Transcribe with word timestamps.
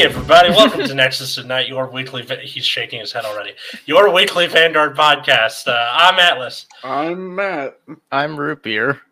Hey 0.00 0.06
everybody, 0.06 0.48
welcome 0.48 0.86
to 0.86 0.94
Nexus 0.94 1.34
Tonight, 1.34 1.68
your 1.68 1.86
weekly. 1.86 2.24
He's 2.42 2.64
shaking 2.64 3.00
his 3.00 3.12
head 3.12 3.26
already. 3.26 3.52
Your 3.84 4.10
weekly 4.10 4.46
Vanguard 4.46 4.96
podcast. 4.96 5.68
Uh, 5.68 5.90
I'm 5.92 6.18
Atlas. 6.18 6.64
I'm 6.82 7.34
Matt. 7.34 7.78
I'm 8.10 8.34
Root 8.40 8.62
Beer. 8.62 9.02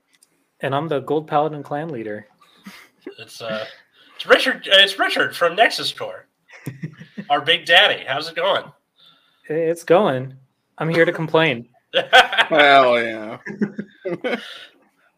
And 0.61 0.75
I'm 0.75 0.89
the 0.89 1.01
Gold 1.01 1.27
Paladin 1.27 1.63
clan 1.63 1.91
leader. 1.91 2.27
It's 3.19 3.43
uh, 3.43 3.67
it's 4.17 4.25
Richard. 4.25 4.67
Uh, 4.67 4.79
it's 4.79 4.99
Richard 4.99 5.37
from 5.37 5.57
Nexus 5.57 5.93
Core. 5.93 6.25
Our 7.29 7.43
big 7.43 7.67
daddy. 7.67 8.07
How's 8.07 8.31
it 8.31 8.35
going? 8.35 8.65
It's 9.47 9.85
going. 9.85 10.37
I'm 10.79 10.89
here 10.89 11.05
to 11.05 11.13
complain. 11.13 11.69
Hell 11.93 12.99
yeah. 12.99 13.37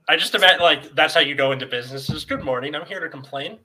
I 0.08 0.16
just 0.16 0.34
imagine 0.34 0.62
like 0.62 0.96
that's 0.96 1.14
how 1.14 1.20
you 1.20 1.36
go 1.36 1.52
into 1.52 1.66
businesses. 1.66 2.24
Good 2.24 2.42
morning. 2.42 2.74
I'm 2.74 2.86
here 2.86 2.98
to 2.98 3.08
complain. 3.08 3.60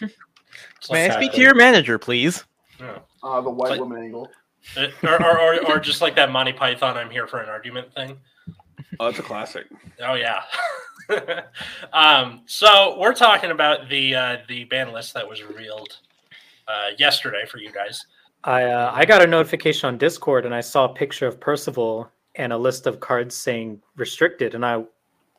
It's 0.78 0.90
May 0.90 1.08
I 1.08 1.16
speak 1.16 1.32
to 1.32 1.40
your 1.40 1.54
manager, 1.54 1.98
please? 1.98 2.44
Yeah. 2.80 2.98
Uh, 3.22 3.40
the 3.40 3.50
white 3.50 3.70
Like- 3.70 3.80
woman 3.80 4.02
angle. 4.02 4.30
Uh, 4.76 4.86
or, 5.02 5.20
or, 5.20 5.40
or, 5.40 5.72
or 5.72 5.78
just 5.80 6.00
like 6.00 6.14
that 6.14 6.30
Monty 6.30 6.52
Python 6.52 6.96
I'm 6.96 7.10
here 7.10 7.26
for 7.26 7.40
an 7.40 7.48
argument 7.48 7.92
thing. 7.94 8.16
Oh, 9.00 9.08
it's 9.08 9.18
a 9.18 9.22
classic. 9.22 9.66
Oh 10.00 10.14
yeah. 10.14 10.42
um, 11.92 12.42
so 12.46 12.96
we're 12.98 13.14
talking 13.14 13.50
about 13.50 13.88
the 13.88 14.14
uh, 14.14 14.36
the 14.48 14.64
ban 14.64 14.92
list 14.92 15.14
that 15.14 15.28
was 15.28 15.42
revealed 15.42 15.98
uh, 16.68 16.90
yesterday 16.98 17.44
for 17.46 17.58
you 17.58 17.72
guys. 17.72 18.06
I 18.44 18.64
uh, 18.64 18.92
I 18.94 19.04
got 19.04 19.22
a 19.22 19.26
notification 19.26 19.88
on 19.88 19.98
Discord 19.98 20.46
and 20.46 20.54
I 20.54 20.60
saw 20.60 20.84
a 20.84 20.94
picture 20.94 21.26
of 21.26 21.40
Percival 21.40 22.10
and 22.36 22.52
a 22.52 22.56
list 22.58 22.86
of 22.86 23.00
cards 23.00 23.34
saying 23.36 23.80
restricted, 23.96 24.54
and 24.54 24.64
I 24.64 24.84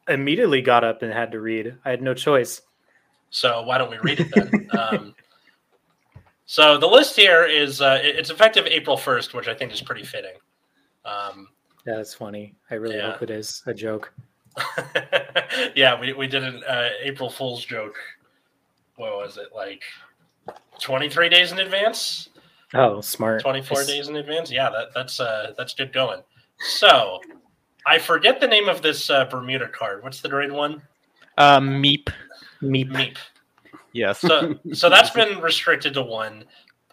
immediately 0.07 0.61
got 0.61 0.83
up 0.83 1.01
and 1.01 1.11
had 1.11 1.31
to 1.31 1.39
read. 1.39 1.75
I 1.85 1.89
had 1.89 2.01
no 2.01 2.13
choice. 2.13 2.61
So 3.29 3.63
why 3.63 3.77
don't 3.77 3.89
we 3.89 3.97
read 3.97 4.19
it 4.19 4.31
then? 4.33 4.69
um, 4.77 5.15
so 6.45 6.77
the 6.77 6.87
list 6.87 7.15
here 7.15 7.45
is 7.45 7.81
uh, 7.81 7.99
it's 8.01 8.29
effective 8.29 8.65
April 8.67 8.97
first, 8.97 9.33
which 9.33 9.47
I 9.47 9.53
think 9.53 9.71
is 9.73 9.81
pretty 9.81 10.03
fitting. 10.03 10.35
Um, 11.05 11.47
Yeah, 11.85 11.95
that's 11.97 12.13
funny. 12.13 12.55
I 12.71 12.75
really 12.75 12.95
Yeah. 12.97 13.11
hope 13.11 13.23
it 13.23 13.29
is 13.29 13.61
a 13.65 13.73
joke. 13.73 14.13
yeah, 15.75 15.99
we 15.99 16.13
we 16.13 16.27
did 16.27 16.43
an 16.43 16.63
uh, 16.63 16.89
April 17.01 17.29
Fool's 17.29 17.63
joke. 17.65 17.95
What 18.95 19.13
was 19.17 19.37
it 19.37 19.49
like? 19.55 19.81
Twenty 20.79 21.09
three 21.09 21.29
days 21.29 21.51
in 21.51 21.59
advance. 21.59 22.29
Oh, 22.75 23.01
smart. 23.01 23.41
24 23.43 23.77
Nice. 23.77 23.87
days 23.87 24.07
in 24.07 24.15
advance. 24.15 24.51
Yeah, 24.51 24.71
that, 24.71 24.87
that's 24.95 25.19
uh, 25.19 25.53
that's 25.57 25.75
good 25.75 25.93
going. 25.93 26.21
So, 26.57 27.21
I 27.85 27.99
forget 27.99 28.39
the 28.41 28.47
name 28.47 28.67
of 28.67 28.81
this 28.81 29.11
uh, 29.11 29.25
Bermuda 29.25 29.67
card. 29.67 30.01
What's 30.03 30.21
the 30.21 30.29
grade 30.29 30.51
one? 30.51 30.81
Um, 31.37 31.69
Meep. 31.83 32.09
Meep. 32.63 32.89
Meep. 32.89 33.17
Yes. 33.93 34.19
So, 34.19 34.55
so 34.73 34.89
that's 34.89 35.11
been 35.11 35.39
restricted 35.39 35.93
to 35.95 36.01
one. 36.01 36.43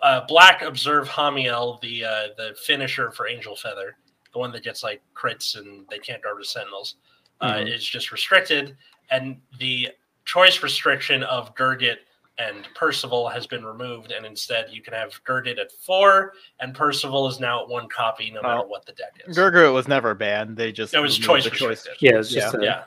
Uh, 0.02 0.24
Black 0.26 0.62
Observe 0.62 1.08
Hamiel, 1.08 1.78
the 1.82 2.04
uh, 2.04 2.26
the 2.36 2.54
finisher 2.64 3.10
for 3.10 3.26
Angel 3.26 3.54
Feather, 3.56 3.96
the 4.32 4.38
one 4.38 4.52
that 4.52 4.62
gets 4.62 4.82
like 4.82 5.02
crits 5.14 5.58
and 5.58 5.84
they 5.90 5.98
can't 5.98 6.22
guard 6.22 6.38
with 6.38 6.46
Sentinels, 6.46 6.96
uh, 7.40 7.54
Mhm. 7.54 7.74
is 7.74 7.84
just 7.84 8.12
restricted. 8.12 8.76
And 9.10 9.40
the 9.58 9.88
choice 10.24 10.62
restriction 10.62 11.22
of 11.24 11.54
Gurgit 11.54 11.96
and 12.38 12.66
Percival 12.74 13.28
has 13.28 13.46
been 13.46 13.62
removed, 13.64 14.12
and 14.12 14.24
instead 14.24 14.70
you 14.70 14.80
can 14.80 14.94
have 14.94 15.22
Gurgit 15.24 15.58
at 15.58 15.70
four, 15.72 16.32
and 16.60 16.74
Percival 16.74 17.28
is 17.28 17.38
now 17.38 17.60
at 17.62 17.68
one 17.68 17.86
copy, 17.90 18.30
no 18.30 18.40
matter 18.40 18.60
Oh. 18.60 18.66
what 18.66 18.86
the 18.86 18.92
deck 18.92 19.20
is. 19.26 19.36
Gurgit 19.36 19.70
was 19.74 19.88
never 19.88 20.14
banned. 20.14 20.56
They 20.56 20.72
just 20.72 20.94
It 20.94 21.00
was 21.00 21.18
removed 21.20 21.26
choice 21.26 21.44
the 21.44 21.50
restricted. 21.68 21.96
Yeah, 22.00 22.18
it's 22.18 22.30
just 22.30 22.54
a- 22.54 22.62
yeah, 22.64 22.84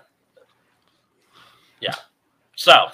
yeah. 1.79 1.95
So 2.55 2.87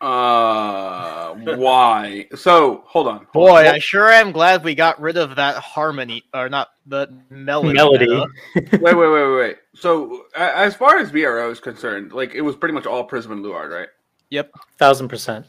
Uh, 0.00 1.34
why? 1.34 2.26
So, 2.34 2.84
hold 2.86 3.06
on. 3.06 3.26
Boy, 3.34 3.68
I 3.68 3.78
sure 3.78 4.10
am 4.10 4.32
glad 4.32 4.64
we 4.64 4.74
got 4.74 4.98
rid 5.00 5.18
of 5.18 5.36
that 5.36 5.56
harmony, 5.56 6.24
or 6.32 6.48
not 6.48 6.68
the 6.86 7.12
melody. 7.28 7.74
Melody. 7.74 8.08
wait, 8.54 8.72
wait, 8.80 8.94
wait, 8.94 8.94
wait, 8.94 9.36
wait. 9.36 9.56
So, 9.74 10.24
a- 10.34 10.56
as 10.56 10.74
far 10.74 10.98
as 10.98 11.10
VRO 11.10 11.52
is 11.52 11.60
concerned, 11.60 12.12
like 12.12 12.34
it 12.34 12.40
was 12.40 12.56
pretty 12.56 12.72
much 12.72 12.86
all 12.86 13.04
Prism 13.04 13.32
and 13.32 13.42
Luard, 13.42 13.70
right? 13.70 13.88
Yep, 14.30 14.52
Thousand 14.78 15.08
percent. 15.08 15.46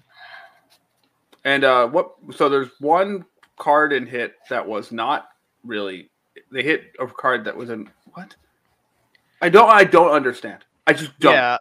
And 1.45 1.63
uh, 1.63 1.88
what? 1.88 2.16
So 2.35 2.50
there's 2.50 2.69
one 2.79 3.25
card 3.57 3.94
in 3.94 4.06
hit 4.06 4.35
that 4.50 4.67
was 4.67 4.91
not 4.91 5.29
really. 5.63 6.09
They 6.51 6.63
hit 6.63 6.94
a 7.00 7.07
card 7.07 7.45
that 7.45 7.56
was 7.56 7.69
in 7.69 7.90
what? 8.13 8.35
I 9.41 9.50
don't. 9.50 9.69
I 9.69 9.85
don't 9.85 10.11
understand. 10.11 10.66
I 10.85 10.94
just 10.94 11.17
don't. 11.19 11.34
Yeah. 11.34 11.57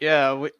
Yeah. 0.00 0.34
We, 0.34 0.50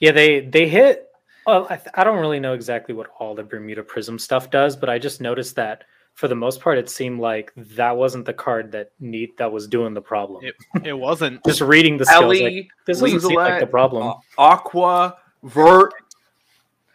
Yeah, 0.00 0.12
they 0.12 0.40
they 0.40 0.68
hit. 0.68 1.08
Well, 1.46 1.66
I, 1.70 1.76
th- 1.76 1.88
I 1.94 2.04
don't 2.04 2.20
really 2.20 2.38
know 2.40 2.54
exactly 2.54 2.94
what 2.94 3.08
all 3.18 3.34
the 3.34 3.42
Bermuda 3.42 3.82
Prism 3.82 4.18
stuff 4.18 4.50
does, 4.50 4.76
but 4.76 4.88
I 4.88 4.98
just 4.98 5.20
noticed 5.20 5.56
that 5.56 5.84
for 6.14 6.28
the 6.28 6.34
most 6.36 6.60
part, 6.60 6.78
it 6.78 6.88
seemed 6.90 7.18
like 7.20 7.52
that 7.56 7.96
wasn't 7.96 8.26
the 8.26 8.32
card 8.34 8.70
that 8.72 8.92
need 9.00 9.30
that 9.38 9.50
was 9.50 9.66
doing 9.66 9.94
the 9.94 10.02
problem. 10.02 10.44
It- 10.44 10.54
it 10.86 10.92
wasn't. 10.92 11.42
just 11.46 11.60
reading 11.60 11.96
the 11.98 12.04
skills, 12.04 12.22
Ellie, 12.24 12.42
like, 12.44 12.68
this 12.86 13.00
doesn't 13.00 13.20
seem 13.20 13.36
like 13.36 13.58
the 13.60 13.66
problem. 13.66 14.06
uh, 14.08 14.14
Aqua, 14.38 15.16
Vert, 15.42 15.92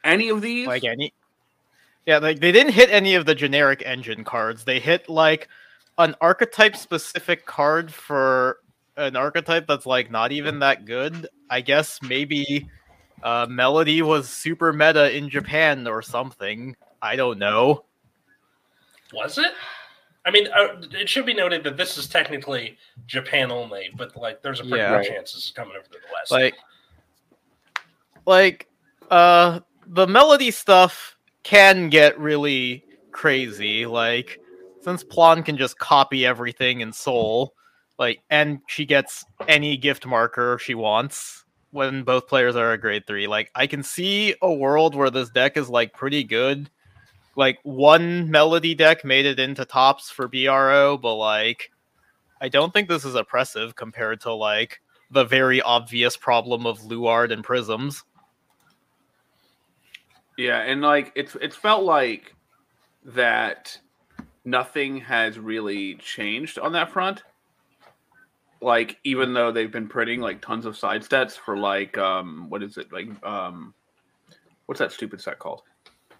any 0.04 0.30
of 0.30 0.42
these? 0.42 0.68
like 0.68 0.84
any 0.86 1.14
yeah 2.06 2.20
like 2.20 2.40
they 2.40 2.54
didn't 2.54 2.72
hit 2.72 2.90
any 2.90 3.16
of 3.16 3.26
the 3.26 3.36
generic 3.36 3.84
engine 3.86 4.24
cards 4.24 4.64
they 4.64 4.80
hit 4.80 5.10
like 5.10 5.50
an 5.98 6.16
archetype 6.22 6.78
specific 6.78 7.46
card 7.46 7.92
for 7.94 8.60
an 8.98 9.16
archetype 9.16 9.68
that's 9.68 9.86
like 9.86 10.12
not 10.12 10.32
even 10.32 10.60
that 10.60 10.86
good 10.86 11.28
i 11.50 11.62
guess 11.62 12.02
maybe 12.02 12.68
uh 13.24 13.46
melody 13.50 14.02
was 14.02 14.28
super 14.30 14.74
meta 14.74 15.16
in 15.16 15.30
japan 15.30 15.88
or 15.88 16.02
something 16.02 16.76
i 17.02 17.16
don't 17.16 17.40
know 17.40 17.84
Was 19.14 19.38
it? 19.38 19.54
I 20.26 20.32
mean, 20.32 20.48
uh, 20.48 20.82
it 20.92 21.08
should 21.08 21.26
be 21.26 21.34
noted 21.34 21.64
that 21.64 21.78
this 21.78 21.98
is 21.98 22.10
technically 22.10 22.78
Japan 23.06 23.50
only, 23.50 23.90
but 23.96 24.18
like, 24.18 24.42
there's 24.42 24.60
a 24.60 24.64
pretty 24.64 24.78
Yeah. 24.78 24.98
good 24.98 25.08
chance 25.08 25.32
this 25.32 25.46
is 25.46 25.52
coming 25.52 25.74
over 25.78 25.86
to 25.86 25.92
the 25.92 26.00
West. 26.14 26.32
like 26.32 26.56
like 28.26 28.68
uh 29.10 29.62
the 29.88 30.06
melody 30.06 30.52
stuff 30.52 31.16
can 31.44 31.88
get 31.90 32.20
really 32.20 32.84
crazy 33.12 33.86
like 33.86 34.38
since 34.82 35.02
Plan 35.04 35.44
can 35.44 35.58
just 35.58 35.78
copy 35.80 36.26
everything 36.26 36.82
in 36.82 36.92
Soul 36.92 37.54
like 37.98 38.22
and 38.30 38.60
she 38.68 38.86
gets 38.86 39.26
any 39.48 39.78
gift 39.78 40.06
marker 40.06 40.58
she 40.60 40.76
wants 40.76 41.46
when 41.72 42.04
both 42.04 42.28
players 42.28 42.56
are 42.56 42.72
a 42.72 42.78
grade 42.78 43.06
3 43.08 43.28
like 43.28 43.52
I 43.56 43.68
can 43.68 43.84
see 43.84 44.36
a 44.42 44.52
world 44.52 44.96
where 44.96 45.10
this 45.10 45.30
deck 45.30 45.58
is 45.58 45.70
like 45.70 45.94
pretty 45.94 46.24
good 46.24 46.70
like 47.36 47.60
one 47.64 48.32
melody 48.32 48.74
deck 48.74 49.06
made 49.06 49.26
it 49.26 49.40
into 49.40 49.66
tops 49.66 50.10
for 50.10 50.28
BRO 50.28 50.98
but 50.98 51.16
like 51.16 51.72
I 52.40 52.50
don't 52.50 52.72
think 52.72 52.88
this 52.88 53.06
is 53.06 53.16
oppressive 53.16 53.76
compared 53.76 54.22
to 54.22 54.34
like 54.34 54.80
the 55.12 55.24
very 55.24 55.62
obvious 55.62 56.18
problem 56.18 56.66
of 56.66 56.84
Luard 56.86 57.32
and 57.32 57.44
Prisms. 57.44 58.04
Yeah, 60.38 60.60
and 60.60 60.82
like 60.82 61.12
it's 61.16 61.36
it's 61.42 61.56
felt 61.56 61.84
like 61.84 62.36
that 63.06 63.80
nothing 64.46 64.98
has 64.98 65.40
really 65.40 65.96
changed 65.96 66.60
on 66.60 66.74
that 66.74 66.92
front. 66.92 67.24
Like 68.62 68.98
even 69.04 69.34
though 69.34 69.52
they've 69.52 69.72
been 69.72 69.88
printing 69.88 70.20
like 70.20 70.42
tons 70.42 70.66
of 70.66 70.76
side 70.78 71.02
stats 71.04 71.34
for 71.38 71.58
like 71.58 71.98
um 71.98 72.50
what 72.50 72.64
is 72.64 72.78
it 72.78 72.92
like 72.92 73.08
um 73.26 73.74
what's 74.66 74.80
that 74.80 74.92
stupid 74.92 75.22
set 75.22 75.40
called? 75.40 75.62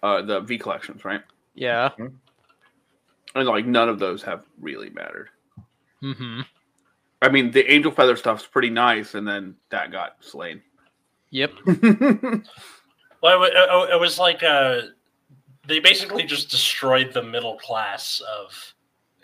Uh 0.02 0.22
the 0.22 0.40
V 0.40 0.58
collections, 0.58 1.04
right? 1.04 1.22
Yeah. 1.54 1.90
And 1.98 3.46
like 3.46 3.66
none 3.66 3.88
of 3.88 3.98
those 3.98 4.22
have 4.22 4.44
really 4.60 4.90
mattered. 4.90 5.30
Mm-hmm. 6.02 6.42
I 7.22 7.28
mean 7.28 7.50
the 7.50 7.70
angel 7.70 7.90
feather 7.90 8.14
stuff's 8.16 8.46
pretty 8.46 8.70
nice 8.70 9.14
and 9.14 9.26
then 9.26 9.56
that 9.70 9.90
got 9.90 10.16
slain. 10.20 10.62
Yep. 11.30 11.52
Well, 13.20 13.42
it, 13.42 13.52
it- 13.52 13.90
it 13.94 14.00
was 14.00 14.18
like 14.20 14.44
uh, 14.44 14.80
they 15.66 15.80
basically 15.80 16.22
just 16.22 16.50
destroyed 16.50 17.12
the 17.12 17.22
middle 17.22 17.56
class 17.58 18.22
of 18.38 18.74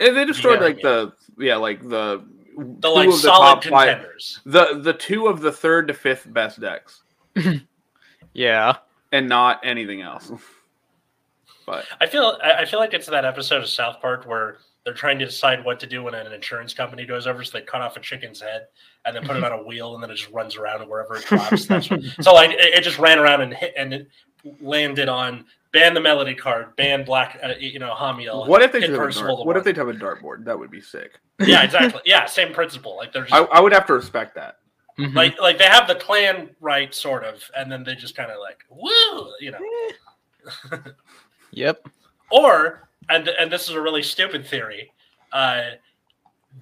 and 0.01 0.17
they 0.17 0.25
destroyed 0.25 0.59
Yeah, 0.59 0.67
like 0.67 0.81
the 0.83 1.13
yeah, 1.39 1.55
like 1.57 1.81
the 1.89 2.25
the 2.57 2.89
two 2.89 2.89
like 2.95 3.09
of 3.09 3.13
the 3.15 3.19
solid 3.19 3.63
top 3.63 3.65
five- 3.65 3.89
contenders. 3.97 4.41
the 4.47 4.79
the 4.83 4.93
two 4.93 5.27
of 5.27 5.41
the 5.41 5.53
third 5.53 5.89
to 5.89 5.95
fifth 5.95 6.33
best 6.33 6.61
decks. 6.61 7.03
Yeah. 8.33 8.77
and 9.13 9.29
not 9.29 9.61
anything 9.65 10.01
else. 10.03 10.31
But 11.67 11.87
I 11.99 12.05
feel 12.07 12.37
I 12.45 12.53
I 12.53 12.65
feel 12.67 12.79
like 12.79 12.93
it's 12.93 13.07
that 13.07 13.25
episode 13.25 13.63
of 13.63 13.69
South 13.71 13.99
Park 14.03 14.27
where 14.27 14.59
they're 14.85 14.93
trying 14.93 15.19
to 15.21 15.25
decide 15.25 15.65
what 15.65 15.81
to 15.81 15.87
do 15.87 16.03
when 16.03 16.13
an 16.15 16.31
insurance 16.31 16.75
company 16.75 17.07
goes 17.07 17.27
over, 17.27 17.43
so 17.43 17.57
they 17.59 17.65
cut 17.65 17.81
off 17.81 17.97
a 17.97 18.01
chicken's 18.01 18.43
head 18.43 18.67
and 19.07 19.17
then 19.17 19.25
put 19.27 19.35
it 19.37 19.43
on 19.51 19.53
a 19.53 19.63
wheel, 19.63 19.95
and 19.95 20.03
then 20.03 20.11
it 20.11 20.17
just 20.17 20.31
runs 20.31 20.57
around 20.57 20.83
and 20.83 20.91
wherever 20.91 21.17
it 21.17 21.25
drops. 21.25 21.65
That's 21.65 21.89
what, 21.89 22.03
so 22.21 22.35
like 22.35 22.51
it, 22.51 22.61
it 22.61 22.85
just 22.85 22.99
ran 22.99 23.19
around 23.19 23.41
and 23.41 23.55
hit 23.55 23.73
and 23.79 23.95
it 23.95 24.09
landed 24.61 25.09
on 25.09 25.47
ban 25.75 25.93
the 25.93 26.01
melody 26.01 26.35
card, 26.35 26.75
ban 26.77 27.05
black, 27.05 27.39
uh, 27.43 27.53
you 27.59 27.81
know, 27.81 27.95
Hamiel. 27.95 28.47
what 28.47 28.63
if 28.63 28.73
they 28.73 28.81
hit 28.81 28.91
have 28.91 29.01
a 29.01 29.03
Percival 29.03 29.29
dart, 29.29 29.39
the 29.41 29.45
what 29.45 29.57
if 29.59 29.65
they 29.65 29.73
have 29.75 29.89
a 29.89 29.93
dartboard? 29.93 30.45
That 30.45 30.59
would 30.59 30.71
be 30.71 30.81
sick. 30.81 31.19
Yeah, 31.41 31.63
exactly. 31.65 32.01
Yeah, 32.07 32.25
same 32.25 32.55
principle. 32.55 32.97
Like 32.97 33.13
they're 33.13 33.25
just 33.25 33.35
I, 33.35 33.41
I 33.41 33.61
would 33.61 33.73
have 33.73 33.85
to 33.87 33.93
respect 33.93 34.37
that. 34.37 34.59
Mhm. 34.99 35.15
Like 35.15 35.39
like 35.41 35.59
they 35.59 35.67
have 35.67 35.89
the 35.89 35.97
clan 35.97 36.51
right, 36.61 36.95
sort 36.95 37.25
of, 37.25 37.43
and 37.57 37.71
then 37.71 37.83
they 37.83 37.97
just 37.97 38.17
kind 38.17 38.31
of 38.31 38.39
like 38.41 38.65
woo, 38.71 39.33
you 39.41 39.51
know. 39.51 39.59
yep. 41.51 41.87
Or 42.31 42.89
and 43.11 43.29
and 43.29 43.51
this 43.51 43.65
is 43.65 43.71
a 43.71 43.81
really 43.81 44.03
stupid 44.03 44.47
theory. 44.47 44.93
Uh, 45.33 45.71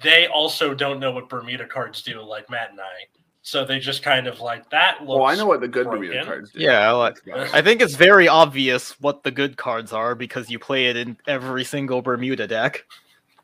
they 0.03 0.27
also 0.29 0.73
don't 0.75 0.99
know 0.99 1.13
what 1.13 1.29
Bermuda 1.29 1.67
cards 1.67 2.03
do, 2.03 2.23
like 2.23 2.49
Matt 2.49 2.71
and 2.71 2.81
I. 2.81 3.21
So 3.45 3.65
they 3.65 3.81
just 3.81 4.03
kind 4.05 4.29
of 4.29 4.41
like 4.41 4.71
that. 4.71 5.01
Looks 5.01 5.09
Well, 5.19 5.25
I 5.25 5.35
know 5.35 5.47
what 5.47 5.61
the 5.61 5.67
good 5.69 5.87
Bermuda 5.87 6.13
broken. 6.13 6.27
cards 6.27 6.53
do. 6.53 6.61
Yeah, 6.61 6.93
like 6.93 7.19
I 7.53 7.61
think 7.61 7.81
it's 7.83 7.97
very 7.97 8.29
obvious 8.29 8.93
what 9.01 9.25
the 9.25 9.33
good 9.33 9.57
cards 9.57 9.93
are 9.93 10.15
because 10.15 10.49
you 10.49 10.59
play 10.61 10.87
it 10.87 10.97
in 10.97 11.17
every 11.27 11.65
single 11.65 12.03
Bermuda 12.03 12.47
deck. 12.47 12.85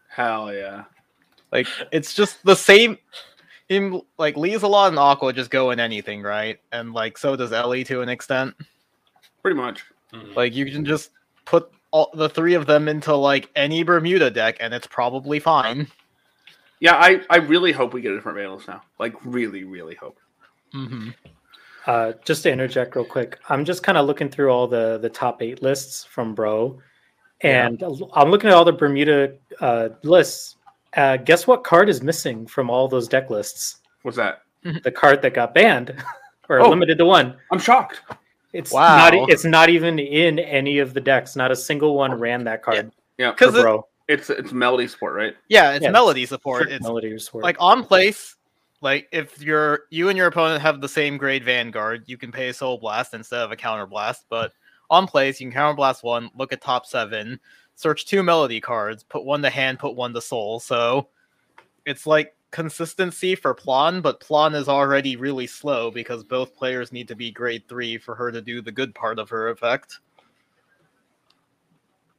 Hell 0.09 0.55
yeah. 0.55 0.85
Like 1.51 1.67
it's 1.91 2.15
just 2.15 2.43
the 2.45 2.55
same. 2.57 2.97
In 3.69 4.01
like 4.19 4.37
Lieselot 4.37 4.89
and 4.89 4.99
Aqua 4.99 5.33
just 5.33 5.51
go 5.51 5.73
in 5.73 5.81
anything, 5.81 6.23
right? 6.23 6.59
And 6.73 6.95
like 6.95 7.19
so 7.19 7.37
does 7.37 7.53
Ellie 7.53 7.85
to 7.85 8.01
an 8.01 8.09
extent. 8.09 8.55
Pretty 9.43 9.57
much. 9.57 9.85
Mhm. 10.15 10.35
Like 10.37 10.55
you 10.55 10.65
can 10.71 10.85
just 10.87 11.11
put 11.45 11.71
all 11.91 12.11
the 12.15 12.29
three 12.29 12.55
of 12.55 12.67
them 12.67 12.89
into 12.89 13.15
like 13.15 13.51
any 13.57 13.83
Bermuda 13.83 14.31
deck, 14.31 14.57
and 14.61 14.73
it's 14.73 14.87
probably 14.87 15.39
fine. 15.41 15.89
Yeah, 16.81 16.95
I, 16.95 17.21
I 17.29 17.37
really 17.37 17.73
hope 17.73 17.93
we 17.93 18.01
get 18.01 18.13
a 18.13 18.15
different 18.17 18.39
Valence 18.39 18.69
now. 18.69 18.83
Like, 18.99 19.15
really, 19.25 19.65
really 19.65 19.95
hope. 19.97 20.19
hmm 20.73 21.11
Uh, 21.87 22.13
just 22.25 22.43
to 22.43 22.53
interject 22.53 22.95
real 22.97 23.05
quick, 23.05 23.39
I'm 23.49 23.65
just 23.65 23.83
kind 23.83 23.97
of 23.99 24.07
looking 24.07 24.29
through 24.29 24.51
all 24.51 24.67
the 24.69 24.99
the 24.99 25.09
top 25.09 25.41
eight 25.43 25.63
lists 25.63 26.05
from 26.05 26.35
Bro, 26.35 26.81
and 27.41 27.83
I'm 28.15 28.31
looking 28.31 28.51
at 28.51 28.55
all 28.57 28.65
the 28.65 28.73
Bermuda 28.73 29.35
uh, 29.61 29.89
lists. 30.03 30.57
Uh, 30.97 31.17
guess 31.17 31.47
what 31.47 31.65
card 31.65 31.89
is 31.89 32.03
missing 32.03 32.47
from 32.47 32.69
all 32.71 32.89
those 32.89 33.09
deck 33.09 33.31
lists? 33.31 33.79
What's 34.03 34.17
that? 34.19 34.43
The 34.85 34.91
card 34.91 35.23
that 35.23 35.33
got 35.35 35.55
banned 35.55 35.95
or 36.49 36.61
Oh. 36.61 36.69
limited 36.71 36.99
to 36.99 37.05
one. 37.07 37.37
I'm 37.53 37.59
shocked. 37.59 38.03
It's 38.53 38.73
Wow. 38.73 38.97
not. 39.11 39.15
It's 39.31 39.45
not 39.45 39.69
even 39.71 39.99
in 39.99 40.39
any 40.39 40.79
of 40.81 40.93
the 40.95 41.01
decks. 41.01 41.37
Not 41.37 41.51
a 41.51 41.57
single 41.57 41.95
one 41.95 42.13
ran 42.15 42.45
that 42.45 42.63
card. 42.63 42.93
Yeah, 43.19 43.31
Because 43.31 43.53
for 43.55 43.61
it- 43.61 43.63
Bro, 43.63 43.88
it's 44.09 44.31
it's 44.31 44.53
Melody 44.53 44.89
Sport, 44.89 45.15
right? 45.15 45.37
yeah, 45.49 45.73
it's 45.73 45.85
Yeah, 45.85 45.91
melody 45.91 46.27
support. 46.27 46.63
Frick 46.65 46.75
It's 46.75 46.83
Melody 46.83 47.13
Resort. 47.13 47.45
like 47.45 47.57
on 47.61 47.85
place. 47.85 48.37
Like 48.81 49.09
if 49.13 49.41
you're 49.43 49.83
you 49.91 50.09
and 50.09 50.17
your 50.17 50.29
opponent 50.29 50.63
have 50.63 50.81
the 50.81 50.89
same 50.89 51.17
grade 51.19 51.45
Vanguard, 51.45 52.05
you 52.07 52.17
can 52.17 52.33
pay 52.33 52.49
a 52.49 52.55
Soul 52.55 52.79
Blast 52.79 53.13
instead 53.15 53.41
of 53.41 53.53
a 53.53 53.57
Counter 53.57 53.87
Blast. 53.87 54.25
But 54.29 54.53
on 54.89 55.07
place, 55.07 55.41
you 55.41 55.47
can 55.47 55.53
Counter 55.53 55.77
Blast 55.77 56.03
one, 56.03 56.31
look 56.37 56.53
at 56.53 56.61
top 56.63 56.87
seven, 56.87 57.39
search 57.75 58.07
two 58.07 58.23
Melody 58.23 58.61
cards, 58.61 59.03
put 59.03 59.25
one 59.25 59.43
to 59.43 59.51
hand, 59.51 59.79
put 59.79 59.95
one 59.95 60.15
to 60.15 60.21
Soul. 60.21 60.61
So 60.61 61.09
it's 61.87 62.07
like 62.07 62.35
consistency 62.51 63.35
for 63.35 63.53
Plan, 63.53 64.01
but 64.01 64.21
Plan 64.21 64.55
is 64.55 64.69
already 64.69 65.17
really 65.17 65.47
slow 65.47 65.91
because 65.91 66.25
both 66.25 66.55
players 66.57 66.93
need 66.93 67.09
to 67.09 67.17
be 67.17 67.31
grade 67.31 67.65
three 67.69 67.99
for 67.99 68.15
her 68.15 68.31
to 68.31 68.41
do 68.41 68.63
the 68.63 68.73
good 68.73 68.95
part 68.95 69.19
of 69.19 69.29
her 69.29 69.49
effect. 69.49 69.99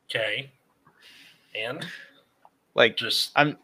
Okay. 0.09 0.51
And 1.55 1.85
Like 2.75 2.97
just 2.97 3.31
I'm 3.35 3.57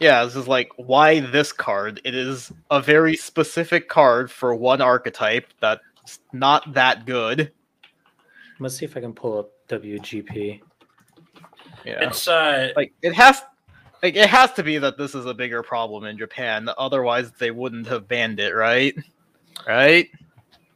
yeah, 0.00 0.24
this 0.24 0.34
is 0.34 0.48
like 0.48 0.70
why 0.76 1.20
this 1.20 1.52
card? 1.52 2.00
It 2.04 2.14
is 2.14 2.50
a 2.70 2.80
very 2.80 3.16
specific 3.16 3.88
card 3.88 4.30
for 4.30 4.54
one 4.54 4.80
archetype 4.80 5.52
that's 5.60 5.82
not 6.32 6.72
that 6.72 7.04
good. 7.04 7.52
Let's 8.58 8.76
see 8.76 8.86
if 8.86 8.96
I 8.96 9.00
can 9.00 9.12
pull 9.12 9.38
up 9.38 9.50
WGP. 9.68 10.60
Yeah. 11.84 12.08
it's 12.08 12.28
uh 12.28 12.72
like 12.76 12.92
it 13.02 13.14
has 13.14 13.42
like 14.02 14.16
it 14.16 14.28
has 14.28 14.52
to 14.54 14.62
be 14.62 14.78
that 14.78 14.98
this 14.98 15.14
is 15.14 15.26
a 15.26 15.34
bigger 15.34 15.62
problem 15.62 16.04
in 16.04 16.18
Japan. 16.18 16.68
Otherwise 16.78 17.32
they 17.32 17.50
wouldn't 17.50 17.86
have 17.86 18.08
banned 18.08 18.40
it, 18.40 18.54
right? 18.54 18.94
Right? 19.66 20.08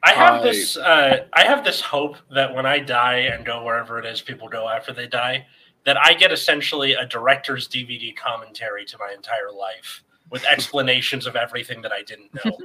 I 0.02 0.12
have 0.12 0.42
this 0.42 0.76
uh 0.76 1.26
I 1.32 1.44
have 1.44 1.64
this 1.64 1.80
hope 1.80 2.16
that 2.30 2.54
when 2.54 2.66
I 2.66 2.78
die 2.78 3.20
and 3.20 3.44
go 3.44 3.64
wherever 3.64 3.98
it 3.98 4.04
is 4.04 4.20
people 4.20 4.48
go 4.48 4.68
after 4.68 4.92
they 4.92 5.06
die, 5.06 5.46
that 5.84 5.96
I 6.02 6.14
get 6.14 6.32
essentially 6.32 6.94
a 6.94 7.06
director's 7.06 7.68
DVD 7.68 8.14
commentary 8.16 8.84
to 8.86 8.98
my 8.98 9.12
entire 9.14 9.50
life 9.52 10.02
with 10.30 10.44
explanations 10.50 11.26
of 11.26 11.36
everything 11.36 11.82
that 11.82 11.92
I 11.92 12.02
didn't 12.02 12.32
know. 12.44 12.56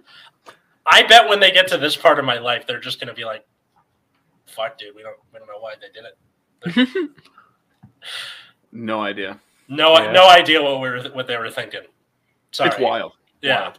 I 0.85 1.03
bet 1.03 1.27
when 1.29 1.39
they 1.39 1.51
get 1.51 1.67
to 1.69 1.77
this 1.77 1.95
part 1.95 2.17
of 2.19 2.25
my 2.25 2.39
life, 2.39 2.65
they're 2.65 2.79
just 2.79 2.99
gonna 2.99 3.13
be 3.13 3.25
like, 3.25 3.45
"Fuck, 4.47 4.77
dude, 4.79 4.95
we 4.95 5.03
don't 5.03 5.17
we 5.31 5.37
don't 5.39 5.47
know 5.47 5.59
why 5.59 5.75
they 5.79 5.89
did 5.93 6.05
it." 6.05 7.09
No 8.71 9.01
idea. 9.01 9.39
No, 9.67 9.97
Yeah. 9.97 10.11
no 10.11 10.27
idea 10.29 10.61
what 10.61 10.79
we 10.81 10.89
were 10.89 11.01
what 11.09 11.27
they 11.27 11.37
were 11.37 11.49
thinking. 11.49 11.81
Sorry. 12.51 12.69
It's 12.69 12.79
wild. 12.79 13.13
Yeah. 13.41 13.73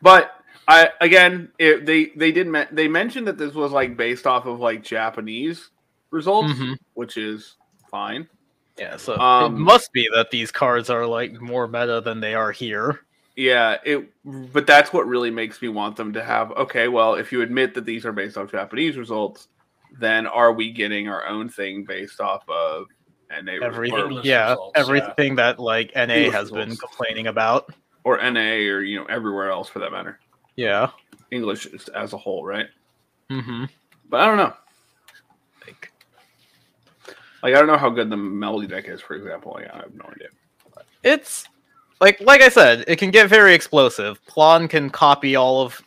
But 0.00 0.30
I 0.68 0.90
again, 1.00 1.50
it, 1.58 1.84
they 1.86 2.06
they 2.16 2.32
did 2.32 2.46
men- 2.46 2.68
they 2.72 2.88
mentioned 2.88 3.26
that 3.26 3.38
this 3.38 3.54
was 3.54 3.72
like 3.72 3.96
based 3.96 4.26
off 4.26 4.46
of 4.46 4.60
like 4.60 4.82
Japanese 4.82 5.70
results, 6.10 6.52
Mhm. 6.52 6.76
which 6.94 7.16
is 7.16 7.56
fine. 7.92 8.28
Yeah, 8.76 8.96
so 8.96 9.12
it 9.12 9.20
Um, 9.20 9.60
must 9.60 9.92
be 9.92 10.08
that 10.14 10.30
these 10.32 10.50
cards 10.50 10.90
are 10.90 11.06
like 11.06 11.40
more 11.40 11.68
meta 11.68 12.00
than 12.00 12.18
they 12.20 12.34
are 12.34 12.50
here. 12.50 13.00
Yeah, 13.36 13.76
it. 13.84 14.10
But 14.24 14.66
that's 14.66 14.92
what 14.92 15.06
really 15.06 15.30
makes 15.30 15.62
me 15.62 15.68
want 15.68 15.96
them 15.96 16.12
to 16.14 16.24
have. 16.24 16.50
Okay, 16.52 16.88
well, 16.88 17.14
if 17.14 17.30
you 17.30 17.42
admit 17.42 17.74
that 17.74 17.84
these 17.84 18.04
are 18.04 18.12
based 18.12 18.36
off 18.36 18.50
Japanese 18.50 18.96
results, 18.96 19.48
then 19.98 20.26
are 20.26 20.52
we 20.52 20.72
getting 20.72 21.08
our 21.08 21.26
own 21.26 21.48
thing 21.48 21.84
based 21.84 22.20
off 22.20 22.42
of 22.48 22.86
NA 23.30 23.52
Everything, 23.62 23.98
or, 23.98 24.10
yeah, 24.22 24.50
results, 24.50 24.72
yeah. 24.74 24.80
everything 24.80 25.36
that 25.36 25.58
like 25.58 25.92
NA 25.94 26.02
English 26.14 26.32
has 26.34 26.50
been 26.50 26.76
complaining 26.76 27.26
about. 27.28 27.72
or 28.04 28.16
NA 28.18 28.68
or 28.72 28.80
you 28.80 28.98
know 28.98 29.06
everywhere 29.06 29.50
else 29.50 29.68
for 29.68 29.78
that 29.78 29.92
matter? 29.92 30.18
Yeah. 30.56 30.90
English 31.30 31.66
as 31.94 32.12
a 32.12 32.18
whole, 32.18 32.44
right? 32.44 32.66
Mm-hmm. 33.30 33.64
But 34.10 34.20
I 34.20 34.26
don't 34.26 34.36
know. 34.36 34.52
Like, 37.42 37.52
Like 37.52 37.54
I 37.54 37.58
don't 37.58 37.66
know 37.68 37.76
how 37.78 37.90
good 37.90 38.10
the 38.10 38.16
melody 38.16 38.66
deck 38.68 38.88
is, 38.88 39.00
for 39.00 39.14
example. 39.14 39.52
Like, 39.54 39.68
I 39.72 39.78
have 39.78 39.94
no 39.94 40.04
idea. 40.10 40.28
it's 41.02 41.46
like 42.00 42.20
like 42.20 42.40
I 42.40 42.48
said, 42.48 42.84
it 42.86 42.96
can 42.96 43.10
get 43.10 43.28
very 43.28 43.54
explosive. 43.54 44.24
Plon 44.26 44.68
can 44.68 44.90
copy 44.90 45.36
all 45.36 45.60
of 45.62 45.80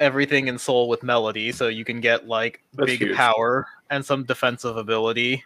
everything 0.00 0.48
in 0.48 0.58
Soul 0.58 0.88
with 0.88 1.02
melody, 1.02 1.52
so 1.52 1.68
you 1.68 1.84
can 1.84 2.00
get 2.00 2.26
like 2.28 2.60
That's 2.74 2.86
big 2.86 3.00
huge. 3.00 3.16
power 3.16 3.66
and 3.90 4.04
some 4.04 4.24
defensive 4.24 4.76
ability. 4.76 5.42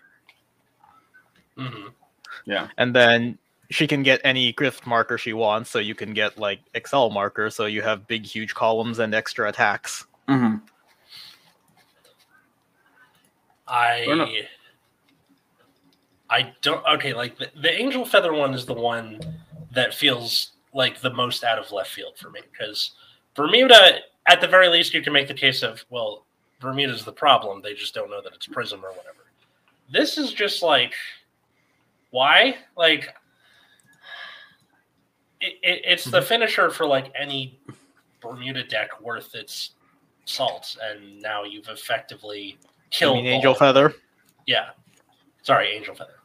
Mhm. 1.57 1.93
Yeah, 2.47 2.69
and 2.79 2.95
then 2.95 3.39
she 3.71 3.87
can 3.87 4.03
get 4.03 4.21
any 4.25 4.53
gift 4.55 4.87
marker 4.87 5.17
she 5.19 5.33
wants, 5.33 5.71
so 5.71 5.79
you 5.79 5.95
can 5.95 6.13
get 6.15 6.39
like 6.39 6.59
Accel 6.75 7.13
marker, 7.13 7.51
so 7.51 7.67
you 7.67 7.83
have 7.83 8.07
big 8.09 8.25
huge 8.27 8.55
columns 8.55 8.99
and 8.99 9.15
extra 9.15 9.49
attacks. 9.49 10.07
Mm-hmm. 10.29 10.57
I 13.69 14.49
I 16.31 16.55
don't 16.63 16.85
okay, 16.87 17.13
like 17.13 17.37
the, 17.39 17.51
the 17.61 17.73
angel 17.73 18.05
feather 18.05 18.33
one 18.33 18.55
is 18.55 18.65
the 18.65 18.75
one 18.75 19.21
that 19.73 19.95
feels 19.95 20.53
like 20.73 21.01
the 21.01 21.13
most 21.13 21.43
out 21.43 21.59
of 21.59 21.73
left 21.73 21.91
field 21.91 22.17
for 22.17 22.31
me 22.31 22.41
because 22.51 22.93
Bermuda, 23.35 23.99
at 24.27 24.41
the 24.41 24.47
very 24.47 24.69
least, 24.69 24.95
you 24.95 25.03
can 25.03 25.13
make 25.13 25.29
the 25.29 25.35
case 25.35 25.63
of 25.63 25.85
well, 25.91 26.25
Bermuda's 26.61 27.05
the 27.05 27.13
problem. 27.13 27.61
They 27.63 27.75
just 27.75 27.95
don't 27.95 28.11
know 28.11 28.23
that 28.23 28.33
it's 28.33 28.47
Prism 28.47 28.85
or 28.85 28.91
whatever. 28.91 29.27
This 29.93 30.19
is 30.19 30.33
just 30.33 30.63
like 30.63 30.95
why? 32.11 32.57
Like 32.77 33.15
it, 35.41 35.55
it, 35.63 35.83
it's 35.85 36.05
the 36.05 36.19
mm-hmm. 36.19 36.29
finisher 36.29 36.71
for 36.71 36.87
like 36.87 37.13
any 37.19 37.59
Bermuda 38.21 38.65
deck 38.65 39.01
worth 39.01 39.35
its 39.35 39.71
salt, 40.27 40.77
and 40.83 41.21
now 41.21 41.45
you've 41.45 41.69
effectively 41.69 42.59
killed 42.91 43.19
Angel 43.19 43.55
Feather. 43.55 43.95
yeah. 44.47 44.71
Sorry, 45.43 45.75
Angel 45.75 45.95
Feather. 45.95 46.20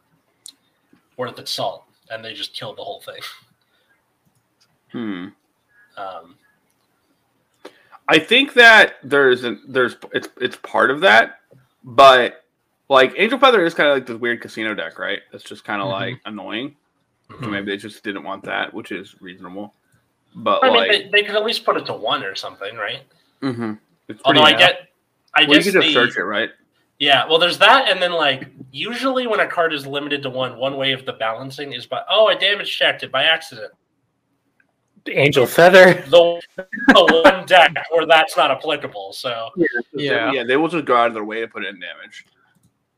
Worth 1.16 1.38
its 1.38 1.50
salt. 1.50 1.84
And 2.10 2.24
they 2.24 2.34
just 2.34 2.52
killed 2.54 2.78
the 2.78 2.84
whole 2.84 3.00
thing. 3.00 3.20
Hmm. 4.92 5.26
Um, 5.96 6.36
I 8.08 8.18
think 8.18 8.54
that 8.54 8.94
there's 9.02 9.42
an 9.44 9.60
there's 9.66 9.96
it's 10.12 10.28
it's 10.40 10.56
part 10.56 10.90
of 10.90 11.00
that, 11.00 11.40
but 11.82 12.44
like 12.88 13.14
Angel 13.16 13.38
Feather 13.38 13.64
is 13.64 13.74
kind 13.74 13.88
of 13.88 13.96
like 13.96 14.06
this 14.06 14.16
weird 14.18 14.40
casino 14.40 14.74
deck, 14.74 14.98
right? 14.98 15.20
That's 15.32 15.42
just 15.42 15.64
kind 15.64 15.82
of 15.82 15.88
Mhm. 15.88 15.92
like 15.92 16.20
annoying. 16.24 16.76
Hmm. 17.30 17.44
So 17.44 17.50
maybe 17.50 17.66
they 17.72 17.76
just 17.76 18.04
didn't 18.04 18.22
want 18.22 18.44
that, 18.44 18.72
which 18.72 18.92
is 18.92 19.16
reasonable. 19.20 19.74
But 20.36 20.62
I 20.62 20.66
mean, 20.68 20.76
like, 20.76 20.90
they, 20.90 21.08
they 21.10 21.22
could 21.24 21.34
at 21.34 21.44
least 21.44 21.64
put 21.64 21.76
it 21.76 21.86
to 21.86 21.94
one 21.94 22.22
or 22.22 22.34
something, 22.36 22.76
right? 22.76 23.00
Mm-hmm. 23.42 23.72
it's 24.08 24.20
Although 24.24 24.42
I 24.42 24.50
yeah. 24.50 24.58
get, 24.58 24.88
I 25.34 25.40
well, 25.42 25.48
you 25.48 25.54
guess 25.56 25.64
can 25.64 25.72
just 25.72 25.86
the- 25.88 25.92
search 25.94 26.16
it, 26.16 26.22
right? 26.22 26.50
Yeah, 26.98 27.26
well, 27.28 27.38
there's 27.38 27.58
that, 27.58 27.90
and 27.90 28.00
then 28.00 28.12
like 28.12 28.48
usually 28.70 29.26
when 29.26 29.40
a 29.40 29.46
card 29.46 29.72
is 29.74 29.86
limited 29.86 30.22
to 30.22 30.30
one, 30.30 30.56
one 30.56 30.76
way 30.76 30.92
of 30.92 31.04
the 31.04 31.12
balancing 31.12 31.72
is 31.72 31.86
by 31.86 32.02
oh, 32.08 32.26
I 32.26 32.34
damage 32.34 32.74
checked 32.76 33.02
it 33.02 33.12
by 33.12 33.24
accident. 33.24 33.72
Angel 35.08 35.46
Feather. 35.46 35.94
The, 36.08 36.40
the 36.56 37.22
one 37.24 37.46
deck 37.46 37.72
where 37.90 38.06
that's 38.06 38.36
not 38.36 38.50
applicable. 38.50 39.12
So 39.12 39.50
Yeah. 39.92 40.32
yeah, 40.32 40.44
they 40.44 40.56
will 40.56 40.68
just 40.68 40.84
go 40.84 40.96
out 40.96 41.08
of 41.08 41.14
their 41.14 41.24
way 41.24 41.40
to 41.40 41.48
put 41.48 41.64
in 41.64 41.78
damage. 41.78 42.26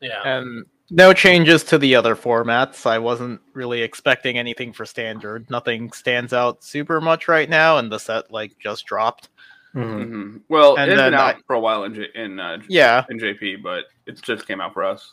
yeah, 0.01 0.23
And 0.25 0.65
No 0.91 1.13
changes 1.13 1.63
to 1.65 1.77
the 1.77 1.95
other 1.95 2.17
formats. 2.17 2.87
I 2.87 2.99
wasn't 2.99 3.41
really 3.53 3.83
expecting 3.83 4.39
anything 4.39 4.73
for 4.73 4.87
standard. 4.87 5.51
Nothing 5.51 5.93
stands 5.93 6.33
out 6.33 6.65
super 6.65 7.01
much 7.01 7.29
right 7.29 7.49
now, 7.51 7.79
and 7.79 7.93
the 7.93 7.99
set 7.99 8.31
like 8.31 8.53
just 8.59 8.87
dropped. 8.87 9.29
Mhm. 9.75 10.05
hmm 10.05 10.37
Well, 10.49 10.77
And 10.79 10.91
it's 10.91 11.01
been 11.01 11.15
out 11.15 11.37
I- 11.37 11.41
for 11.47 11.55
a 11.55 11.61
while 11.61 11.85
in 11.85 11.95
J- 11.95 12.11
in 12.15 12.41
uh, 12.41 12.59
Yeah. 12.69 13.05
in 13.11 13.19
JP, 13.19 13.57
but 13.63 13.85
it 14.07 14.21
just 14.23 14.47
came 14.47 14.61
out 14.61 14.73
for 14.75 14.85
us. 14.85 15.13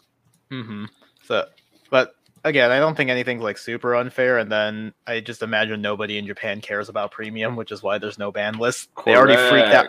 hmm 0.50 0.86
So, 1.24 1.46
but 1.90 2.16
again, 2.44 2.72
I 2.72 2.80
don't 2.80 2.96
think 2.96 3.10
anything's 3.10 3.44
like 3.44 3.58
super 3.58 3.96
unfair. 3.96 4.38
And 4.38 4.52
then 4.52 4.94
I 5.08 5.20
just 5.20 5.42
imagine 5.42 5.82
nobody 5.82 6.18
in 6.18 6.26
Japan 6.28 6.62
cares 6.62 6.88
about 6.90 7.12
premium, 7.12 7.56
which 7.56 7.72
is 7.72 7.82
why 7.84 7.98
there's 7.98 8.18
no 8.20 8.32
ban 8.32 8.58
list. 8.58 8.90
They 9.06 9.16
already 9.16 9.38
freaked 9.50 9.74
out. 9.74 9.88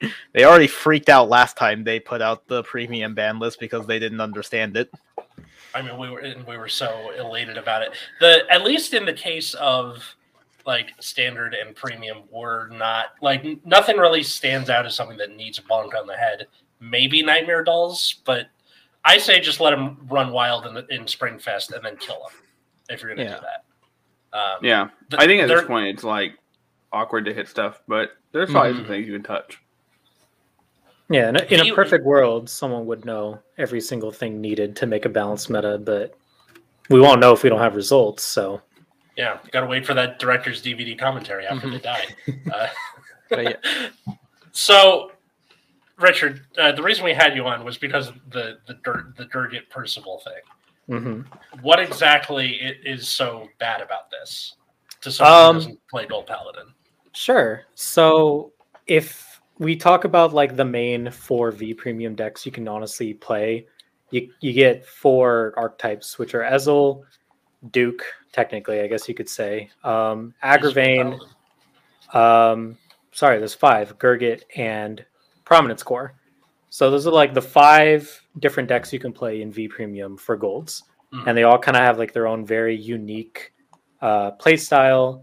They 0.32 0.44
already 0.44 0.66
freaked 0.66 1.08
out 1.08 1.28
last 1.28 1.56
time 1.56 1.84
they 1.84 2.00
put 2.00 2.20
out 2.20 2.48
the 2.48 2.64
premium 2.64 3.14
ban 3.14 3.38
list 3.38 3.60
because 3.60 3.86
they 3.86 4.00
didn't 4.00 4.20
understand 4.20 4.76
it. 4.76 4.90
I 5.74 5.80
mean, 5.80 5.96
we 5.96 6.10
were 6.10 6.18
and 6.18 6.44
we 6.44 6.56
were 6.56 6.68
so 6.68 7.12
elated 7.16 7.56
about 7.56 7.82
it. 7.82 7.92
The 8.18 8.42
at 8.50 8.64
least 8.64 8.94
in 8.94 9.04
the 9.06 9.12
case 9.12 9.54
of 9.54 10.16
like 10.66 10.90
standard 11.00 11.54
and 11.54 11.74
premium, 11.74 12.18
we're 12.30 12.68
not 12.68 13.06
like 13.20 13.44
nothing 13.64 13.96
really 13.96 14.22
stands 14.22 14.70
out 14.70 14.86
as 14.86 14.94
something 14.94 15.16
that 15.18 15.34
needs 15.36 15.58
a 15.58 15.62
bonk 15.62 15.94
on 15.98 16.06
the 16.06 16.16
head. 16.16 16.46
Maybe 16.80 17.22
Nightmare 17.22 17.62
Dolls, 17.64 18.16
but 18.24 18.46
I 19.04 19.18
say 19.18 19.40
just 19.40 19.60
let 19.60 19.70
them 19.70 20.06
run 20.10 20.32
wild 20.32 20.66
in, 20.66 20.74
the, 20.74 20.86
in 20.88 21.02
Springfest 21.04 21.72
and 21.74 21.84
then 21.84 21.96
kill 21.96 22.16
them 22.20 22.38
if 22.88 23.02
you're 23.02 23.14
gonna 23.14 23.28
Yeah. 23.28 23.36
do 23.36 23.40
that. 23.42 24.38
Um, 24.38 24.58
Yeah, 24.64 24.88
th- 25.10 25.20
I 25.22 25.26
think 25.26 25.42
at 25.42 25.48
this 25.48 25.64
point 25.64 25.88
it's 25.88 26.04
like 26.04 26.34
awkward 26.92 27.24
to 27.26 27.34
hit 27.34 27.48
stuff, 27.48 27.82
but 27.86 28.12
there's 28.32 28.50
probably 28.50 28.74
some 28.74 28.84
Mhm. 28.84 28.88
things 28.88 29.06
you 29.06 29.12
can 29.12 29.22
touch. 29.22 29.58
Yeah, 31.10 31.28
in 31.28 31.36
a, 31.36 31.42
in 31.44 31.60
a 31.60 31.74
perfect 31.74 32.04
world, 32.04 32.48
someone 32.48 32.86
would 32.86 33.04
know 33.04 33.40
every 33.58 33.80
single 33.80 34.10
thing 34.12 34.40
needed 34.40 34.76
to 34.76 34.86
make 34.86 35.04
a 35.04 35.08
balanced 35.10 35.50
meta, 35.50 35.76
but 35.78 36.14
we 36.88 37.00
won't 37.00 37.20
know 37.20 37.32
if 37.32 37.42
we 37.42 37.50
don't 37.50 37.58
have 37.60 37.76
results. 37.76 38.22
So 38.22 38.62
Yeah, 39.16 39.38
got 39.50 39.60
to 39.60 39.66
wait 39.66 39.84
for 39.86 39.94
that 39.94 40.18
director's 40.18 40.62
DVD 40.62 40.98
commentary 40.98 41.46
after 41.46 41.66
Mhm. 41.68 41.72
they 41.72 41.78
die. 41.78 42.06
Uh, 43.32 43.40
yeah. 43.40 43.56
so, 44.52 45.12
Richard, 45.98 46.42
uh, 46.58 46.72
the 46.72 46.82
reason 46.82 47.04
we 47.04 47.14
had 47.14 47.34
you 47.34 47.46
on 47.46 47.64
was 47.64 47.78
because 47.78 48.08
of 48.08 48.16
the 48.30 48.58
the 48.66 48.74
Dur- 48.84 49.14
the 49.16 49.24
Durgit 49.26 49.68
Percival 49.70 50.20
thing. 50.24 50.42
mhm. 51.00 51.26
What 51.62 51.78
exactly 51.80 52.54
is 52.84 53.08
so 53.08 53.48
bad 53.58 53.80
about 53.80 54.10
this 54.10 54.56
to 55.00 55.10
someone 55.10 55.32
who 55.34 55.48
Um, 55.50 55.56
doesn't 55.56 55.88
play 55.88 56.06
Gold 56.06 56.26
Paladin? 56.26 56.74
Sure. 57.12 57.62
So 57.74 58.52
if 58.86 59.40
we 59.58 59.76
talk 59.76 60.04
about 60.04 60.32
like 60.34 60.56
the 60.56 60.64
main 60.64 61.10
four 61.10 61.50
V 61.52 61.72
premium 61.74 62.14
decks 62.14 62.44
you 62.44 62.52
can 62.52 62.66
honestly 62.68 63.14
play, 63.14 63.66
you 64.10 64.30
you 64.40 64.52
get 64.52 64.84
four 64.84 65.54
archetypes, 65.56 66.18
which 66.18 66.34
are 66.34 66.42
Ezel, 66.42 67.04
Duke, 67.70 68.02
technically, 68.32 68.80
I 68.80 68.86
guess 68.86 69.08
you 69.08 69.14
could 69.14 69.28
say, 69.28 69.70
um, 69.84 70.34
Agravain, 70.42 71.18
um, 72.12 72.76
sorry, 73.12 73.38
there's 73.38 73.54
five, 73.54 73.96
Gurgit 73.98 74.42
and 74.56 75.04
Prominence 75.44 75.82
Core. 75.82 76.14
So 76.70 76.90
those 76.90 77.06
are 77.06 77.12
like 77.12 77.34
the 77.34 77.42
five 77.42 78.20
different 78.38 78.68
decks 78.68 78.92
you 78.92 78.98
can 78.98 79.12
play 79.12 79.42
in 79.42 79.52
V 79.52 79.68
Premium 79.68 80.16
for 80.16 80.36
golds. 80.36 80.84
Mhm. 81.12 81.26
And 81.26 81.38
they 81.38 81.42
all 81.42 81.58
kind 81.58 81.76
of 81.76 81.82
have 81.82 81.98
like 81.98 82.12
their 82.12 82.26
own 82.26 82.44
very 82.46 82.74
unique 82.74 83.52
uh, 84.00 84.32
play 84.32 84.56
style, 84.56 85.20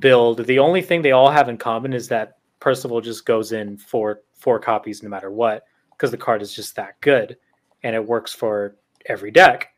build. 0.00 0.44
The 0.44 0.58
only 0.58 0.82
thing 0.82 1.00
they 1.00 1.12
all 1.12 1.30
have 1.30 1.48
in 1.48 1.56
common 1.56 1.92
is 1.94 2.08
that 2.08 2.38
Percival 2.60 3.00
just 3.00 3.24
goes 3.24 3.52
in 3.52 3.78
for 3.78 4.20
four 4.34 4.58
copies 4.58 5.02
no 5.02 5.08
matter 5.08 5.30
what, 5.30 5.64
because 5.92 6.10
the 6.10 6.16
card 6.16 6.42
is 6.42 6.52
just 6.52 6.76
that 6.76 7.00
good 7.00 7.38
and 7.84 7.94
it 7.94 8.04
works 8.04 8.32
for 8.34 8.76
every 9.06 9.30
deck. 9.30 9.72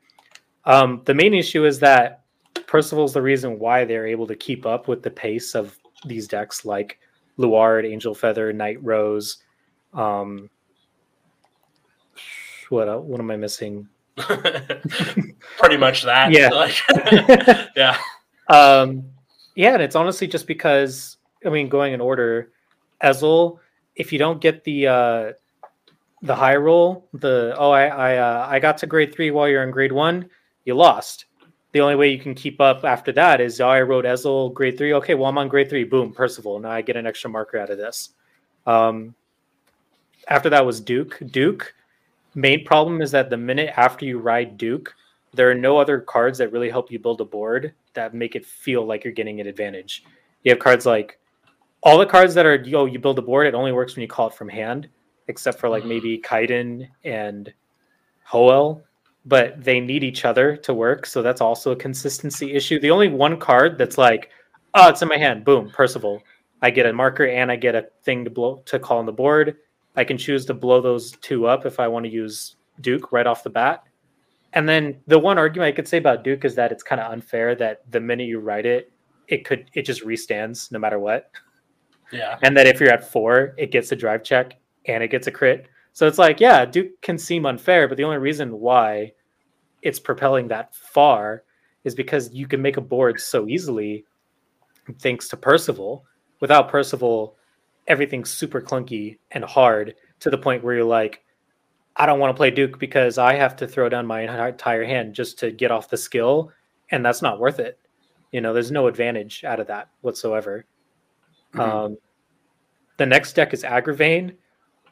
Um, 0.64 1.02
the 1.04 1.14
main 1.14 1.34
issue 1.34 1.64
is 1.64 1.78
that 1.80 2.24
Percival's 2.66 3.12
the 3.12 3.22
reason 3.22 3.58
why 3.58 3.84
they're 3.84 4.06
able 4.06 4.26
to 4.26 4.36
keep 4.36 4.66
up 4.66 4.88
with 4.88 5.02
the 5.02 5.10
pace 5.10 5.54
of 5.54 5.76
these 6.04 6.28
decks 6.28 6.64
like 6.64 6.98
Luard, 7.38 7.86
Angel 7.86 8.14
Feather, 8.14 8.52
Night 8.52 8.78
Rose. 8.82 9.38
Um, 9.92 10.50
what 12.68 12.88
el- 12.88 13.02
what 13.02 13.20
am 13.20 13.30
I 13.30 13.36
missing? 13.36 13.88
Pretty 14.16 15.76
much 15.76 16.02
that. 16.04 16.30
Yeah. 16.32 16.48
Like, 16.50 16.76
yeah. 17.76 17.96
Um, 18.48 19.04
yeah, 19.54 19.74
and 19.74 19.82
it's 19.82 19.96
honestly 19.96 20.26
just 20.26 20.46
because 20.46 21.18
I 21.44 21.48
mean, 21.48 21.68
going 21.68 21.92
in 21.92 22.00
order, 22.00 22.52
Ezel, 23.02 23.58
if 23.96 24.12
you 24.12 24.18
don't 24.18 24.40
get 24.40 24.64
the 24.64 24.86
uh, 24.86 25.32
the 26.22 26.34
high 26.34 26.56
roll, 26.56 27.08
the 27.14 27.54
oh, 27.58 27.70
I 27.70 27.86
I 27.86 28.16
uh, 28.16 28.46
I 28.48 28.58
got 28.58 28.78
to 28.78 28.86
grade 28.86 29.14
three 29.14 29.30
while 29.30 29.48
you're 29.48 29.62
in 29.62 29.70
grade 29.70 29.92
one, 29.92 30.28
you 30.64 30.74
lost. 30.74 31.26
The 31.72 31.80
only 31.80 31.94
way 31.94 32.10
you 32.10 32.18
can 32.18 32.34
keep 32.34 32.60
up 32.60 32.84
after 32.84 33.12
that 33.12 33.40
is 33.40 33.60
oh, 33.60 33.68
I 33.68 33.82
wrote 33.82 34.04
Ezel 34.04 34.52
grade 34.52 34.76
three. 34.76 34.92
Okay, 34.94 35.14
well 35.14 35.26
I'm 35.28 35.38
on 35.38 35.48
grade 35.48 35.70
three. 35.70 35.84
Boom, 35.84 36.12
Percival. 36.12 36.58
Now 36.58 36.70
I 36.70 36.82
get 36.82 36.96
an 36.96 37.06
extra 37.06 37.30
marker 37.30 37.58
out 37.58 37.70
of 37.70 37.78
this. 37.78 38.10
Um, 38.66 39.14
after 40.28 40.50
that 40.50 40.66
was 40.66 40.80
Duke. 40.80 41.18
Duke. 41.30 41.74
Main 42.34 42.64
problem 42.64 43.02
is 43.02 43.10
that 43.10 43.30
the 43.30 43.36
minute 43.36 43.72
after 43.76 44.04
you 44.04 44.18
ride 44.18 44.56
Duke, 44.56 44.94
there 45.32 45.50
are 45.50 45.54
no 45.54 45.78
other 45.78 46.00
cards 46.00 46.38
that 46.38 46.52
really 46.52 46.70
help 46.70 46.90
you 46.90 46.98
build 46.98 47.20
a 47.20 47.24
board 47.24 47.72
that 47.94 48.14
make 48.14 48.36
it 48.36 48.46
feel 48.46 48.84
like 48.84 49.04
you're 49.04 49.12
getting 49.12 49.40
an 49.40 49.46
advantage. 49.46 50.04
You 50.42 50.50
have 50.50 50.58
cards 50.58 50.86
like 50.86 51.18
all 51.82 51.98
the 51.98 52.06
cards 52.06 52.34
that 52.34 52.46
are 52.46 52.56
yo, 52.56 52.84
you 52.84 52.98
build 52.98 53.18
a 53.18 53.22
board, 53.22 53.46
it 53.46 53.54
only 53.54 53.72
works 53.72 53.96
when 53.96 54.02
you 54.02 54.08
call 54.08 54.28
it 54.28 54.34
from 54.34 54.48
hand, 54.48 54.88
except 55.28 55.58
for 55.58 55.68
like 55.68 55.82
Mhm. 55.84 55.88
maybe 55.88 56.18
Kaiden 56.18 56.88
and 57.04 57.52
Hoel, 58.24 58.82
but 59.24 59.62
they 59.62 59.80
need 59.80 60.02
each 60.02 60.24
other 60.24 60.56
to 60.56 60.74
work, 60.74 61.06
so 61.06 61.22
that's 61.22 61.40
also 61.40 61.72
a 61.72 61.76
consistency 61.76 62.52
issue. 62.52 62.80
The 62.80 62.90
only 62.90 63.08
one 63.08 63.38
card 63.38 63.78
that's 63.78 63.98
like, 63.98 64.30
oh, 64.74 64.88
it's 64.88 65.02
in 65.02 65.08
my 65.08 65.18
hand, 65.18 65.44
boom, 65.44 65.70
Percival. 65.70 66.22
I 66.62 66.70
get 66.70 66.86
a 66.86 66.92
marker 66.92 67.26
and 67.26 67.50
I 67.50 67.56
get 67.56 67.74
a 67.74 67.86
thing 68.02 68.24
to 68.24 68.30
blow 68.30 68.62
to 68.66 68.78
call 68.78 68.98
on 68.98 69.06
the 69.06 69.12
board. 69.12 69.56
I 69.96 70.04
can 70.04 70.18
choose 70.18 70.44
to 70.46 70.54
blow 70.54 70.80
those 70.80 71.12
two 71.20 71.46
up 71.46 71.66
if 71.66 71.80
I 71.80 71.88
want 71.88 72.04
to 72.04 72.10
use 72.10 72.56
Duke 72.80 73.12
right 73.12 73.26
off 73.26 73.42
the 73.42 73.50
bat. 73.50 73.84
And 74.52 74.68
then 74.68 75.00
the 75.06 75.18
one 75.18 75.38
argument 75.38 75.68
I 75.68 75.72
could 75.76 75.88
say 75.88 75.98
about 75.98 76.24
Duke 76.24 76.44
is 76.44 76.54
that 76.56 76.72
it's 76.72 76.82
kind 76.82 77.00
of 77.00 77.12
unfair 77.12 77.54
that 77.56 77.90
the 77.90 78.00
minute 78.00 78.26
you 78.26 78.40
write 78.40 78.66
it, 78.66 78.92
it 79.28 79.44
could 79.44 79.70
it 79.74 79.82
just 79.82 80.04
restands 80.04 80.72
no 80.72 80.78
matter 80.78 80.98
what. 80.98 81.30
Yeah. 82.12 82.38
And 82.42 82.56
that 82.56 82.66
if 82.66 82.80
you're 82.80 82.90
at 82.90 83.10
four, 83.10 83.54
it 83.56 83.70
gets 83.70 83.92
a 83.92 83.96
drive 83.96 84.24
check 84.24 84.56
and 84.86 85.02
it 85.02 85.08
gets 85.08 85.28
a 85.28 85.30
crit. 85.30 85.68
So 85.92 86.06
it's 86.06 86.18
like, 86.18 86.40
yeah, 86.40 86.64
Duke 86.64 87.00
can 87.02 87.18
seem 87.18 87.46
unfair, 87.46 87.88
but 87.88 87.96
the 87.96 88.04
only 88.04 88.18
reason 88.18 88.58
why 88.60 89.12
it's 89.82 89.98
propelling 89.98 90.48
that 90.48 90.74
far 90.74 91.44
is 91.84 91.94
because 91.94 92.32
you 92.32 92.46
can 92.46 92.62
make 92.62 92.76
a 92.76 92.82
board 92.82 93.20
so 93.20 93.48
easily 93.48 94.04
thanks 94.98 95.28
to 95.28 95.36
Percival. 95.36 96.04
Without 96.40 96.68
Percival, 96.68 97.36
everything's 97.86 98.30
super 98.30 98.60
clunky 98.60 99.18
and 99.32 99.44
hard 99.44 99.94
to 100.20 100.30
the 100.30 100.38
point 100.38 100.62
where 100.62 100.74
you're 100.74 100.84
like, 100.84 101.22
I 101.96 102.06
don't 102.06 102.20
want 102.20 102.30
to 102.30 102.36
play 102.36 102.50
Duke 102.50 102.78
because 102.78 103.18
I 103.18 103.34
have 103.34 103.56
to 103.56 103.66
throw 103.66 103.88
down 103.88 104.06
my 104.06 104.22
entire 104.48 104.84
hand 104.84 105.14
just 105.14 105.38
to 105.40 105.50
get 105.50 105.70
off 105.70 105.90
the 105.90 105.96
skill, 105.96 106.52
and 106.90 107.04
that's 107.04 107.20
not 107.20 107.40
worth 107.40 107.58
it. 107.58 107.78
You 108.32 108.40
know, 108.40 108.52
there's 108.52 108.70
no 108.70 108.86
advantage 108.86 109.44
out 109.44 109.60
of 109.60 109.66
that 109.66 109.88
whatsoever. 110.02 110.64
Mhm. 111.54 111.60
Um, 111.60 111.98
the 112.96 113.06
next 113.06 113.32
deck 113.32 113.52
is 113.52 113.64
Agravain. 113.64 114.36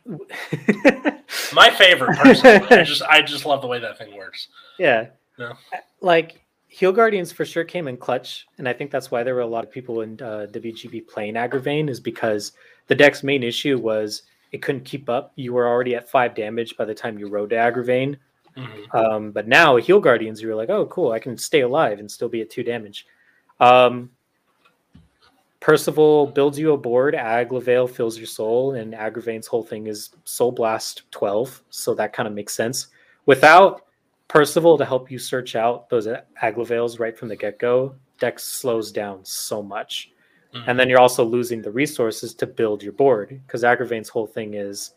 My 1.54 1.70
favorite 1.70 2.16
person. 2.18 2.62
I 2.70 2.82
just 2.82 3.02
I 3.02 3.22
just 3.22 3.44
love 3.46 3.60
the 3.60 3.68
way 3.68 3.78
that 3.78 3.98
thing 3.98 4.16
works. 4.16 4.48
yeah. 4.78 5.06
Yeah. 5.38 5.52
Like 6.00 6.40
Heal 6.66 6.92
Guardians 6.92 7.30
for 7.30 7.44
sure 7.44 7.64
came 7.64 7.86
in 7.88 7.96
clutch, 7.96 8.46
and 8.58 8.68
I 8.68 8.72
think 8.72 8.90
that's 8.90 9.10
why 9.10 9.22
there 9.22 9.34
were 9.34 9.42
a 9.42 9.46
lot 9.46 9.64
of 9.64 9.70
people 9.70 10.00
in 10.00 10.20
uh, 10.20 10.46
WGP 10.50 11.06
playing 11.06 11.34
Agravain 11.34 11.88
is 11.88 12.00
because 12.00 12.52
the 12.88 12.94
deck's 12.94 13.22
main 13.22 13.42
issue 13.42 13.78
was 13.78 14.22
it 14.52 14.62
couldn't 14.62 14.84
keep 14.84 15.08
up. 15.08 15.32
You 15.36 15.52
were 15.52 15.68
already 15.68 15.94
at 15.94 16.10
five 16.10 16.34
damage 16.34 16.76
by 16.76 16.84
the 16.84 16.94
time 16.94 17.18
you 17.18 17.28
rode 17.28 17.50
to 17.50 17.56
Agravain. 17.56 18.16
Mhm. 18.56 18.94
Um, 18.94 19.30
but 19.30 19.46
now 19.46 19.76
Heal 19.76 20.00
Guardians, 20.00 20.42
you 20.42 20.48
were 20.48 20.54
like, 20.56 20.70
oh, 20.70 20.86
cool, 20.86 21.12
I 21.12 21.18
can 21.20 21.36
stay 21.36 21.60
alive 21.60 22.00
and 22.00 22.10
still 22.10 22.28
be 22.28 22.40
at 22.40 22.50
two 22.50 22.64
damage. 22.64 23.06
Um, 23.60 24.10
Percival 25.60 26.26
builds 26.26 26.58
you 26.58 26.72
a 26.72 26.76
board, 26.76 27.14
Aglavale 27.14 27.90
fills 27.90 28.16
your 28.16 28.26
soul, 28.26 28.74
and 28.74 28.94
Agravain's 28.94 29.46
whole 29.46 29.64
thing 29.64 29.88
is 29.88 30.10
Soul 30.24 30.52
Blast 30.52 31.10
12. 31.10 31.62
So 31.70 31.94
that 31.94 32.12
kind 32.12 32.28
of 32.28 32.34
makes 32.34 32.54
sense. 32.54 32.88
Without 33.26 33.82
Percival 34.28 34.78
to 34.78 34.84
help 34.84 35.10
you 35.10 35.18
search 35.18 35.56
out 35.56 35.88
those 35.88 36.06
Aglavales 36.42 37.00
right 37.00 37.18
from 37.18 37.28
the 37.28 37.36
get 37.36 37.58
go, 37.58 37.96
deck 38.20 38.38
slows 38.38 38.92
down 38.92 39.24
so 39.24 39.62
much. 39.62 40.12
Mhm. 40.54 40.64
And 40.66 40.78
then 40.78 40.88
you're 40.88 41.00
also 41.00 41.24
losing 41.24 41.60
the 41.60 41.70
resources 41.70 42.34
to 42.34 42.46
build 42.46 42.82
your 42.82 42.92
board 42.92 43.40
because 43.46 43.64
Agravain's 43.64 44.08
whole 44.08 44.26
thing 44.26 44.54
is 44.54 44.94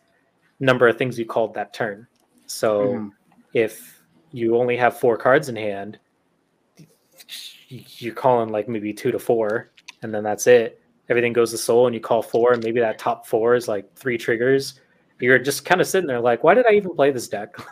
number 0.59 0.87
of 0.87 0.97
things 0.97 1.17
you 1.17 1.25
called 1.25 1.53
that 1.55 1.73
turn. 1.73 2.07
So 2.45 2.83
Mhm. 2.83 3.11
if 3.53 4.03
you 4.31 4.57
only 4.57 4.77
have 4.77 4.97
four 4.99 5.17
cards 5.17 5.49
in 5.49 5.55
hand, 5.55 5.97
you're 7.69 8.13
calling 8.13 8.49
like 8.49 8.67
maybe 8.67 8.93
two 8.93 9.11
to 9.11 9.19
four, 9.19 9.70
and 10.01 10.13
then 10.13 10.24
that's 10.24 10.48
it. 10.48 10.81
Everything 11.10 11.34
goes 11.34 11.51
to 11.51 11.58
soul, 11.58 11.88
and 11.88 11.93
you 11.96 12.01
call 12.01 12.22
four, 12.22 12.53
and 12.53 12.63
maybe 12.63 12.79
that 12.79 12.98
top 12.98 13.27
four 13.27 13.55
is 13.55 13.67
like 13.67 13.93
three 13.96 14.17
triggers, 14.17 14.79
you're 15.22 15.39
just 15.39 15.65
kind 15.65 15.79
of 15.79 15.88
sitting 15.88 16.08
there 16.08 16.20
like, 16.20 16.43
why 16.43 16.53
did 16.53 16.65
I 16.65 16.72
even 16.74 16.96
play 16.96 17.12
this 17.12 17.27
deck? 17.27 17.55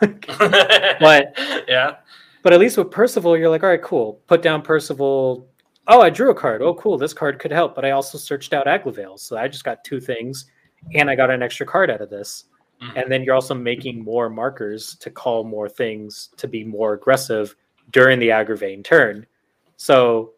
But 1.00 1.34
yeah, 1.68 1.96
but 2.42 2.52
at 2.52 2.60
least 2.60 2.78
with 2.78 2.90
Percival, 2.90 3.36
you're 3.36 3.50
like, 3.50 3.62
all 3.62 3.68
right, 3.70 3.82
cool. 3.82 4.20
Put 4.26 4.42
down 4.42 4.62
Percival. 4.62 5.48
Oh, 5.88 6.00
I 6.00 6.10
drew 6.10 6.30
a 6.30 6.34
card. 6.34 6.62
Oh, 6.62 6.74
cool. 6.74 6.96
This 6.96 7.12
card 7.12 7.38
could 7.38 7.50
help. 7.50 7.74
But 7.74 7.84
I 7.84 7.90
also 7.90 8.16
searched 8.18 8.52
out 8.52 8.66
Aglavale, 8.66 9.18
so 9.18 9.36
I 9.36 9.48
just 9.48 9.64
got 9.64 9.82
two 9.84 10.00
things, 10.00 10.46
and 10.94 11.10
I 11.10 11.16
got 11.16 11.30
an 11.30 11.42
extra 11.42 11.66
card 11.66 11.90
out 11.90 12.00
of 12.00 12.10
this. 12.10 12.44
Mhm. 12.80 13.02
And 13.02 13.12
then 13.12 13.22
you're 13.22 13.34
also 13.34 13.54
making 13.54 14.02
more 14.02 14.30
markers 14.30 14.94
to 14.96 15.10
call 15.10 15.44
more 15.44 15.68
things 15.68 16.30
to 16.36 16.46
be 16.48 16.64
more 16.64 16.94
aggressive 16.94 17.56
during 17.90 18.18
the 18.18 18.30
aggravating 18.30 18.82
turn. 18.82 19.26
So 19.76 20.34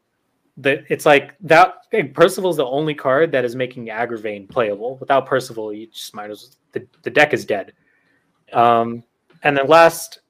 the 0.57 0.85
it's 0.93 1.07
like 1.07 1.35
that. 1.41 1.75
hey, 1.91 2.05
Percival's 2.05 2.57
the 2.57 2.67
only 2.67 2.95
card 2.95 3.33
that 3.33 3.45
is 3.45 3.57
making 3.57 3.87
Agravain 3.87 4.49
playable. 4.49 4.97
Without 4.99 5.27
Percival, 5.27 5.73
you 5.73 5.87
just 5.87 6.15
might 6.15 6.31
as 6.31 6.57
the, 6.73 6.87
the 7.03 7.11
deck 7.11 7.33
is 7.33 7.45
dead. 7.45 7.73
Um, 8.53 9.03
and 9.45 9.57
then 9.57 9.67
last, 9.67 10.21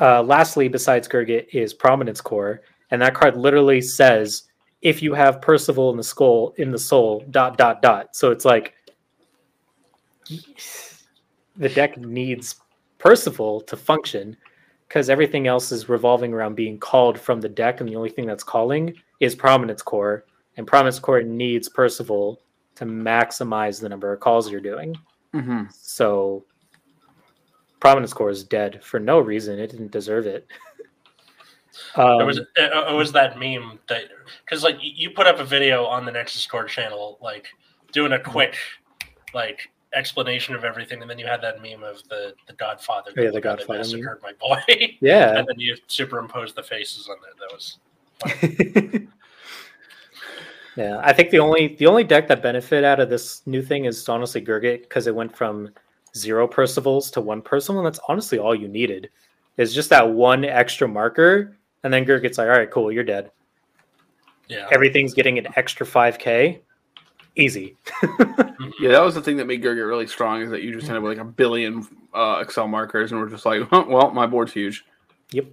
uh, 0.00 0.22
lastly, 0.22 0.68
besides 0.68 1.08
Gurgit, 1.08 1.48
is 1.52 1.74
Prominence 1.74 2.20
Core, 2.20 2.62
and 2.90 3.02
that 3.02 3.14
card 3.14 3.36
literally 3.36 3.80
says 3.80 4.44
if 4.80 5.02
you 5.02 5.12
have 5.12 5.42
Percival 5.42 5.90
in 5.90 5.96
the 5.96 6.04
skull 6.04 6.54
in 6.56 6.70
the 6.70 6.78
soul 6.78 7.24
dot 7.30 7.58
dot 7.58 7.82
dot. 7.82 8.14
So 8.14 8.30
it's 8.30 8.44
like 8.44 8.74
the 11.56 11.68
deck 11.68 11.98
needs 11.98 12.56
Percival 12.98 13.60
to 13.62 13.76
function 13.76 14.36
because 14.86 15.10
everything 15.10 15.48
else 15.48 15.72
is 15.72 15.88
revolving 15.88 16.32
around 16.32 16.54
being 16.54 16.78
called 16.78 17.18
from 17.18 17.40
the 17.40 17.48
deck, 17.48 17.80
and 17.80 17.88
the 17.88 17.96
only 17.96 18.10
thing 18.10 18.26
that's 18.26 18.44
calling 18.44 18.94
is 19.20 19.34
Prominence 19.34 19.82
Core, 19.82 20.24
and 20.56 20.66
Prominence 20.66 20.98
Core 20.98 21.22
needs 21.22 21.68
Percival 21.68 22.40
to 22.76 22.84
maximize 22.84 23.80
the 23.80 23.88
number 23.88 24.12
of 24.12 24.20
calls 24.20 24.50
you're 24.50 24.60
doing. 24.60 24.94
hmm 25.32 25.64
So 25.72 26.44
Prominence 27.80 28.12
Core 28.12 28.30
is 28.30 28.44
dead 28.44 28.82
for 28.84 29.00
no 29.00 29.18
reason. 29.20 29.58
It 29.58 29.70
didn't 29.70 29.90
deserve 29.90 30.26
it. 30.26 30.46
um, 31.96 32.20
it 32.20 32.24
was 32.24 32.38
it, 32.56 32.94
was 32.94 33.12
that 33.12 33.38
meme 33.38 33.78
that 33.88 34.04
because 34.44 34.62
like 34.62 34.76
you- 34.80 35.10
put 35.10 35.26
up 35.26 35.38
a 35.38 35.44
video 35.44 35.84
on 35.84 36.04
the 36.04 36.12
Nexus 36.12 36.46
Core 36.46 36.64
channel, 36.64 37.18
like 37.20 37.48
doing 37.92 38.12
a 38.12 38.18
quick 38.18 38.56
like 39.34 39.70
explanation 39.94 40.54
of 40.54 40.64
everything, 40.64 41.00
and 41.00 41.10
then 41.10 41.18
you 41.18 41.26
had 41.26 41.40
that 41.42 41.62
meme 41.62 41.82
of 41.82 42.02
the 42.08 42.34
the 42.46 42.52
Godfather. 42.54 43.12
Yeah, 43.16 43.30
the 43.30 43.40
Godfather 43.40 43.78
meme. 43.78 43.78
massacred 43.78 44.22
my 44.22 44.32
boy, 44.40 44.60
yeah. 45.00 45.36
and 45.36 45.46
then 45.48 45.58
you 45.58 45.76
superimposed 45.86 46.54
the 46.54 46.62
faces 46.62 47.08
on 47.08 47.16
there. 47.22 47.32
That 47.38 47.54
was 47.54 47.78
yeah, 50.76 51.00
I 51.02 51.12
think 51.12 51.30
the 51.30 51.38
only 51.38 51.76
the 51.76 51.86
only 51.86 52.04
deck 52.04 52.28
that 52.28 52.42
benefit 52.42 52.84
out 52.84 53.00
of 53.00 53.10
this 53.10 53.42
new 53.46 53.62
thing 53.62 53.84
is 53.84 54.08
honestly 54.08 54.40
Gurgit 54.40 54.82
because 54.82 55.06
it 55.06 55.14
went 55.14 55.36
from 55.36 55.70
zero 56.16 56.46
Percivals 56.48 57.10
to 57.12 57.20
one 57.20 57.42
Percival, 57.42 57.78
and 57.80 57.86
that's 57.86 58.00
honestly 58.08 58.38
all 58.38 58.54
you 58.54 58.68
needed. 58.68 59.10
Is 59.56 59.74
just 59.74 59.90
that 59.90 60.08
one 60.08 60.44
extra 60.44 60.86
marker, 60.86 61.56
and 61.82 61.92
then 61.92 62.04
Gurgit's 62.04 62.38
like, 62.38 62.48
all 62.48 62.56
right, 62.56 62.70
cool, 62.70 62.92
you're 62.92 63.04
dead. 63.04 63.30
yeah. 64.48 64.68
Everything's 64.70 65.14
getting 65.14 65.38
an 65.38 65.48
extra 65.56 65.84
five 65.84 66.18
k, 66.18 66.60
easy. 67.36 67.76
Yeah, 68.80 68.90
that 68.90 69.02
was 69.04 69.14
the 69.14 69.22
thing 69.22 69.36
that 69.36 69.46
made 69.46 69.62
Gurgit 69.62 69.86
really 69.86 70.08
strong 70.08 70.42
is 70.42 70.50
that 70.50 70.62
you 70.62 70.72
just 70.72 70.88
ended 70.88 70.98
up 70.98 71.02
with 71.04 71.16
like 71.16 71.26
a 71.26 71.30
billion 71.30 71.86
uh, 72.12 72.42
Accel 72.42 72.68
markers, 72.68 73.12
and 73.12 73.20
we're 73.20 73.28
just 73.28 73.46
like, 73.46 73.70
well, 73.72 74.10
my 74.10 74.26
board's 74.26 74.52
huge. 74.52 74.84
Yep. 75.30 75.46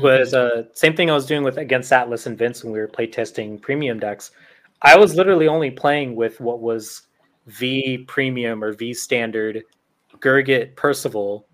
Was 0.00 0.34
uh 0.34 0.64
same 0.74 0.94
thing 0.94 1.10
I 1.10 1.14
was 1.14 1.26
doing 1.26 1.42
with 1.42 1.58
against 1.58 1.92
Atlas 1.92 2.26
and 2.26 2.36
Vince 2.36 2.62
when 2.62 2.72
we 2.72 2.78
were 2.78 2.88
playtesting 2.88 3.60
premium 3.60 3.98
decks. 3.98 4.30
I 4.82 4.96
was 4.96 5.14
literally 5.14 5.48
only 5.48 5.70
playing 5.70 6.16
with 6.16 6.38
what 6.40 6.60
was 6.60 7.02
V 7.46 7.98
premium 8.06 8.62
or 8.62 8.72
V 8.72 8.92
standard, 8.92 9.62
Gurgit 10.18 10.76
Percival. 10.76 11.46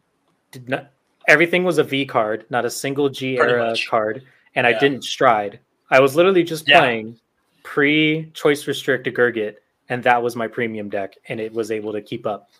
Did 0.50 0.68
not 0.68 0.90
everything 1.28 1.62
was 1.62 1.78
a 1.78 1.84
V 1.84 2.04
card, 2.04 2.44
not 2.50 2.64
a 2.64 2.70
single 2.70 3.08
G 3.08 3.36
Pretty 3.36 3.52
era 3.52 3.68
much. 3.68 3.88
card, 3.88 4.22
and 4.56 4.66
I 4.66 4.76
didn't 4.78 5.04
stride. 5.04 5.60
I 5.90 6.00
was 6.00 6.16
literally 6.16 6.42
just 6.42 6.66
Yeah. 6.68 6.80
playing 6.80 7.18
pre 7.62 8.30
choice 8.34 8.66
restricted 8.66 9.14
Gurgit, 9.14 9.56
and 9.88 10.02
that 10.02 10.20
was 10.20 10.34
my 10.34 10.48
premium 10.48 10.88
deck, 10.88 11.14
and 11.28 11.38
it 11.38 11.52
was 11.52 11.70
able 11.70 11.92
to 11.92 12.02
keep 12.02 12.26
up. 12.26 12.50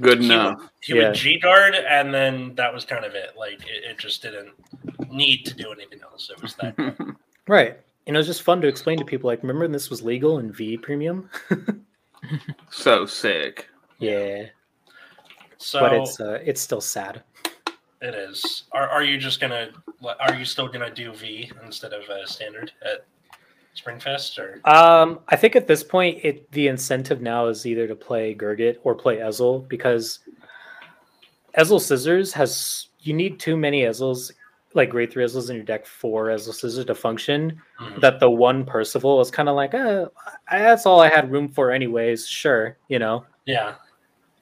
Good 0.00 0.18
He 0.20 0.24
enough. 0.26 0.58
would, 0.58 0.68
he 0.80 0.94
Yeah. 0.96 1.08
would 1.08 1.14
G 1.16 1.38
guard, 1.38 1.74
and 1.74 2.12
then 2.14 2.54
that 2.56 2.72
was 2.72 2.84
kind 2.84 3.04
of 3.04 3.14
it. 3.14 3.30
Like 3.36 3.60
it, 3.66 3.84
it 3.90 3.98
just 3.98 4.22
didn't 4.22 4.50
need 5.14 5.44
to 5.46 5.54
do 5.54 5.72
anything 5.72 6.00
else. 6.02 6.30
It 6.30 6.42
was 6.42 6.54
that. 6.56 6.96
Right. 7.46 7.78
And 8.06 8.16
it 8.16 8.18
was 8.18 8.26
just 8.26 8.42
fun 8.42 8.62
to 8.62 8.68
explain 8.68 8.98
to 8.98 9.04
people 9.04 9.28
like, 9.28 9.42
remember 9.42 9.64
when 9.64 9.72
this 9.72 9.90
was 9.90 10.02
legal 10.02 10.38
in 10.38 10.50
V 10.50 10.78
premium? 10.78 11.28
so 12.70 13.04
sick. 13.04 13.68
Yeah. 13.98 14.46
So 15.58 15.80
but 15.80 15.92
it's 15.92 16.20
uh, 16.20 16.38
it's 16.42 16.60
still 16.60 16.80
sad. 16.80 17.22
it 18.00 18.14
is. 18.14 18.64
Are, 18.72 18.88
are 18.88 19.02
you 19.02 19.18
just 19.18 19.40
gonna? 19.40 19.70
Are 20.20 20.34
you 20.34 20.44
still 20.44 20.68
gonna 20.68 20.92
do 20.92 21.12
V 21.12 21.50
instead 21.64 21.92
of 21.92 22.08
uh, 22.08 22.26
standard 22.26 22.72
at 22.82 23.06
Springfest 23.76 24.38
or? 24.38 24.60
Um, 24.68 25.20
I 25.28 25.36
think 25.36 25.56
at 25.56 25.66
this 25.66 25.82
point, 25.82 26.18
it 26.22 26.50
the 26.52 26.68
incentive 26.68 27.22
now 27.22 27.46
is 27.46 27.66
either 27.66 27.86
to 27.86 27.94
play 27.94 28.34
Gurgit 28.34 28.78
or 28.84 28.94
play 28.94 29.18
Ezel 29.18 29.66
because 29.68 30.20
Ezel 31.56 31.80
Scissors 31.80 32.32
has 32.32 32.88
you 33.00 33.14
need 33.14 33.38
too 33.38 33.56
many 33.56 33.82
Ezels, 33.82 34.32
like 34.74 34.90
grade 34.90 35.12
three 35.12 35.24
Ezels 35.24 35.50
in 35.50 35.56
your 35.56 35.64
deck 35.64 35.86
for 35.86 36.26
Ezel 36.26 36.52
Scissors 36.52 36.84
to 36.84 36.94
function. 36.94 37.60
Mhm. 37.80 38.00
That 38.00 38.20
the 38.20 38.30
one 38.30 38.64
Percival 38.64 39.20
is 39.20 39.30
kind 39.30 39.48
of 39.48 39.54
like, 39.56 39.72
uh, 39.74 40.06
that's 40.50 40.84
all 40.86 41.00
I 41.00 41.08
had 41.08 41.30
room 41.30 41.48
for, 41.48 41.70
anyways. 41.70 42.26
Sure, 42.26 42.76
you 42.88 42.98
know. 42.98 43.24
Yeah. 43.46 43.74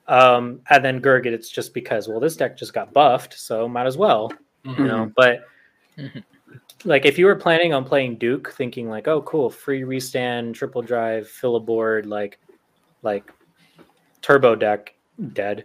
Um, 0.08 0.60
and 0.70 0.84
then 0.84 1.00
Gurgit, 1.00 1.26
it's 1.32 1.48
just 1.50 1.72
because 1.74 2.08
well, 2.08 2.18
this 2.20 2.36
deck 2.36 2.56
just 2.56 2.74
got 2.74 2.92
buffed, 2.92 3.34
so 3.38 3.68
might 3.68 3.86
as 3.86 3.96
well. 3.96 4.32
Mhm. 4.64 4.78
you 4.78 4.84
know 4.84 5.12
but 5.16 5.40
Mhm. 5.98 6.22
like 6.84 7.04
if 7.04 7.18
you 7.18 7.26
were 7.26 7.34
planning 7.34 7.74
on 7.74 7.84
playing 7.84 8.16
duke 8.16 8.52
thinking 8.52 8.88
like 8.88 9.08
oh 9.08 9.20
cool 9.22 9.50
free 9.50 9.82
restand 9.82 10.54
triple 10.54 10.82
drive 10.82 11.26
fill 11.28 11.56
a 11.56 11.60
board 11.60 12.06
like 12.06 12.38
like 13.02 13.28
turbo 14.20 14.54
deck 14.54 14.94
dead 15.32 15.64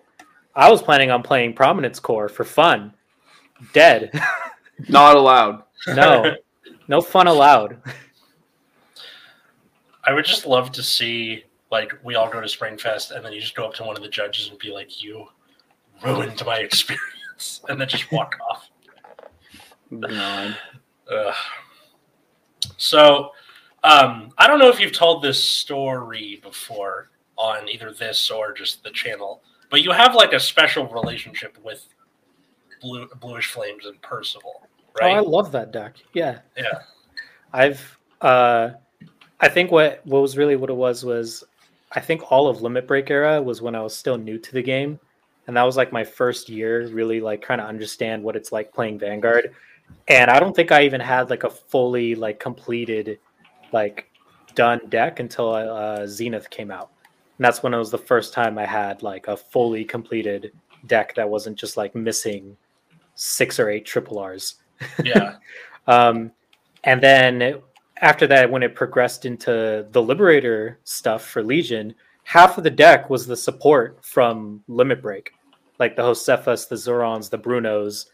i 0.56 0.68
was 0.72 0.82
planning 0.82 1.12
on 1.12 1.22
playing 1.22 1.54
prominence 1.54 2.00
core 2.00 2.28
for 2.28 2.44
fun 2.44 2.92
dead 3.72 4.10
Not 4.88 5.16
allowed. 5.16 5.64
no 5.88 6.36
no 6.88 7.02
fun 7.02 7.28
allowed 7.28 7.82
I 10.08 10.14
would 10.14 10.26
just 10.26 10.46
love 10.46 10.72
to 10.72 10.82
see 10.84 11.44
like 11.70 11.94
we 12.02 12.16
all 12.16 12.30
go 12.30 12.40
to 12.40 12.48
Springfest 12.48 13.12
and 13.12 13.24
then 13.24 13.34
you 13.34 13.42
just 13.42 13.56
go 13.56 13.66
up 13.66 13.74
to 13.76 13.84
one 13.84 13.98
of 13.98 14.02
the 14.02 14.10
judges 14.10 14.50
and 14.50 14.58
be 14.58 14.72
like, 14.72 15.04
"You 15.04 15.28
ruined 16.02 16.42
my 16.46 16.60
experience," 16.60 17.62
and 17.70 17.80
then 17.80 17.90
just 17.90 18.10
walk 18.10 18.38
off. 18.50 18.70
God. 20.00 20.58
Ugh. 21.12 21.36
So, 22.78 23.32
um, 23.84 24.32
I 24.38 24.48
don't 24.48 24.60
know 24.60 24.70
if 24.70 24.80
you've 24.80 24.94
told 24.94 25.22
this 25.22 25.44
story 25.44 26.40
before 26.42 27.10
on 27.38 27.68
either 27.70 27.92
this 27.92 28.32
or 28.32 28.54
just 28.54 28.84
the 28.84 28.92
channel, 28.92 29.42
but 29.70 29.82
you 29.82 29.92
have 29.92 30.16
like 30.16 30.32
a 30.32 30.40
special 30.40 30.88
relationship 30.88 31.58
with 31.64 31.86
Blue 32.82 33.08
Bluish 33.20 33.52
Flames 33.52 33.86
and 33.86 34.02
Percival, 34.02 34.68
oh 35.02 35.06
i 35.06 35.20
love 35.20 35.52
that 35.52 35.72
deck. 35.72 35.96
Yeah. 36.14 36.40
Yeah. 36.56 36.80
i've 37.54 37.98
uh 38.22 38.70
i 39.40 39.48
think 39.48 39.72
what 39.72 40.02
what 40.06 40.22
was 40.22 40.38
really 40.38 40.56
what 40.56 40.70
it 40.70 40.76
was 40.76 41.04
was 41.06 41.44
i 41.92 42.00
think 42.00 42.32
all 42.32 42.48
of 42.48 42.62
limit 42.62 42.88
break 42.88 43.10
era 43.10 43.42
was 43.42 43.62
when 43.62 43.76
i 43.76 43.82
was 43.82 43.96
still 43.96 44.18
new 44.18 44.38
to 44.38 44.52
the 44.54 44.62
game. 44.62 45.00
And 45.48 45.56
that 45.56 45.64
was 45.64 45.78
like 45.78 45.94
my 45.94 46.04
first 46.04 46.50
year 46.50 46.88
really 46.88 47.22
like 47.22 47.42
trying 47.42 47.60
to 47.60 47.66
understand 47.66 48.22
what 48.22 48.36
it's 48.36 48.52
like 48.52 48.74
playing 48.74 49.00
vanguard. 49.00 49.54
And 50.10 50.30
i 50.30 50.40
don't 50.40 50.56
think 50.56 50.72
i 50.72 50.84
even 50.84 51.02
had 51.02 51.30
like 51.30 51.44
a 51.44 51.50
fully 51.50 52.16
like 52.16 52.40
completed 52.40 53.20
like 53.72 54.10
done 54.56 54.82
deck 54.90 55.20
until 55.20 55.52
uh, 55.54 56.06
zenith 56.08 56.50
came 56.50 56.72
out. 56.72 56.90
And 57.38 57.46
that's 57.46 57.62
when 57.62 57.74
it 57.74 57.78
was 57.78 57.92
the 57.92 57.98
first 57.98 58.34
time 58.34 58.58
i 58.58 58.66
had 58.66 59.04
like 59.04 59.28
a 59.28 59.38
fully 59.38 59.86
completed 59.86 60.52
deck 60.88 61.16
that 61.16 61.30
wasn't 61.30 61.58
just 61.58 61.78
like 61.78 61.96
missing 61.96 62.58
six 63.18 63.60
or 63.60 63.70
eight 63.70 63.86
triple 63.86 64.20
r's 64.20 64.56
Yeah. 65.04 65.36
um, 65.88 66.32
and 66.86 67.02
then 67.02 67.62
after 68.02 68.28
that, 68.28 68.50
when 68.50 68.62
it 68.64 68.76
progressed 68.76 69.26
into 69.26 69.86
the 69.92 70.02
Liberator 70.02 70.80
stuff 70.84 71.26
for 71.26 71.42
Legion, 71.44 71.94
half 72.24 72.58
of 72.58 72.64
the 72.64 72.70
deck 72.70 73.10
was 73.10 73.26
the 73.26 73.36
support 73.36 74.04
from 74.06 74.64
Limit 74.68 75.02
Break, 75.02 75.32
like 75.80 75.96
the 75.96 76.04
Josephus, 76.04 76.66
the 76.68 76.76
Zorons, 76.76 77.30
the 77.30 77.40
Brunos. 77.40 78.06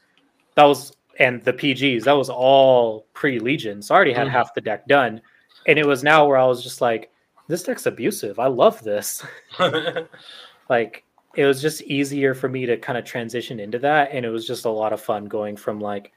That 0.56 0.64
was 0.64 0.96
and 1.20 1.44
the 1.44 1.54
PGs. 1.54 2.06
That 2.06 2.14
was 2.14 2.30
all 2.30 3.06
pre 3.14 3.40
Legion. 3.40 3.82
So 3.82 3.94
I 3.94 3.98
already 3.98 4.14
had 4.14 4.28
Mhm. 4.28 4.32
half 4.32 4.54
the 4.54 4.62
deck 4.62 4.88
done, 4.88 5.22
and 5.68 5.78
it 5.78 5.86
was 5.86 6.02
now 6.04 6.26
where 6.26 6.38
I 6.38 6.46
was 6.46 6.64
just 6.64 6.80
like, 6.82 7.12
this 7.50 7.64
deck's 7.64 7.86
abusive. 7.86 8.40
I 8.40 8.48
love 8.48 8.82
this. 8.84 9.24
like 10.70 11.04
it 11.36 11.46
was 11.46 11.62
just 11.62 11.82
easier 11.84 12.34
for 12.34 12.48
me 12.48 12.66
to 12.66 12.78
kind 12.78 12.98
of 12.98 13.04
transition 13.06 13.60
into 13.60 13.80
that 13.80 14.10
and 14.12 14.26
it 14.26 14.30
was 14.30 14.46
just 14.46 14.66
a 14.66 14.70
lot 14.70 14.94
of 14.94 15.02
fun 15.02 15.26
going 15.26 15.56
from 15.58 15.80
like 15.80 16.12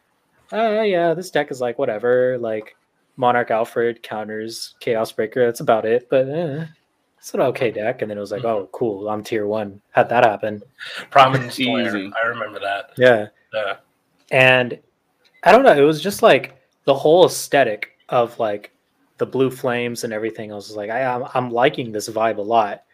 oh 0.52 0.82
yeah 0.82 1.14
this 1.14 1.30
deck 1.30 1.50
is 1.50 1.60
like 1.60 1.78
whatever 1.78 2.36
like 2.38 2.76
monarch 3.16 3.50
alfred 3.50 4.02
counters 4.02 4.74
chaos 4.80 5.10
breaker 5.12 5.44
that's 5.46 5.60
about 5.60 5.84
it 5.86 6.06
but 6.10 6.28
eh, 6.28 6.64
it's 7.18 7.34
an 7.34 7.40
okay 7.40 7.72
deck, 7.72 8.02
and 8.02 8.10
then 8.10 8.18
it 8.18 8.20
was 8.20 8.30
like, 8.30 8.44
oh, 8.44 8.68
cool, 8.70 9.08
I'm 9.08 9.24
tier 9.24 9.48
one. 9.48 9.80
How'd 9.90 10.10
that 10.10 10.22
happen? 10.22 10.62
Prominence 11.10 11.58
Easy. 11.60 12.12
I 12.22 12.26
remember 12.28 12.60
that. 12.60 12.90
Yeah, 12.96 13.26
Yeah. 13.52 13.76
and 14.30 14.78
I 15.42 15.50
don't 15.50 15.64
know. 15.64 15.76
It 15.76 15.80
was 15.84 16.00
just 16.00 16.22
like 16.22 16.54
the 16.84 16.94
whole 16.94 17.26
aesthetic 17.26 17.98
of 18.10 18.38
like 18.38 18.70
the 19.18 19.26
blue 19.26 19.50
flames 19.50 20.04
and 20.04 20.12
everything. 20.12 20.52
I 20.52 20.54
was 20.54 20.76
like, 20.76 20.88
I, 20.90 21.02
I'm 21.04 21.24
I'm 21.34 21.50
liking 21.50 21.90
this 21.90 22.08
vibe 22.08 22.36
a 22.36 22.42
lot, 22.42 22.84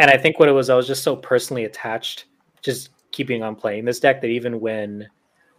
and 0.00 0.10
I 0.10 0.16
think 0.16 0.38
what 0.38 0.48
it 0.48 0.52
was, 0.52 0.70
I 0.70 0.74
was 0.74 0.86
just 0.86 1.02
so 1.04 1.14
personally 1.14 1.64
attached, 1.64 2.24
just 2.62 2.90
keeping 3.12 3.42
on 3.42 3.54
playing 3.54 3.84
this 3.84 4.00
deck 4.00 4.20
that 4.20 4.28
even 4.28 4.58
when 4.60 5.08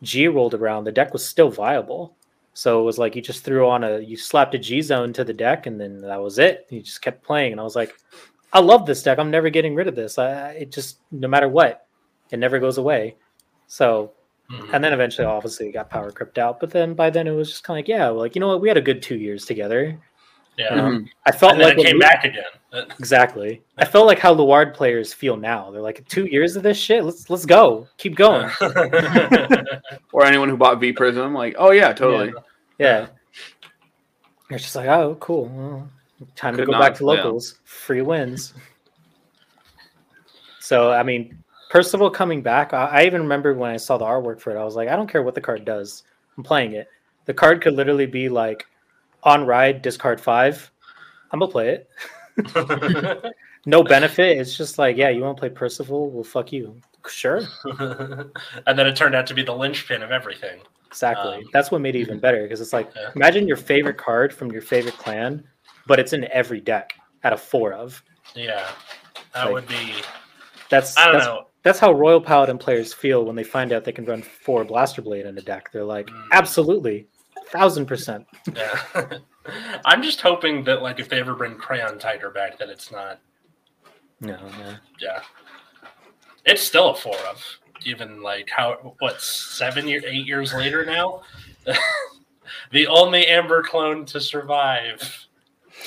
G 0.02 0.28
rolled 0.28 0.54
around, 0.54 0.84
the 0.84 0.92
deck 0.92 1.14
was 1.14 1.26
still 1.26 1.50
viable. 1.50 2.16
So 2.54 2.82
it 2.82 2.84
was 2.84 2.98
like 2.98 3.16
you 3.16 3.22
just 3.22 3.46
threw 3.46 3.70
on 3.70 3.84
a, 3.86 4.00
you 4.00 4.18
slapped 4.18 4.56
a 4.56 4.58
G 4.58 4.82
zone 4.82 5.14
to 5.14 5.24
the 5.24 5.34
deck, 5.34 5.68
and 5.68 5.80
then 5.80 6.02
that 6.02 6.22
was 6.22 6.38
it. 6.40 6.68
You 6.70 6.82
just 6.82 7.02
kept 7.02 7.24
playing, 7.24 7.54
and 7.54 7.62
I 7.62 7.64
was 7.64 7.76
like, 7.78 7.96
I 8.52 8.60
love 8.60 8.86
this 8.86 9.04
deck. 9.04 9.20
I'm 9.20 9.32
never 9.32 9.50
getting 9.50 9.76
rid 9.76 9.88
of 9.88 9.96
this. 9.96 10.18
I, 10.18 10.52
it 10.52 10.72
just 10.72 11.00
no 11.12 11.30
matter 11.30 11.48
what, 11.48 11.88
it 12.32 12.40
never 12.40 12.60
goes 12.60 12.78
away. 12.78 13.16
So 13.68 14.12
Mhm. 14.52 14.74
and 14.74 14.84
then 14.84 14.92
eventually, 14.92 15.26
obviously, 15.26 15.70
it 15.70 15.72
got 15.72 15.90
power 15.90 16.12
crept 16.12 16.38
out. 16.38 16.60
But 16.60 16.72
then 16.72 16.94
by 16.94 17.10
then, 17.10 17.26
it 17.26 17.32
was 17.32 17.50
just 17.50 17.64
kind 17.64 17.78
of 17.80 17.84
like, 17.84 17.88
yeah, 17.88 18.10
like 18.10 18.36
you 18.36 18.42
know 18.42 18.50
what, 18.50 18.60
we 18.60 18.68
had 18.68 18.76
a 18.76 18.82
good 18.82 19.02
two 19.02 19.16
years 19.16 19.46
together. 19.46 19.98
Yeah. 20.58 20.68
Um, 20.68 21.10
I 21.26 21.32
felt 21.32 21.54
and 21.54 21.62
then 21.62 21.70
like 21.70 21.80
it 21.80 21.86
came 21.86 21.96
Lu- 21.96 22.02
back 22.02 22.26
again. 22.26 22.44
exactly. 23.00 23.62
I 23.78 23.86
felt 23.86 24.08
like 24.08 24.20
how 24.20 24.34
Luard 24.34 24.74
players 24.74 25.14
feel 25.14 25.36
now. 25.36 25.72
They're 25.72 25.82
like, 25.82 26.08
two 26.08 26.26
years 26.26 26.56
of 26.56 26.64
this 26.64 26.78
shit. 26.78 27.04
Let's 27.04 27.30
let's 27.30 27.46
go, 27.46 27.88
keep 27.98 28.16
going. 28.16 28.50
Or 30.14 30.26
anyone 30.26 30.50
who 30.50 30.58
bought 30.58 30.80
V 30.80 30.92
Prism, 30.92 31.34
like, 31.34 31.56
oh 31.58 31.72
yeah, 31.72 31.94
totally. 31.94 32.34
Yeah. 32.78 33.08
It's 34.50 34.64
just 34.64 34.76
like, 34.76 34.88
oh, 34.88 35.16
cool. 35.22 35.46
Well, 35.46 35.90
time 36.36 36.58
to 36.58 36.66
go 36.66 36.74
back 36.74 36.94
to 36.96 37.00
fail. 37.00 37.08
locals. 37.08 37.60
Free 37.64 38.02
wins. 38.02 38.54
So, 40.60 40.92
I 40.92 41.04
mean, 41.04 41.42
Percival 41.70 42.10
coming 42.10 42.42
back, 42.42 42.74
I, 42.74 42.86
I 42.86 43.06
even 43.06 43.22
remember 43.22 43.54
when 43.54 43.72
I 43.72 43.78
saw 43.78 43.98
the 43.98 44.06
artwork 44.06 44.42
for 44.42 44.52
it, 44.52 44.60
I 44.60 44.64
was 44.66 44.76
like, 44.76 44.90
I 44.90 44.98
don't 44.98 45.10
care 45.10 45.24
what 45.24 45.36
the 45.36 45.42
card 45.42 45.64
does. 45.64 46.04
I'm 46.38 46.44
playing 46.44 46.74
it. 46.74 46.90
The 47.26 47.34
card 47.34 47.62
could 47.62 47.74
literally 47.74 48.06
be 48.06 48.28
like 48.28 48.66
on 49.24 49.46
ride, 49.46 49.82
discard 49.82 50.20
five. 50.22 50.72
I'm 51.32 51.40
to 51.40 51.48
play 51.48 51.70
it. 51.70 51.90
No 53.68 53.84
benefit. 53.84 54.40
It's 54.40 54.58
just 54.58 54.80
like, 54.80 54.98
yeah, 54.98 55.10
you 55.10 55.22
want 55.22 55.38
to 55.38 55.40
play 55.40 55.50
Percival? 55.50 56.10
Well, 56.10 56.24
fuck 56.24 56.52
you. 56.52 56.76
Sure. 57.08 57.42
and 57.80 58.32
then 58.80 58.88
it 58.88 58.96
turned 58.96 59.14
out 59.14 59.28
to 59.28 59.36
be 59.36 59.44
the 59.44 59.54
linchpin 59.54 60.02
of 60.02 60.10
everything. 60.12 60.62
Exactly. 60.88 61.36
Um, 61.36 61.44
That's 61.54 61.70
what 61.70 61.80
made 61.80 61.96
it 61.96 62.00
even 62.00 62.20
better 62.20 62.42
because 62.42 62.60
it's 62.60 62.74
like 62.74 62.92
Yeah. 62.96 63.12
imagine 63.16 63.48
your 63.48 63.58
favorite 63.58 63.98
card 63.98 64.34
from 64.34 64.52
your 64.52 64.64
favorite 64.64 64.98
clan, 64.98 65.44
but 65.86 66.00
it's 66.00 66.14
in 66.14 66.26
every 66.32 66.60
deck 66.60 66.94
out 67.24 67.34
of 67.34 67.42
four 67.42 67.74
of. 67.74 68.02
Yeah. 68.34 68.68
That 69.36 69.46
Like- 69.46 69.54
would 69.54 69.68
be 69.68 69.94
That's 70.70 70.98
I 70.98 71.06
don't 71.06 71.14
that's, 71.14 71.26
know. 71.28 71.46
that's 71.62 71.78
how 71.78 71.92
Royal 71.92 72.20
Paladin 72.20 72.58
players 72.58 72.94
feel 72.96 73.26
when 73.26 73.36
they 73.36 73.44
find 73.44 73.72
out 73.74 73.84
they 73.84 73.92
can 73.92 74.06
run 74.06 74.24
four 74.24 74.66
Blaster 74.66 75.04
Blade 75.04 75.28
in 75.28 75.38
a 75.38 75.42
deck. 75.42 75.70
They're 75.72 75.84
like, 75.84 76.08
Mm. 76.08 76.24
absolutely, 76.32 77.08
thousand 77.52 77.86
percent. 77.86 78.26
Yeah. 78.56 78.80
I'm 79.86 80.02
just 80.02 80.22
hoping 80.22 80.64
that 80.66 80.82
like 80.82 81.00
if 81.00 81.10
they 81.10 81.20
ever 81.20 81.36
bring 81.36 81.56
Crayon 81.56 82.00
Tiger 82.00 82.30
back 82.30 82.58
that 82.60 82.70
it's 82.70 82.92
not 82.92 83.20
No, 84.20 84.38
no. 84.38 84.76
yeah. 85.00 85.22
It's 86.46 86.62
still 86.62 86.90
a 86.90 86.96
four 86.96 87.18
of. 87.30 87.44
Even 87.84 88.22
like 88.22 88.50
how 88.50 88.96
what 89.00 89.22
seven 89.22 89.88
year 89.88 90.02
eight 90.06 90.28
years 90.28 90.54
later 90.54 90.86
now? 90.86 91.22
the 92.72 92.88
only 92.88 93.26
Amber 93.28 93.64
clone 93.64 94.06
to 94.06 94.22
survive. 94.22 95.28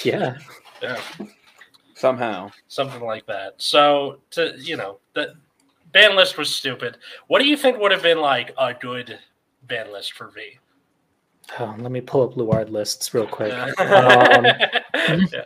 Yeah. 0.02 0.36
Yeah. 0.82 1.00
Somehow. 1.94 2.50
something 2.68 3.00
like 3.02 3.26
that. 3.26 3.54
So 3.58 4.18
to 4.32 4.54
you 4.58 4.76
know, 4.76 4.98
the 5.14 5.34
ban 5.92 6.16
list 6.16 6.36
was 6.36 6.52
stupid. 6.54 6.96
What 7.28 7.38
do 7.38 7.46
you 7.46 7.56
think 7.56 7.78
would 7.78 7.92
have 7.92 8.02
been 8.02 8.20
like 8.20 8.52
a 8.58 8.74
good 8.74 9.18
ban 9.62 9.92
list 9.92 10.12
for 10.14 10.28
V? 10.30 10.58
Oh, 11.58 11.74
let 11.78 11.92
me 11.92 12.00
pull 12.00 12.22
up 12.22 12.36
Luard 12.36 12.70
lists 12.70 13.14
real 13.14 13.26
quick. 13.26 13.52
Um, 13.78 14.44
Yeah. 15.32 15.44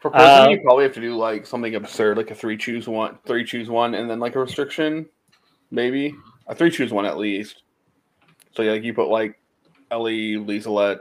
For 0.00 0.10
Prism, 0.10 0.30
Uh, 0.30 0.48
you 0.50 0.60
probably 0.60 0.84
have 0.84 0.94
to 0.94 1.00
do 1.00 1.16
like 1.16 1.44
something 1.44 1.74
absurd, 1.74 2.16
like 2.16 2.30
a 2.30 2.34
three 2.34 2.56
choose 2.56 2.86
one, 2.86 3.18
three 3.26 3.44
choose 3.44 3.68
one, 3.68 3.94
and 3.94 4.08
then 4.08 4.20
like 4.20 4.36
a 4.36 4.38
restriction, 4.38 5.06
maybe 5.72 6.14
a 6.46 6.54
three 6.54 6.70
choose 6.70 6.92
one 6.92 7.04
at 7.04 7.18
least. 7.18 7.62
So 8.54 8.62
like 8.62 8.84
you 8.84 8.94
put 8.94 9.08
like 9.08 9.40
Ellie, 9.90 10.36
Lizelet, 10.36 11.00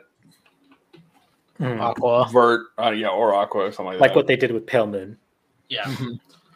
mm, 1.60 1.80
Aqua. 1.80 2.28
Vert, 2.32 2.68
uh, 2.80 2.90
yeah, 2.92 3.10
or 3.10 3.36
Aqua 3.36 3.66
or 3.66 3.72
something 3.72 3.94
like, 3.94 4.02
like 4.02 4.12
that. 4.12 4.16
what 4.16 4.28
they 4.28 4.36
did 4.36 4.52
with 4.52 4.66
Pale 4.66 4.88
Moon. 4.88 5.18
yeah. 5.70 5.94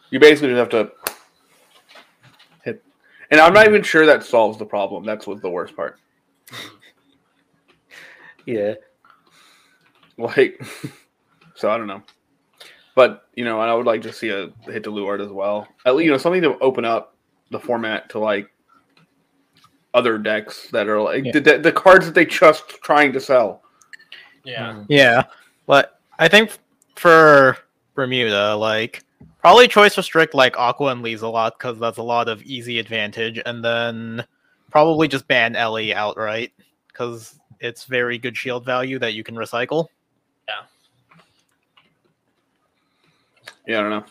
You 0.09 0.19
basically 0.19 0.49
just 0.49 0.59
have 0.59 0.69
to 0.69 0.91
hit, 2.63 2.83
and 3.29 3.39
I'm 3.39 3.53
not 3.53 3.67
even 3.67 3.83
sure 3.83 4.05
that 4.05 4.23
solves 4.23 4.57
the 4.57 4.65
problem. 4.65 5.05
That's 5.05 5.25
what 5.27 5.41
the 5.41 5.49
worst 5.49 5.75
part. 5.75 5.99
Yeah. 8.45 8.73
Like, 10.17 10.61
so 11.55 11.69
I 11.71 11.77
don't 11.77 11.87
know, 11.87 12.03
but 12.95 13.27
you 13.35 13.45
know, 13.45 13.59
I 13.59 13.73
would 13.73 13.85
like 13.85 14.01
to 14.03 14.13
see 14.13 14.29
a 14.29 14.51
hit 14.69 14.83
to 14.83 14.91
Luard 14.91 15.21
as 15.21 15.31
well. 15.31 15.67
At 15.85 15.95
least 15.95 16.05
you 16.05 16.11
know 16.11 16.17
something 16.17 16.41
to 16.43 16.57
open 16.59 16.85
up 16.85 17.15
the 17.49 17.59
format 17.59 18.09
to 18.11 18.19
like 18.19 18.49
other 19.93 20.17
decks 20.17 20.69
that 20.71 20.87
are 20.87 21.01
like 21.01 21.25
Yeah. 21.25 21.31
the, 21.33 21.39
the, 21.41 21.57
the 21.59 21.71
cards 21.71 22.05
that 22.05 22.15
they 22.15 22.25
just 22.25 22.69
trying 22.81 23.11
to 23.13 23.19
sell. 23.19 23.63
Yeah. 24.43 24.73
Mm. 24.73 24.85
Yeah, 24.89 25.23
but 25.67 25.99
I 26.19 26.27
think 26.27 26.51
for 26.95 27.57
Bermuda, 27.95 28.55
like 28.55 29.03
probably 29.39 29.67
choice 29.67 29.97
restrict 29.97 30.33
like 30.33 30.57
Aqua 30.57 30.91
and 30.91 31.01
Lee's 31.01 31.21
a 31.23 31.27
lot 31.27 31.57
because 31.57 31.79
that's 31.79 31.97
a 31.97 32.03
lot 32.03 32.29
of 32.29 32.43
easy 32.43 32.79
advantage, 32.79 33.39
and 33.45 33.63
then 33.63 34.23
probably 34.69 35.07
just 35.07 35.27
ban 35.27 35.55
Ellie 35.55 35.93
outright 35.93 36.53
because 36.87 37.39
it's 37.61 37.85
very 37.85 38.17
good 38.17 38.35
shield 38.35 38.65
value 38.65 38.99
that 38.99 39.13
you 39.13 39.23
can 39.23 39.35
recycle. 39.35 39.87
Yeah, 40.47 40.55
Yeah, 43.67 43.79
I 43.79 43.81
don't 43.81 43.89
know, 43.91 44.05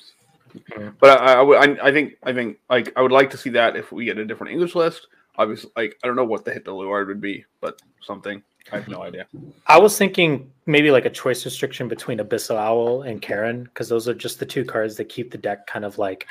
Yeah. 0.78 0.90
but 1.00 1.20
I, 1.20 1.34
I, 1.34 1.42
would- 1.42 1.58
I, 1.80 1.88
I 1.88 1.92
think 1.92 2.14
I 2.22 2.32
think 2.32 2.58
like 2.70 2.92
I 2.96 3.02
would 3.02 3.12
like 3.12 3.30
to 3.30 3.36
see 3.36 3.50
that 3.50 3.76
if 3.76 3.92
we 3.92 4.04
get 4.04 4.18
a 4.18 4.24
different 4.24 4.52
English 4.52 4.74
list. 4.74 5.08
Obviously, 5.36 5.70
like 5.76 5.96
I 6.02 6.06
don't 6.06 6.16
know 6.16 6.24
what 6.24 6.44
the 6.44 6.52
hit 6.52 6.64
to 6.66 6.70
Luard 6.72 7.08
would 7.08 7.20
be, 7.20 7.44
but 7.60 7.80
something. 8.02 8.42
I 8.72 8.76
have 8.76 8.88
no 8.88 9.02
idea. 9.02 9.26
I 9.66 9.78
was 9.78 9.96
thinking 9.98 10.52
maybe 10.66 10.90
like 10.90 11.06
a 11.06 11.10
choice 11.10 11.44
restriction 11.44 11.88
between 11.88 12.18
Abyssal 12.18 12.56
Owl 12.56 13.02
and 13.02 13.20
Charon 13.22 13.64
because 13.64 13.88
those 13.88 14.06
are 14.06 14.14
just 14.14 14.38
the 14.38 14.46
two 14.46 14.64
cards 14.64 14.96
that 14.96 15.08
keep 15.08 15.30
the 15.30 15.38
deck 15.38 15.66
kind 15.66 15.84
of 15.84 15.98
like 15.98 16.26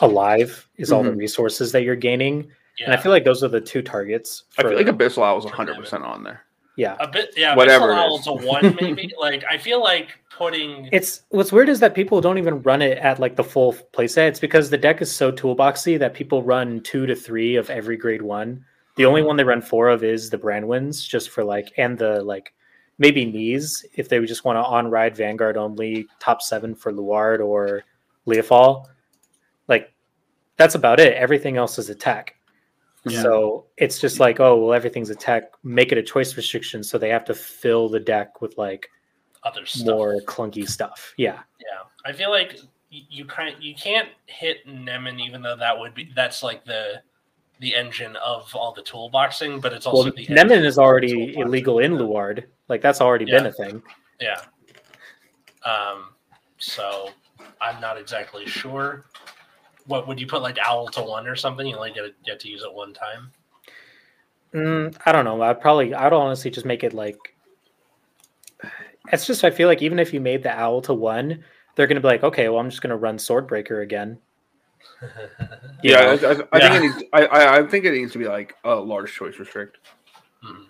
alive. 0.00 0.68
Is 0.76 0.92
all 0.92 1.02
the 1.02 1.10
Mhm. 1.10 1.18
resources 1.18 1.72
that 1.72 1.82
you're 1.84 1.96
gaining, 1.96 2.50
Yeah. 2.78 2.86
and 2.86 2.94
I 2.94 2.96
feel 2.98 3.12
like 3.12 3.24
those 3.24 3.42
are 3.44 3.48
the 3.48 3.60
two 3.60 3.80
targets. 3.80 4.44
I 4.58 4.62
feel 4.62 4.74
like 4.74 4.86
Abyssal 4.86 5.22
Owl 5.22 5.38
is 5.38 5.44
100 5.44 5.76
percent 5.76 6.02
on 6.04 6.22
there. 6.24 6.42
Yeah, 6.78 6.96
a 7.00 7.08
bit 7.08 7.34
yeah, 7.36 7.56
Whatever 7.56 7.88
Whatever 7.88 8.14
it 8.14 8.18
is. 8.18 8.24
to 8.24 8.32
one 8.34 8.76
maybe. 8.80 9.12
like 9.20 9.42
I 9.50 9.58
feel 9.58 9.82
like 9.82 10.10
putting 10.30 10.88
it's 10.92 11.22
what's 11.30 11.50
weird 11.50 11.68
is 11.68 11.80
that 11.80 11.92
people 11.92 12.20
don't 12.20 12.38
even 12.38 12.62
run 12.62 12.82
it 12.82 12.98
at 12.98 13.18
like 13.18 13.34
the 13.34 13.42
full 13.42 13.72
playset. 13.92 14.28
It's 14.28 14.38
because 14.38 14.70
the 14.70 14.78
deck 14.78 15.02
is 15.02 15.10
so 15.10 15.32
toolboxy 15.32 15.98
that 15.98 16.14
people 16.14 16.44
run 16.44 16.80
two 16.82 17.04
to 17.06 17.16
three 17.16 17.56
of 17.56 17.68
every 17.68 17.96
grade 17.96 18.22
one. 18.22 18.64
The 18.94 19.06
only 19.06 19.22
one 19.22 19.36
they 19.36 19.42
run 19.42 19.60
four 19.60 19.88
of 19.88 20.04
is 20.04 20.30
the 20.30 20.38
Brandwins, 20.38 21.04
just 21.04 21.30
for 21.30 21.42
like 21.42 21.72
and 21.78 21.98
the 21.98 22.22
like 22.22 22.54
maybe 22.98 23.24
knees 23.24 23.84
if 23.94 24.08
they 24.08 24.24
just 24.24 24.44
want 24.44 24.54
to 24.56 24.62
on 24.62 24.88
ride 24.88 25.16
Vanguard 25.16 25.56
only 25.56 26.06
top 26.20 26.40
seven 26.40 26.76
for 26.76 26.92
Luard 26.92 27.40
or 27.40 27.82
Leofal. 28.24 28.86
Like 29.66 29.92
that's 30.56 30.76
about 30.76 31.00
it. 31.00 31.14
Everything 31.14 31.56
else 31.56 31.76
is 31.76 31.90
attack. 31.90 32.36
Yeah. 33.04 33.22
So 33.22 33.66
it's 33.76 34.00
just 34.00 34.20
like, 34.20 34.40
oh 34.40 34.56
well, 34.56 34.74
everything's 34.74 35.10
attack. 35.10 35.52
Make 35.62 35.92
it 35.92 35.98
a 35.98 36.02
choice 36.02 36.36
restriction, 36.36 36.82
so 36.82 36.98
they 36.98 37.08
have 37.08 37.24
to 37.26 37.34
fill 37.34 37.88
the 37.88 38.00
deck 38.00 38.40
with 38.40 38.56
like 38.58 38.90
other 39.44 39.64
stuff. 39.66 39.86
more 39.86 40.20
clunky 40.22 40.68
stuff. 40.68 41.14
Yeah. 41.16 41.40
Yeah, 41.60 41.84
I 42.04 42.12
feel 42.12 42.30
like 42.30 42.58
you 42.90 43.24
kind 43.24 43.54
you 43.60 43.74
can't 43.74 44.08
hit 44.26 44.66
Nemen, 44.66 45.20
even 45.20 45.42
though 45.42 45.56
that 45.56 45.78
would 45.78 45.94
be 45.94 46.10
that's 46.14 46.42
like 46.42 46.64
the 46.64 47.02
the 47.60 47.74
engine 47.74 48.16
of 48.16 48.54
all 48.54 48.72
the 48.72 48.82
toolboxing, 48.82 49.60
but 49.60 49.72
it's 49.72 49.86
also 49.86 50.04
Well, 50.04 50.12
the 50.14 50.26
Nemen 50.26 50.64
is 50.64 50.78
already 50.78 51.36
illegal 51.36 51.80
in 51.80 51.96
Luard. 51.96 52.44
Like 52.68 52.80
that's 52.80 53.00
already 53.00 53.24
been 53.24 53.46
a 53.46 53.52
thing. 53.52 53.82
Yeah. 54.20 54.40
Um. 55.64 56.10
So 56.58 57.10
I'm 57.60 57.80
not 57.80 57.98
exactly 57.98 58.46
sure. 58.46 59.04
What 59.88 60.06
would 60.06 60.20
you 60.20 60.26
put 60.26 60.42
like 60.42 60.58
owl 60.58 60.86
to 60.88 61.02
one 61.02 61.26
or 61.26 61.34
something? 61.34 61.66
You 61.66 61.74
only 61.76 61.92
get 61.92 62.22
get 62.22 62.40
to 62.40 62.48
use 62.48 62.62
it 62.62 62.72
one 62.72 62.92
time. 62.92 63.32
Mm, 64.54 64.96
I 65.04 65.12
don't 65.12 65.24
know. 65.24 65.40
I'd 65.42 65.60
probably, 65.60 65.94
I'd 65.94 66.12
honestly 66.12 66.50
just 66.50 66.66
make 66.66 66.84
it 66.84 66.92
like. 66.92 67.18
It's 69.10 69.26
just 69.26 69.44
I 69.44 69.50
feel 69.50 69.66
like 69.68 69.82
even 69.82 69.98
if 69.98 70.12
you 70.12 70.20
made 70.20 70.42
the 70.42 70.50
owl 70.50 70.82
to 70.82 70.94
one, 70.94 71.42
they're 71.74 71.86
gonna 71.86 72.00
be 72.00 72.06
like, 72.08 72.22
okay, 72.22 72.48
well, 72.48 72.58
I'm 72.58 72.68
just 72.68 72.82
gonna 72.82 72.96
run 72.96 73.16
Swordbreaker 73.16 73.82
again. 73.82 74.18
You 75.82 75.92
Yeah. 75.92 75.98
I, 76.00 76.12
I, 76.12 76.32
I 76.52 76.58
Yeah. 76.58 76.72
think 76.72 76.74
it 76.74 76.80
needs. 76.82 77.04
I, 77.12 77.26
I, 77.26 77.58
I 77.58 77.66
think 77.66 77.84
it 77.84 77.92
needs 77.92 78.12
to 78.12 78.18
be 78.18 78.26
like 78.26 78.54
a 78.64 78.74
large 78.74 79.12
choice 79.14 79.38
restrict. 79.38 79.78
Mhm. 80.44 80.66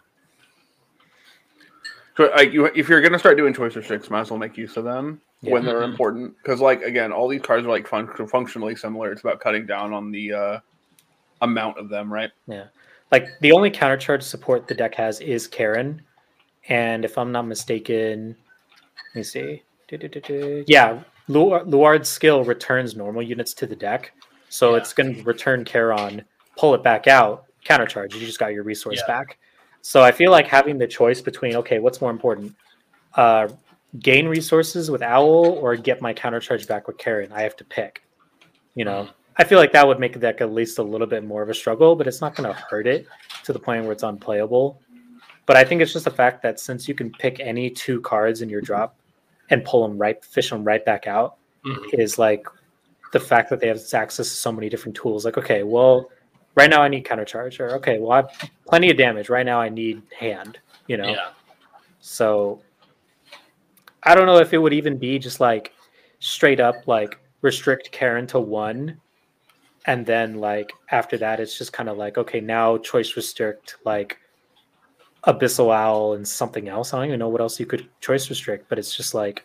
So, 2.16 2.30
like, 2.36 2.52
you, 2.52 2.66
if 2.66 2.88
you're 2.88 3.00
gonna 3.00 3.18
start 3.18 3.36
doing 3.36 3.54
choice 3.54 3.74
restricts, 3.74 4.10
might 4.10 4.20
as 4.20 4.30
well 4.30 4.38
make 4.38 4.56
use 4.56 4.76
of 4.76 4.84
them 4.84 5.22
Yeah. 5.40 5.52
when 5.52 5.64
they're 5.64 5.80
Mhm. 5.82 5.90
important. 5.90 6.36
Because, 6.42 6.60
like, 6.60 6.82
again, 6.82 7.12
all 7.12 7.28
these 7.28 7.42
cards 7.42 7.64
are 7.66 7.70
like 7.70 7.86
fun- 7.86 8.08
functionally 8.28 8.74
similar. 8.74 9.12
It's 9.12 9.20
about 9.22 9.40
cutting 9.40 9.66
down 9.66 9.92
on 9.92 10.10
the 10.10 10.32
uh, 10.32 10.58
amount 11.42 11.78
of 11.78 11.88
them, 11.88 12.12
right? 12.12 12.30
Yeah. 12.46 12.64
Like 13.12 13.28
the 13.40 13.52
only 13.52 13.70
countercharge 13.70 14.22
support 14.22 14.66
the 14.66 14.74
deck 14.74 14.94
has 14.96 15.20
is 15.20 15.48
Charon, 15.48 16.02
and 16.68 17.04
if 17.04 17.16
I'm 17.16 17.30
not 17.32 17.42
mistaken, 17.46 18.36
let 18.96 19.14
me 19.16 19.22
see. 19.22 19.62
Yeah, 20.66 21.02
Lu- 21.28 21.60
Luard's 21.64 22.08
skill 22.08 22.44
returns 22.44 22.96
normal 22.96 23.22
units 23.22 23.54
to 23.54 23.66
the 23.66 23.76
deck, 23.76 24.12
so 24.50 24.72
Yeah. 24.72 24.78
it's 24.78 24.92
going 24.92 25.14
to 25.14 25.22
return 25.22 25.64
Charon, 25.64 26.22
pull 26.58 26.74
it 26.74 26.82
back 26.82 27.06
out, 27.06 27.44
countercharge. 27.64 28.12
You 28.14 28.20
just 28.26 28.38
got 28.38 28.52
your 28.52 28.64
resource 28.64 28.98
Yeah. 29.06 29.06
back. 29.06 29.38
So 29.80 30.02
I 30.02 30.10
feel 30.12 30.30
like 30.30 30.46
having 30.46 30.76
the 30.78 30.86
choice 30.88 31.20
between 31.22 31.54
okay, 31.56 31.78
what's 31.78 32.00
more 32.02 32.10
important, 32.10 32.54
uh, 33.14 33.48
gain 34.00 34.28
resources 34.28 34.90
with 34.90 35.02
Owl 35.02 35.58
or 35.60 35.76
get 35.76 36.00
my 36.02 36.12
countercharge 36.12 36.66
back 36.68 36.86
with 36.86 36.98
Charon? 36.98 37.32
I 37.32 37.42
have 37.42 37.56
to 37.56 37.64
pick. 37.64 38.02
You 38.74 38.84
know, 38.84 39.08
I 39.36 39.44
feel 39.44 39.58
like 39.58 39.72
that 39.72 39.86
would 39.86 39.98
make 39.98 40.12
the 40.12 40.18
deck 40.18 40.40
at 40.40 40.52
least 40.52 40.78
a 40.78 40.82
little 40.82 41.06
bit 41.06 41.24
more 41.24 41.42
of 41.42 41.48
a 41.48 41.54
struggle, 41.54 41.96
but 41.96 42.06
it's 42.06 42.20
not 42.20 42.34
going 42.34 42.52
to 42.52 42.60
hurt 42.70 42.86
it 42.86 43.06
to 43.44 43.52
the 43.52 43.58
point 43.58 43.82
where 43.84 43.92
it's 43.92 44.02
unplayable. 44.02 44.80
But 45.46 45.56
I 45.56 45.64
think 45.64 45.80
it's 45.80 45.92
just 45.92 46.04
the 46.04 46.10
fact 46.10 46.42
that 46.42 46.60
since 46.60 46.86
you 46.86 46.94
can 46.94 47.10
pick 47.10 47.40
any 47.40 47.70
two 47.70 48.00
cards 48.02 48.42
in 48.42 48.48
your 48.50 48.60
drop 48.60 48.96
and 49.50 49.64
pull 49.64 49.88
them 49.88 49.96
right, 49.96 50.22
fish 50.24 50.50
them 50.50 50.62
right 50.64 50.84
back 50.84 51.06
out, 51.06 51.36
Mhm. 51.64 51.94
is 51.98 52.18
like 52.18 52.46
the 53.12 53.20
fact 53.20 53.48
that 53.50 53.58
they 53.60 53.68
have 53.68 53.80
access 53.94 54.28
to 54.28 54.34
so 54.34 54.52
many 54.52 54.68
different 54.68 54.94
tools. 54.94 55.24
Like, 55.24 55.38
okay, 55.38 55.62
well, 55.62 56.10
right 56.54 56.68
now 56.68 56.82
I 56.82 56.88
need 56.88 57.04
countercharge, 57.04 57.58
or 57.58 57.70
okay, 57.76 57.98
well, 57.98 58.12
I 58.12 58.16
have 58.16 58.30
plenty 58.66 58.90
of 58.90 58.98
damage. 58.98 59.30
Right 59.30 59.46
now 59.46 59.60
I 59.60 59.70
need 59.70 60.02
hand. 60.16 60.58
You 60.86 60.98
know, 60.98 61.08
Yeah. 61.08 61.28
so 62.00 62.60
I 64.08 64.14
don't 64.14 64.24
know 64.24 64.38
if 64.38 64.54
it 64.54 64.58
would 64.58 64.72
even 64.72 64.96
be 64.96 65.18
just 65.18 65.38
like 65.38 65.72
straight 66.18 66.60
up 66.60 66.76
like 66.86 67.18
restrict 67.42 67.92
Charon 67.92 68.26
to 68.28 68.40
one. 68.40 68.98
And 69.84 70.06
then 70.06 70.36
like 70.40 70.72
after 70.90 71.18
that, 71.18 71.40
it's 71.40 71.58
just 71.58 71.74
kind 71.74 71.90
of 71.90 71.98
like, 71.98 72.16
okay, 72.16 72.40
now 72.40 72.78
choice 72.78 73.16
restrict 73.16 73.76
like 73.84 74.18
Abyssal 75.26 75.74
Owl 75.74 76.14
and 76.14 76.26
something 76.26 76.68
else. 76.68 76.94
I 76.94 76.98
don't 76.98 77.08
even 77.08 77.18
know 77.18 77.28
what 77.28 77.42
else 77.42 77.60
you 77.60 77.66
could 77.66 77.86
choice 78.00 78.30
restrict, 78.30 78.70
but 78.70 78.78
it's 78.78 78.96
just 78.96 79.12
like 79.12 79.44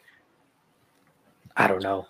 I 1.58 1.67
don't 1.67 1.84
know. 1.84 2.08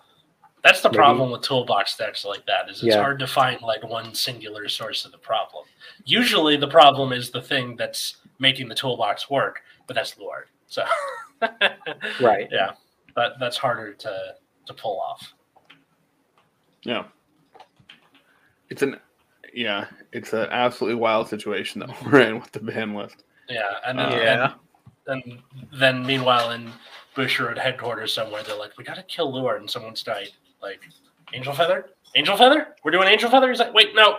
That's 0.62 0.80
the 0.80 0.88
Maybe- 0.90 0.96
problem 0.98 1.30
with 1.32 1.42
toolbox 1.42 1.96
decks 1.96 2.24
like 2.24 2.46
that. 2.46 2.70
Is 2.70 2.76
it's 2.76 2.94
Yeah. 2.94 3.02
hard 3.02 3.18
to 3.18 3.26
find 3.26 3.60
like 3.62 3.82
one 3.82 4.14
singular 4.14 4.68
source 4.68 5.04
of 5.04 5.10
the 5.10 5.18
problem. 5.18 5.64
Usually, 6.04 6.56
the 6.56 6.68
problem 6.68 7.12
is 7.12 7.30
the 7.30 7.42
thing 7.42 7.74
that's 7.74 8.18
making 8.38 8.68
the 8.68 8.74
toolbox 8.76 9.28
work, 9.28 9.62
but 9.88 9.94
that's 9.94 10.16
Luard. 10.18 10.46
So, 10.68 10.84
Right. 12.20 12.48
yeah, 12.50 12.72
that 13.16 13.32
that's 13.40 13.56
harder 13.56 13.92
to 13.94 14.34
to 14.66 14.74
pull 14.74 15.00
off. 15.00 15.32
Yeah. 16.82 17.04
It's 18.70 18.82
an 18.82 18.98
yeah, 19.52 19.86
it's 20.12 20.32
an 20.32 20.48
absolutely 20.50 21.00
wild 21.00 21.28
situation 21.28 21.80
that 21.80 21.90
we're 22.04 22.20
in 22.20 22.40
with 22.40 22.50
the 22.52 22.60
ban 22.60 22.94
list. 22.94 23.24
Yeah, 23.48 23.62
and 23.86 23.98
then 23.98 24.12
Uh, 24.12 24.16
Yeah. 24.16 24.54
and, 25.06 25.22
and 25.24 25.38
then 25.72 26.04
meanwhile 26.06 26.50
in 26.52 26.70
Bushiroad 27.14 27.58
headquarters 27.58 28.12
somewhere, 28.12 28.42
they're 28.42 28.56
like, 28.58 28.76
"We 28.76 28.84
got 28.84 28.96
to 28.96 29.02
kill 29.04 29.32
Luard," 29.32 29.60
and 29.60 29.70
someone's 29.70 30.02
died. 30.02 30.30
Like, 30.60 30.80
Angel 31.32 31.52
Feather, 31.54 31.90
Angel 32.16 32.36
Feather, 32.36 32.74
we're 32.82 32.90
doing 32.90 33.06
Angel 33.06 33.30
Feather. 33.30 33.48
He's 33.48 33.60
like, 33.60 33.72
"Wait, 33.74 33.94
no." 33.94 34.18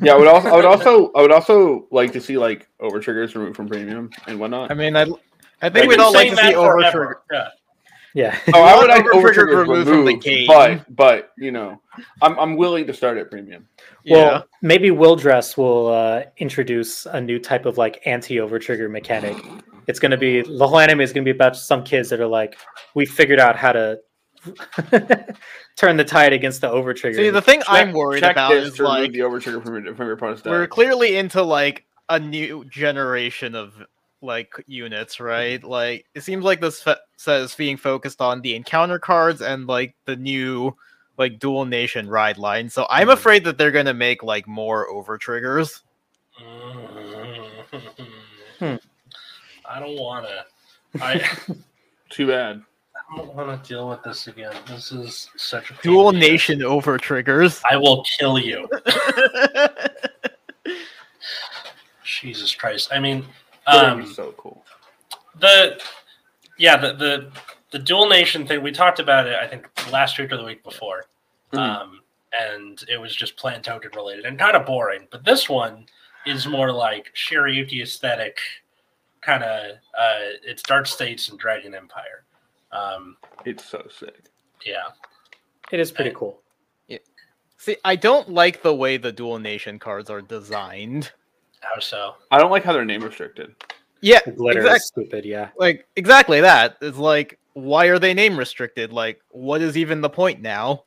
Yeah, 0.00 0.14
I 0.14 0.16
would 0.18 0.28
also 0.28 0.48
I 0.48 0.56
would 0.56 0.64
also 0.64 1.12
I 1.14 1.22
would 1.22 1.32
also 1.32 1.86
like 1.90 2.12
to 2.12 2.20
see 2.20 2.36
like 2.38 2.68
over 2.80 3.00
triggers 3.00 3.34
removed 3.34 3.56
from 3.56 3.68
premium 3.68 4.10
and 4.26 4.38
whatnot. 4.40 4.70
I 4.70 4.74
mean, 4.74 4.96
I, 4.96 5.06
I 5.60 5.68
think 5.68 5.88
we'd 5.88 5.96
been 5.96 6.00
all 6.00 6.12
like 6.12 6.30
to 6.30 6.36
saying 6.36 6.48
see 6.48 6.54
that 6.54 6.58
over 6.58 6.80
trigger. 6.90 7.22
Yeah. 7.30 7.48
Yeah. 8.14 8.38
Oh, 8.52 8.62
I 8.62 8.76
would 8.76 8.88
want 8.88 9.06
like 9.06 9.14
over 9.14 9.18
over 9.18 9.32
trigger 9.32 9.56
removed 9.58 9.88
removed, 9.88 9.88
from 9.88 10.04
the 10.04 10.16
game. 10.16 10.46
but 10.46 10.94
but 10.94 11.32
you 11.38 11.50
know, 11.50 11.80
I'm 12.20 12.38
I'm 12.38 12.56
willing 12.56 12.86
to 12.86 12.92
start 12.92 13.16
at 13.16 13.30
premium. 13.30 13.68
Yeah. 14.04 14.16
Well, 14.16 14.48
maybe 14.60 14.90
Will 14.90 15.16
Dress 15.16 15.56
will 15.56 15.88
uh, 15.88 16.24
introduce 16.36 17.06
a 17.06 17.20
new 17.20 17.38
type 17.38 17.64
of 17.64 17.78
like 17.78 18.02
anti 18.04 18.40
over 18.40 18.58
trigger 18.58 18.88
mechanic. 18.88 19.36
It's 19.86 19.98
going 19.98 20.10
to 20.10 20.16
be 20.16 20.42
the 20.42 20.68
whole 20.68 20.78
anime 20.78 21.00
is 21.00 21.12
going 21.12 21.24
to 21.24 21.32
be 21.32 21.34
about 21.34 21.56
some 21.56 21.82
kids 21.82 22.10
that 22.10 22.20
are 22.20 22.26
like, 22.26 22.56
we 22.94 23.06
figured 23.06 23.40
out 23.40 23.56
how 23.56 23.72
to 23.72 23.98
turn 25.76 25.96
the 25.96 26.04
tide 26.04 26.32
against 26.32 26.60
the 26.60 26.70
over 26.70 26.94
trigger. 26.94 27.16
See, 27.16 27.30
the 27.30 27.42
thing 27.42 27.62
I'm 27.66 27.92
worried 27.92 28.20
check 28.20 28.32
about 28.32 28.50
this 28.50 28.74
is 28.74 28.80
like 28.80 29.12
the 29.12 29.22
over 29.22 29.40
trigger 29.40 29.60
from 29.60 29.84
your, 29.84 29.94
from 29.94 30.06
your 30.06 30.14
opponent's 30.14 30.42
deck. 30.42 30.50
we're 30.50 30.66
clearly 30.66 31.16
into 31.16 31.42
like 31.42 31.84
a 32.08 32.18
new 32.18 32.64
generation 32.66 33.54
of 33.54 33.74
like 34.22 34.52
units, 34.66 35.20
right? 35.20 35.62
Like 35.62 36.06
it 36.14 36.22
seems 36.22 36.44
like 36.44 36.60
this 36.60 36.80
fe- 36.82 36.96
says 37.16 37.54
being 37.54 37.76
focused 37.76 38.20
on 38.20 38.40
the 38.40 38.54
encounter 38.54 38.98
cards 38.98 39.42
and 39.42 39.66
like 39.66 39.94
the 40.06 40.16
new 40.16 40.74
like 41.18 41.38
dual 41.38 41.64
nation 41.66 42.08
ride 42.08 42.38
line. 42.38 42.70
So 42.70 42.86
I'm 42.88 43.08
Mhm. 43.08 43.12
afraid 43.12 43.44
that 43.44 43.58
they're 43.58 43.70
gonna 43.70 43.92
make 43.94 44.22
like 44.22 44.46
more 44.48 44.88
over 44.88 45.18
triggers. 45.18 45.82
Hmm. 48.58 48.76
I 49.68 49.78
don't 49.80 49.98
want 49.98 50.26
to. 50.26 50.44
I, 51.02 51.20
Too 52.10 52.26
bad. 52.28 52.62
I 52.94 53.16
don't 53.16 53.34
want 53.34 53.62
to 53.62 53.68
deal 53.68 53.88
with 53.88 54.02
this 54.02 54.26
again. 54.26 54.54
This 54.68 54.92
is 54.92 55.28
such 55.36 55.70
a 55.70 55.74
Dual 55.82 56.10
in 56.10 56.18
the 56.18 56.26
ass. 56.26 56.30
nation 56.30 56.62
over 56.62 56.96
triggers. 56.98 57.60
I 57.70 57.76
will 57.76 58.04
kill 58.18 58.38
you. 58.38 58.68
Jesus 62.04 62.54
Christ! 62.54 62.90
I 62.92 62.98
mean, 63.00 63.20
That 63.20 63.24
would 63.26 63.32
um, 63.66 64.06
so 64.12 64.32
cool. 64.36 64.64
the 65.38 65.80
yeah, 66.58 66.76
the 66.76 66.92
the 66.94 67.32
the 67.70 67.78
dual 67.78 68.08
nation 68.08 68.46
thing. 68.46 68.62
We 68.62 68.72
talked 68.72 68.98
about 69.00 69.26
it. 69.26 69.34
I 69.36 69.46
think 69.46 69.68
last 69.90 70.18
week 70.18 70.32
or 70.32 70.36
the 70.36 70.44
week 70.44 70.62
before, 70.62 71.04
Mhm. 71.52 71.58
um, 71.58 72.00
and 72.38 72.82
it 72.88 72.98
was 72.98 73.14
just 73.14 73.36
plant 73.36 73.64
token 73.64 73.90
related 73.94 74.24
and 74.26 74.38
kind 74.38 74.56
of 74.56 74.66
boring. 74.66 75.08
But 75.10 75.24
this 75.24 75.48
one 75.48 75.86
is 76.26 76.46
more 76.46 76.70
like 76.72 77.12
Shirayuki 77.14 77.82
aesthetic, 77.82 78.38
kind 79.22 79.42
of. 79.42 79.76
Uh, 79.98 80.18
it's 80.44 80.62
Dark 80.62 80.86
States 80.86 81.28
and 81.30 81.38
Dragon 81.38 81.74
Empire. 81.74 82.24
Um, 82.72 83.16
It's 83.44 83.64
so 83.64 83.86
sick. 83.90 84.24
yeah, 84.64 84.84
it 85.70 85.80
is 85.80 85.90
pretty 85.92 86.12
cool. 86.14 86.38
See, 87.58 87.76
I 87.84 87.94
don't 87.94 88.28
like 88.28 88.62
the 88.62 88.74
way 88.74 88.96
the 88.96 89.12
dual 89.12 89.38
nation 89.38 89.78
cards 89.78 90.10
are 90.10 90.20
designed. 90.20 91.12
How 91.62 91.78
so? 91.80 92.14
I 92.30 92.38
don't 92.38 92.50
like 92.50 92.64
how 92.64 92.72
they're 92.72 92.84
name 92.84 93.02
restricted. 93.02 93.54
Yeah, 94.00 94.20
The 94.24 94.32
glitter 94.32 94.60
exact- 94.60 94.76
is 94.82 94.86
stupid. 94.86 95.24
Yeah. 95.24 95.50
like 95.56 95.86
exactly 95.96 96.40
that. 96.40 96.76
It's 96.80 96.98
like 96.98 97.38
why 97.54 97.86
are 97.86 97.98
they 97.98 98.14
name 98.14 98.36
restricted? 98.36 98.92
Like 98.92 99.20
what 99.30 99.60
is 99.62 99.76
even 99.76 100.00
the 100.00 100.10
point 100.10 100.40
now? 100.40 100.84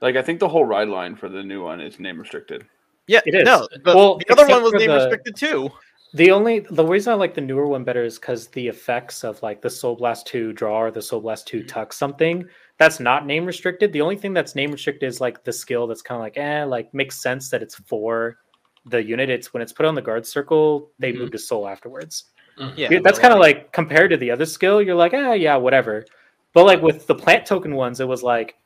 Like 0.00 0.16
I 0.16 0.22
think 0.22 0.38
the 0.40 0.48
whole 0.48 0.64
ride 0.64 0.88
line 0.88 1.16
for 1.16 1.28
the 1.28 1.42
new 1.42 1.64
one 1.64 1.80
is 1.80 1.98
name 1.98 2.18
restricted. 2.18 2.64
Yeah, 3.06 3.20
It 3.26 3.34
is. 3.34 3.44
no. 3.44 3.66
The, 3.84 3.94
Well, 3.94 4.18
the 4.18 4.32
other 4.32 4.46
one 4.48 4.62
was 4.62 4.72
name 4.74 4.88
the- 4.90 4.96
restricted 4.96 5.36
too. 5.36 5.70
The 6.14 6.30
only 6.30 6.60
the 6.60 6.84
reason 6.86 7.12
I 7.12 7.16
like 7.16 7.34
the 7.34 7.40
newer 7.40 7.66
one 7.66 7.82
better 7.82 8.04
is 8.04 8.20
because 8.20 8.46
the 8.48 8.68
effects 8.68 9.24
of 9.24 9.42
like 9.42 9.60
the 9.60 9.68
Soul 9.68 9.96
Blast 9.96 10.28
2 10.28 10.52
draw 10.52 10.78
or 10.82 10.90
the 10.92 11.02
Soul 11.02 11.20
Blast 11.22 11.48
2 11.48 11.64
tuck 11.64 11.92
something 11.92 12.44
that's 12.78 13.00
not 13.00 13.26
name 13.26 13.44
restricted. 13.44 13.92
The 13.92 14.00
only 14.00 14.16
thing 14.16 14.32
that's 14.32 14.54
name 14.54 14.70
restricted 14.70 15.08
is 15.08 15.20
like 15.20 15.42
the 15.42 15.52
skill 15.52 15.88
that's 15.88 16.02
kind 16.02 16.16
of 16.18 16.22
like 16.22 16.36
eh, 16.38 16.62
like 16.64 16.94
makes 16.94 17.20
sense 17.20 17.50
that 17.50 17.62
it's 17.62 17.74
for 17.74 18.38
the 18.86 19.02
unit. 19.02 19.30
It's 19.30 19.52
when 19.54 19.62
it's 19.62 19.72
put 19.72 19.86
on 19.86 19.94
the 19.94 20.02
guard 20.02 20.26
circle, 20.26 20.90
they 20.98 21.12
Mhm. 21.12 21.18
move 21.18 21.30
to 21.32 21.38
soul 21.38 21.66
afterwards. 21.68 22.24
Mhm. 22.58 22.72
Yeah, 22.76 22.88
Yeah, 22.92 22.98
that's 23.02 23.18
kind 23.18 23.32
of 23.32 23.40
like 23.40 23.72
compared 23.72 24.10
to 24.10 24.16
the 24.16 24.30
other 24.30 24.46
skill, 24.46 24.80
you're 24.82 24.94
like, 24.94 25.12
ah, 25.14 25.32
yeah, 25.32 25.56
whatever. 25.56 26.04
But 26.52 26.64
like 26.66 26.82
with 26.82 27.06
the 27.06 27.14
plant 27.14 27.46
token 27.46 27.74
ones, 27.74 28.00
it 28.00 28.06
was 28.08 28.22
like 28.22 28.56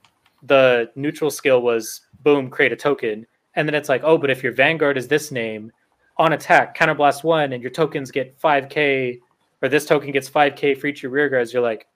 the 0.43 0.91
neutral 0.95 1.31
skill 1.31 1.63
was 1.63 2.03
boom, 2.23 2.51
create 2.51 2.73
a 2.73 2.77
token, 2.77 3.27
and 3.55 3.67
then 3.67 3.75
it's 3.75 3.89
like, 3.89 4.03
oh, 4.05 4.19
but 4.19 4.31
if 4.31 4.43
your 4.43 4.53
vanguard 4.53 4.97
is 4.99 5.09
this 5.09 5.31
name, 5.31 5.73
on 6.17 6.33
attack, 6.33 6.77
counterblast 6.77 7.23
one, 7.25 7.53
and 7.53 7.63
your 7.63 7.71
tokens 7.71 8.11
get 8.11 8.37
five 8.39 8.69
k, 8.69 9.21
or 9.63 9.69
this 9.69 9.87
token 9.87 10.11
gets 10.11 10.29
five 10.29 10.55
k 10.57 10.75
for 10.75 10.87
each 10.89 10.99
of 10.99 11.03
your 11.05 11.13
rear 11.13 11.29
guards, 11.29 11.53
you're 11.53 11.63
like, 11.63 11.87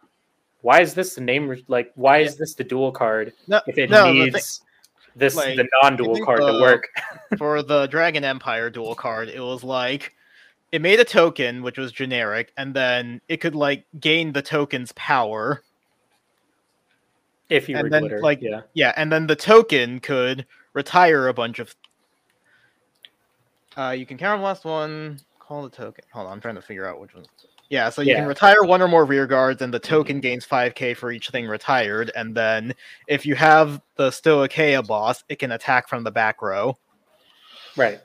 why 0.62 0.80
is 0.80 0.94
this 0.94 1.16
the 1.16 1.20
name? 1.20 1.60
Like, 1.66 1.90
why 1.96 2.18
is 2.18 2.36
this 2.36 2.54
the 2.54 2.62
dual 2.64 2.92
card 2.92 3.32
No, 3.48 3.60
if 3.66 3.76
it 3.78 3.90
no, 3.90 4.04
the 4.06 4.12
thing- 4.12 4.32
needs 4.32 4.62
this 5.16 5.36
like, 5.36 5.56
the 5.56 5.68
non-dual 5.82 6.24
card 6.24 6.40
to 6.40 6.60
work? 6.60 6.88
for 7.38 7.62
the 7.62 7.86
Dragon 7.86 8.24
Empire 8.24 8.70
dual 8.70 8.94
card, 8.94 9.28
it 9.28 9.40
was 9.40 9.64
like 9.64 10.14
it 10.72 10.80
made 10.80 11.00
a 11.00 11.04
token 11.04 11.62
which 11.62 11.78
was 11.78 11.92
generic, 11.92 12.52
and 12.56 12.74
then 12.74 13.20
it 13.28 13.38
could 13.38 13.54
like 13.54 13.84
gain 14.00 14.32
the 14.32 14.42
token's 14.42 14.92
power. 14.92 15.62
If 17.48 17.68
you 17.68 17.76
and 17.76 17.84
were 17.84 17.90
then, 17.90 18.02
glitter, 18.02 18.20
like, 18.20 18.40
yeah, 18.40 18.62
Yeah, 18.72 18.92
and 18.96 19.12
then 19.12 19.26
the 19.26 19.36
token 19.36 20.00
could 20.00 20.46
retire 20.72 21.28
a 21.28 21.34
bunch 21.34 21.58
of. 21.58 21.74
Uh, 23.76 23.90
you 23.90 24.06
can 24.06 24.16
counterblast 24.16 24.64
one. 24.64 25.20
Call 25.38 25.62
the 25.62 25.70
token. 25.70 26.04
Hold 26.12 26.26
on, 26.26 26.32
I'm 26.32 26.40
trying 26.40 26.54
to 26.54 26.62
figure 26.62 26.86
out 26.86 26.98
which 26.98 27.14
one. 27.14 27.24
Yeah, 27.72 27.88
so 27.88 28.02
you 28.02 28.10
Yeah. 28.10 28.16
can 28.16 28.26
retire 28.28 28.62
one 28.64 28.82
or 28.82 28.86
more 28.86 29.06
rear 29.06 29.26
guards, 29.26 29.62
and 29.62 29.72
the 29.72 29.78
token 29.78 30.20
gains 30.20 30.44
5k 30.44 30.92
for 30.92 31.10
each 31.10 31.30
thing 31.30 31.46
retired. 31.48 32.12
And 32.14 32.34
then 32.34 32.74
if 33.06 33.24
you 33.24 33.34
have 33.34 33.80
the 33.96 34.10
Stoicheia 34.10 34.86
boss, 34.86 35.24
it 35.30 35.38
can 35.38 35.52
attack 35.52 35.88
from 35.88 36.04
the 36.04 36.10
back 36.10 36.42
row. 36.42 36.76
right. 37.78 37.98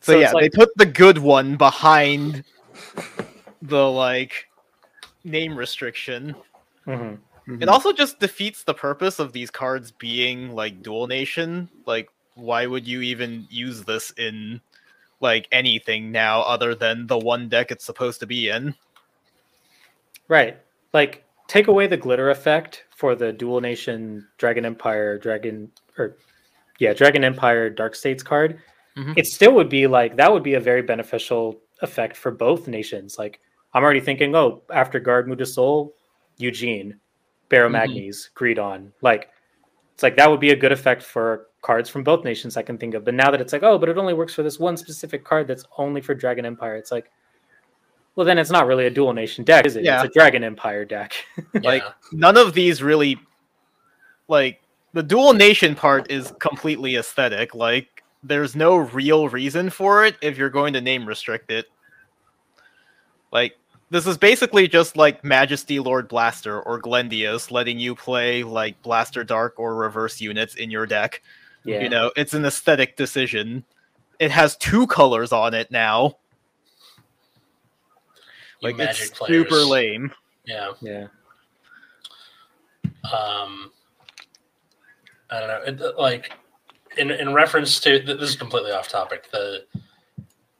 So, 0.00 0.14
So 0.14 0.18
yeah, 0.18 0.32
like- 0.32 0.50
they 0.50 0.56
put 0.56 0.70
the 0.76 0.86
good 0.86 1.18
one 1.18 1.56
behind 1.56 2.44
the 3.60 3.90
like 3.90 4.48
name 5.22 5.54
restriction. 5.54 6.34
Mhm. 6.86 7.18
It 7.60 7.68
also 7.68 7.92
just 7.92 8.20
defeats 8.20 8.64
the 8.64 8.72
purpose 8.72 9.18
of 9.18 9.34
these 9.34 9.50
cards 9.50 9.90
being 9.90 10.54
like 10.54 10.82
dual 10.82 11.06
nation. 11.08 11.68
Like, 11.84 12.08
why 12.36 12.64
would 12.64 12.88
you 12.88 13.02
even 13.02 13.46
use 13.50 13.82
this 13.84 14.12
in 14.16 14.62
like 15.22 15.48
anything 15.52 16.12
now 16.12 16.42
other 16.42 16.74
than 16.74 17.06
the 17.06 17.18
one 17.18 17.48
deck 17.48 17.70
it's 17.70 17.84
supposed 17.84 18.20
to 18.20 18.26
be 18.26 18.48
in? 18.48 18.74
Right. 20.28 20.58
Like 20.92 21.24
take 21.48 21.68
away 21.68 21.86
the 21.86 21.96
glitter 21.96 22.30
effect 22.30 22.84
for 22.96 23.14
the 23.14 23.32
dual 23.32 23.60
nation 23.60 24.26
Dragon 24.38 24.64
Empire, 24.64 25.18
Dragon 25.18 25.70
or 25.98 26.16
yeah, 26.78 26.92
Dragon 26.92 27.24
Empire 27.24 27.70
Dark 27.70 27.94
States 27.94 28.22
card. 28.22 28.58
Mhm. 28.96 29.16
It 29.16 29.26
still 29.26 29.54
would 29.54 29.68
be 29.68 29.86
like 29.86 30.16
that 30.16 30.32
would 30.32 30.42
be 30.42 30.54
a 30.54 30.60
very 30.60 30.82
beneficial 30.82 31.60
effect 31.80 32.16
for 32.16 32.30
both 32.30 32.68
nations. 32.68 33.18
Like 33.18 33.40
I'm 33.74 33.82
already 33.82 34.00
thinking, 34.00 34.34
oh, 34.34 34.62
after 34.72 35.00
Guard 35.00 35.26
Muda 35.26 35.46
Soul, 35.46 35.94
Eugene, 36.36 36.98
Barrow 37.48 37.68
Mhm. 37.68 37.72
Magnes, 37.72 38.30
Greedon. 38.34 38.92
Like 39.00 39.30
it's 39.94 40.02
like 40.02 40.16
that 40.16 40.30
would 40.30 40.40
be 40.40 40.50
a 40.50 40.56
good 40.56 40.72
effect 40.72 41.02
for 41.02 41.48
cards 41.62 41.88
from 41.88 42.04
both 42.04 42.24
nations 42.24 42.56
I 42.56 42.62
can 42.62 42.76
think 42.76 42.94
of. 42.94 43.04
But 43.04 43.14
now 43.14 43.30
that 43.30 43.40
it's 43.40 43.52
like, 43.52 43.62
oh, 43.62 43.78
but 43.78 43.88
it 43.88 43.96
only 43.96 44.14
works 44.14 44.34
for 44.34 44.42
this 44.42 44.58
one 44.58 44.76
specific 44.76 45.24
card 45.24 45.46
that's 45.46 45.64
only 45.78 46.00
for 46.00 46.14
Dragon 46.14 46.44
Empire, 46.44 46.76
it's 46.76 46.92
like 46.92 47.10
well, 48.14 48.26
then 48.26 48.38
it's 48.38 48.50
not 48.50 48.66
really 48.66 48.86
a 48.86 48.90
dual 48.90 49.12
nation 49.12 49.44
deck, 49.44 49.64
is 49.64 49.76
it? 49.76 49.84
Yeah. 49.84 50.02
It's 50.02 50.10
a 50.10 50.18
Dragon 50.18 50.44
Empire 50.44 50.84
deck. 50.84 51.14
Like, 51.62 51.82
None 52.12 52.36
of 52.36 52.54
these 52.54 52.82
really 52.82 53.18
like 54.28 54.60
the 54.92 55.02
dual 55.02 55.32
nation 55.32 55.74
part 55.74 56.10
is 56.10 56.32
completely 56.38 56.96
aesthetic. 56.96 57.54
Like, 57.54 58.02
there's 58.22 58.54
no 58.54 58.76
real 58.76 59.28
reason 59.28 59.70
for 59.70 60.04
it 60.04 60.16
if 60.20 60.36
you're 60.36 60.50
going 60.50 60.74
to 60.74 60.80
name 60.80 61.06
restrict 61.06 61.50
it. 61.50 61.66
Like, 63.32 63.56
this 63.90 64.06
is 64.06 64.18
basically 64.18 64.68
just 64.68 64.96
like 64.96 65.24
Majesty 65.24 65.78
Lord 65.78 66.08
Blaster 66.08 66.60
or 66.60 66.80
Glendios 66.80 67.50
letting 67.50 67.78
you 67.78 67.94
play 67.94 68.42
like 68.42 68.80
Blaster 68.82 69.24
Dark 69.24 69.58
or 69.58 69.74
reverse 69.74 70.20
units 70.20 70.54
in 70.54 70.70
your 70.70 70.86
deck. 70.86 71.22
Yeah. 71.64 71.82
You 71.82 71.88
know, 71.88 72.10
it's 72.16 72.34
an 72.34 72.44
aesthetic 72.44 72.96
decision. 72.96 73.64
It 74.18 74.30
has 74.30 74.56
two 74.56 74.86
colors 74.86 75.32
on 75.32 75.54
it 75.54 75.70
now. 75.70 76.16
You 78.60 78.68
Like 78.68 78.76
magic 78.76 79.08
it's 79.08 79.18
players. 79.18 79.44
super 79.48 79.62
lame. 79.64 80.12
Yeah. 80.44 80.72
yeah. 80.80 81.06
um 83.12 83.70
i 85.30 85.40
don't 85.40 85.48
know 85.48 85.62
it, 85.88 85.98
like 85.98 86.32
in 86.98 87.10
in 87.10 87.32
reference 87.34 87.80
to 87.80 87.98
this 88.00 88.30
is 88.30 88.36
completely 88.36 88.70
off 88.70 88.88
topic 88.88 89.28
the 89.32 89.64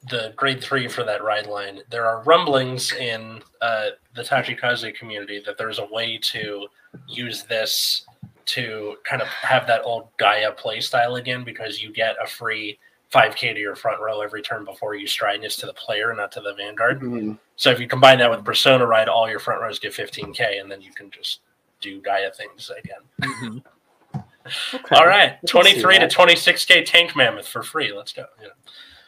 the 0.09 0.33
grade 0.35 0.61
three 0.61 0.87
for 0.87 1.03
that 1.03 1.23
ride 1.23 1.47
line 1.47 1.79
there 1.89 2.05
are 2.05 2.21
rumblings 2.23 2.91
in 2.93 3.41
uh 3.61 3.87
the 4.15 4.21
tachikaze 4.21 4.93
community 4.95 5.41
that 5.45 5.57
there's 5.57 5.79
a 5.79 5.85
way 5.85 6.17
to 6.17 6.67
use 7.07 7.43
this 7.43 8.05
to 8.47 8.95
kind 9.03 9.21
of 9.21 9.27
have 9.27 9.65
that 9.67 9.81
old 9.83 10.07
gaia 10.17 10.51
play 10.51 10.79
style 10.81 11.15
again 11.15 11.43
because 11.43 11.81
you 11.81 11.91
get 11.93 12.15
a 12.23 12.27
free 12.27 12.77
5k 13.13 13.53
to 13.53 13.59
your 13.59 13.75
front 13.75 14.01
row 14.01 14.21
every 14.21 14.41
turn 14.41 14.65
before 14.65 14.95
you 14.95 15.05
stride 15.07 15.41
this 15.41 15.55
to 15.57 15.65
the 15.65 15.73
player 15.73 16.13
not 16.15 16.31
to 16.31 16.41
the 16.41 16.53
vanguard 16.55 16.99
Mhm. 17.01 17.37
so 17.55 17.69
if 17.69 17.79
you 17.79 17.87
combine 17.87 18.17
that 18.19 18.29
with 18.31 18.43
persona 18.43 18.85
ride 18.85 19.07
all 19.07 19.29
your 19.29 19.39
front 19.39 19.61
rows 19.61 19.77
get 19.79 19.93
15k 19.93 20.59
and 20.59 20.71
then 20.71 20.81
you 20.81 20.91
can 20.91 21.11
just 21.11 21.41
do 21.79 22.01
gaia 22.01 22.31
things 22.31 22.71
again 22.77 23.61
Okay. 24.73 24.95
all 24.95 25.07
right, 25.07 25.23
I 25.31 25.37
can 25.37 25.47
see 25.47 25.51
23 25.81 25.99
to 25.99 26.07
26k 26.07 26.85
tank 26.85 27.15
mammoth 27.15 27.47
for 27.47 27.63
free. 27.63 27.93
Let's 27.93 28.11
go. 28.11 28.25
Yeah. 28.41 28.49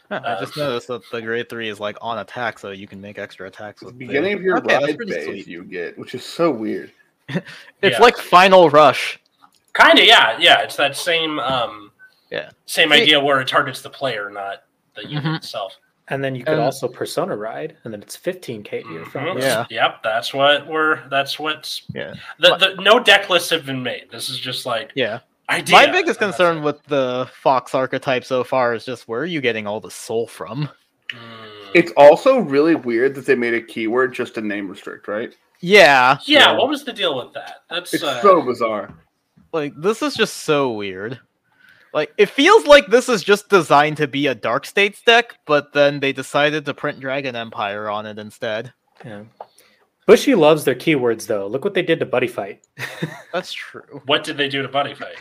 Huh, 0.10 0.22
I 0.24 0.40
just 0.40 0.58
Uh, 0.58 0.68
noticed 0.68 0.88
that 0.88 1.02
the 1.12 1.22
grade 1.22 1.50
three 1.50 1.68
is 1.68 1.78
like 1.78 1.98
on 2.00 2.20
attack, 2.20 2.58
so 2.58 2.72
you 2.72 2.88
can 2.88 3.02
make 3.02 3.20
extra 3.20 3.46
attacks 3.46 3.82
At 3.82 3.88
with 3.88 4.00
the 4.00 4.06
it. 4.06 4.08
beginning 4.08 4.34
of 4.34 4.42
your 4.42 4.60
Okay, 4.60 4.78
ride 4.78 4.96
pretty 4.96 5.12
phase, 5.12 5.26
sweet. 5.26 5.48
you 5.48 5.66
get, 5.66 5.98
which 5.98 6.16
is 6.16 6.24
so 6.24 6.52
weird. 6.52 6.90
It's 7.28 7.44
Yeah. 7.82 8.00
like 8.00 8.16
Final 8.16 8.70
Rush. 8.70 9.20
Kind 9.76 10.00
of, 10.00 10.06
yeah, 10.06 10.38
yeah. 10.40 10.62
It's 10.62 10.76
that 10.78 10.96
same, 10.96 11.38
um, 11.40 11.92
Yeah. 12.32 12.50
same 12.66 12.90
See- 12.92 13.02
idea 13.04 13.20
where 13.20 13.40
it 13.42 13.48
targets 13.48 13.82
the 13.82 13.90
player, 13.90 14.30
not 14.30 14.64
the 14.96 15.06
unit 15.08 15.24
Mhm. 15.26 15.36
itself. 15.38 15.76
And 16.08 16.24
then 16.24 16.34
you 16.36 16.44
could 16.44 16.54
And- 16.54 16.62
also 16.62 16.88
persona 16.88 17.36
ride, 17.36 17.78
and 17.84 17.94
then 17.94 18.02
it's 18.02 18.16
15k 18.16 18.82
to 18.84 18.90
your 18.94 19.06
front. 19.06 19.40
Mhm. 19.40 19.42
Yeah. 19.42 19.66
Yep. 19.70 20.04
That's 20.04 20.34
what 20.34 20.66
we're. 20.68 21.08
That's 21.10 21.38
what's. 21.40 21.82
Yeah. 21.94 22.14
The, 22.40 22.56
the 22.58 22.82
no 22.82 23.00
deck 23.00 23.30
lists 23.30 23.50
have 23.50 23.66
been 23.66 23.82
made. 23.84 24.10
This 24.12 24.30
is 24.30 24.38
just 24.40 24.66
like 24.66 24.92
Yeah. 24.96 25.20
idea. 25.50 25.76
My 25.76 25.88
biggest 25.88 26.20
concern 26.20 26.62
with 26.62 26.82
the 26.86 27.28
Fox 27.34 27.74
archetype 27.76 28.24
so 28.24 28.44
far 28.44 28.74
is 28.76 28.86
just 28.86 29.08
where 29.08 29.22
are 29.22 29.26
you 29.26 29.42
getting 29.42 29.66
all 29.68 29.80
the 29.80 29.92
soul 29.92 30.26
from? 30.28 30.70
Mm. 31.12 31.18
It's 31.74 31.92
also 31.98 32.38
really 32.38 32.76
weird 32.76 33.16
that 33.16 33.26
they 33.26 33.36
made 33.36 33.54
a 33.56 33.62
keyword 33.62 34.14
just 34.14 34.36
to 34.36 34.42
name 34.42 34.70
restrict, 34.70 35.08
right? 35.08 35.36
Yeah. 35.60 36.18
yeah. 36.26 36.46
so, 36.52 36.56
What 36.56 36.70
was 36.70 36.84
the 36.84 36.94
deal 36.94 37.16
with 37.18 37.34
that? 37.34 37.64
That's 37.70 37.94
It's 37.94 38.04
uh, 38.04 38.22
so 38.22 38.42
bizarre. 38.44 38.94
Like 39.56 39.74
this 39.76 40.02
is 40.04 40.14
just 40.14 40.38
so 40.44 40.72
weird. 40.72 41.20
Like 41.94 42.14
it 42.18 42.30
feels 42.30 42.66
like 42.66 42.88
this 42.88 43.08
is 43.10 43.24
just 43.24 43.50
designed 43.50 43.98
to 43.98 44.08
be 44.08 44.28
a 44.28 44.36
Dark 44.36 44.66
States 44.66 45.02
deck, 45.02 45.40
but 45.48 45.74
then 45.74 46.00
they 46.02 46.12
decided 46.14 46.66
to 46.66 46.74
print 46.74 47.00
Dragon 47.00 47.36
Empire 47.36 47.90
on 47.90 48.06
it 48.06 48.20
instead. 48.20 48.74
Yeah. 49.04 49.24
Bushy 50.06 50.36
loves 50.36 50.64
their 50.66 50.76
keywords 50.76 51.26
though. 51.26 51.48
Look 51.48 51.64
what 51.64 51.74
they 51.74 51.82
did 51.82 52.00
to 52.02 52.06
Buddy 52.06 52.28
Fight. 52.28 52.64
That's 53.34 53.52
true. 53.54 54.02
what 54.06 54.24
did 54.24 54.38
they 54.38 54.50
do 54.50 54.62
to 54.62 54.68
Buddy 54.68 54.94
Fight? 54.94 55.20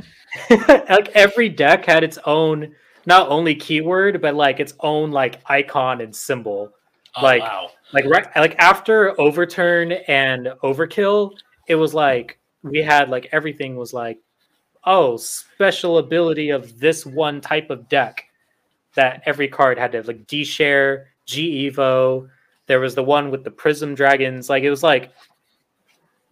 like 0.90 1.08
every 1.14 1.48
deck 1.48 1.86
had 1.86 2.04
its 2.04 2.18
own 2.26 2.74
not 3.06 3.28
only 3.28 3.54
keyword, 3.54 4.20
but 4.20 4.34
like 4.34 4.60
its 4.60 4.74
own 4.80 5.10
like 5.12 5.40
icon 5.46 6.00
and 6.00 6.14
symbol. 6.14 6.70
Oh, 7.16 7.22
Like- 7.22 7.42
wow. 7.42 7.70
Like 7.92 8.06
right 8.06 8.26
like 8.34 8.56
after 8.58 9.18
overturn 9.20 9.92
and 10.08 10.48
overkill, 10.64 11.30
it 11.68 11.76
was 11.76 11.94
like 11.94 12.40
we 12.64 12.80
had 12.82 13.08
like 13.08 13.28
everything 13.30 13.76
was 13.76 13.92
like, 13.92 14.18
oh, 14.86 15.16
special 15.16 15.98
ability 15.98 16.50
of 16.50 16.78
this 16.78 17.06
one 17.06 17.40
type 17.40 17.70
of 17.70 17.88
deck 17.88 18.24
that 18.94 19.22
every 19.26 19.48
card 19.48 19.78
had 19.78 19.92
to 19.92 19.98
have 19.98 20.06
like 20.06 20.26
D 20.26 20.44
share, 20.44 21.08
G 21.26 21.70
Evo. 21.70 22.28
There 22.66 22.80
was 22.80 22.94
the 22.94 23.02
one 23.02 23.30
with 23.30 23.44
the 23.44 23.50
Prism 23.50 23.94
Dragons. 23.94 24.48
Like 24.48 24.62
it 24.62 24.70
was 24.70 24.82
like, 24.82 25.10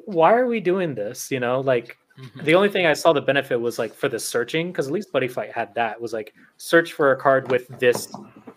why 0.04 0.34
are 0.34 0.46
we 0.46 0.60
doing 0.60 0.94
this? 0.94 1.30
You 1.30 1.40
know, 1.40 1.60
like 1.60 1.96
Mhm. 2.18 2.44
the 2.44 2.54
only 2.54 2.68
thing 2.68 2.84
I 2.86 2.92
saw 2.92 3.12
the 3.14 3.22
benefit 3.22 3.58
was 3.58 3.78
like 3.78 3.94
for 3.94 4.08
the 4.08 4.18
searching, 4.18 4.70
because 4.70 4.86
at 4.86 4.92
least 4.92 5.12
Buddy 5.12 5.28
Fight 5.28 5.50
had 5.52 5.74
that. 5.74 5.98
Was 6.00 6.12
like 6.12 6.34
search 6.58 6.92
for 6.92 7.12
a 7.12 7.16
card 7.16 7.50
with 7.50 7.68
this 7.78 8.12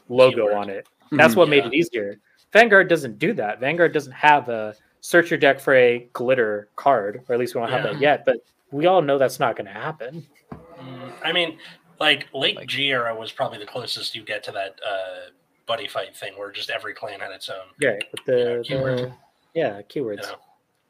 logo 0.09 0.35
Keyword. 0.47 0.53
on 0.53 0.69
it. 0.69 0.87
That's 1.11 1.35
what 1.35 1.47
made 1.49 1.65
it 1.65 1.73
easier. 1.73 2.17
Vanguard 2.51 2.89
doesn't 2.89 3.17
do 3.17 3.33
that. 3.33 3.59
Vanguard 3.59 3.93
doesn't 3.93 4.11
have 4.11 4.49
a 4.49 4.75
search 5.01 5.29
your 5.31 5.37
deck 5.39 5.59
for 5.59 5.73
a 5.75 6.09
glitter 6.13 6.67
card, 6.75 7.21
or 7.29 7.33
at 7.33 7.39
least 7.39 7.55
we 7.55 7.61
don't 7.61 7.69
have 7.71 7.85
Yeah. 7.85 7.91
that 7.93 8.01
yet. 8.01 8.25
But 8.25 8.37
we 8.75 8.85
all 8.87 9.01
know 9.01 9.17
that's 9.17 9.39
not 9.39 9.55
going 9.55 9.65
to 9.67 9.71
happen. 9.73 10.25
Mm, 10.53 11.11
I 11.23 11.31
mean, 11.31 11.57
like 11.99 12.27
late 12.33 12.57
Like- 12.57 12.67
G 12.67 12.87
era 12.91 13.15
was 13.15 13.31
probably 13.31 13.57
the 13.59 13.65
closest 13.65 14.15
you 14.15 14.23
get 14.23 14.43
to 14.43 14.51
that 14.51 14.79
uh, 14.85 15.29
buddy 15.65 15.87
fight 15.87 16.15
thing, 16.15 16.33
where 16.37 16.51
just 16.51 16.69
every 16.69 16.93
clan 16.93 17.19
had 17.21 17.31
its 17.31 17.49
own 17.49 17.67
Yeah, 17.79 17.95
with 18.11 18.25
the, 18.25 18.63
Yeah, 18.67 18.75
keyword. 18.77 18.97
the- 18.99 19.13
yeah 19.53 19.81
keywords. 19.83 20.23
you 20.25 20.31
know, 20.33 20.39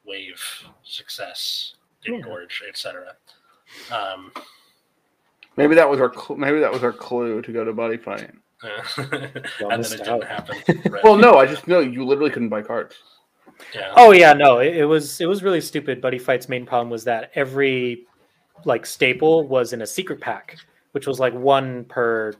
wave, 0.04 0.42
success, 0.82 1.74
Yeah. 2.04 2.20
etc. 2.68 3.14
Um, 3.92 4.32
Maybe 5.56 5.74
that 5.76 5.88
was 5.88 6.00
our 6.00 6.12
cl- 6.12 6.36
maybe 6.38 6.60
that 6.60 6.70
was 6.70 6.82
our 6.82 6.92
clue 6.92 7.40
to 7.40 7.52
go 7.52 7.64
to 7.64 7.72
Buddy 7.72 7.96
Fight. 7.96 8.30
and 8.62 9.12
then 9.84 9.92
it 10.00 10.08
out. 10.08 10.20
didn't 10.20 10.24
happen. 10.24 10.56
Right. 10.90 11.02
Well, 11.04 11.16
no, 11.16 11.36
I 11.38 11.46
just 11.46 11.66
know 11.66 11.80
you 11.80 12.04
literally 12.04 12.30
couldn't 12.30 12.48
buy 12.50 12.62
cards. 12.62 12.96
Yeah. 13.74 13.92
Oh 13.96 14.12
yeah, 14.12 14.32
no, 14.32 14.58
it, 14.58 14.76
it 14.76 14.84
was 14.84 15.20
it 15.20 15.26
was 15.26 15.42
really 15.42 15.60
stupid. 15.60 16.00
Buddy 16.00 16.18
Fight's 16.18 16.48
main 16.48 16.66
problem 16.66 16.90
was 16.90 17.04
that 17.04 17.30
every 17.34 18.06
like 18.64 18.86
staple 18.86 19.46
was 19.46 19.72
in 19.72 19.82
a 19.82 19.86
secret 19.86 20.20
pack, 20.20 20.56
which 20.92 21.06
was 21.06 21.20
like 21.20 21.34
one 21.34 21.84
per 21.84 22.34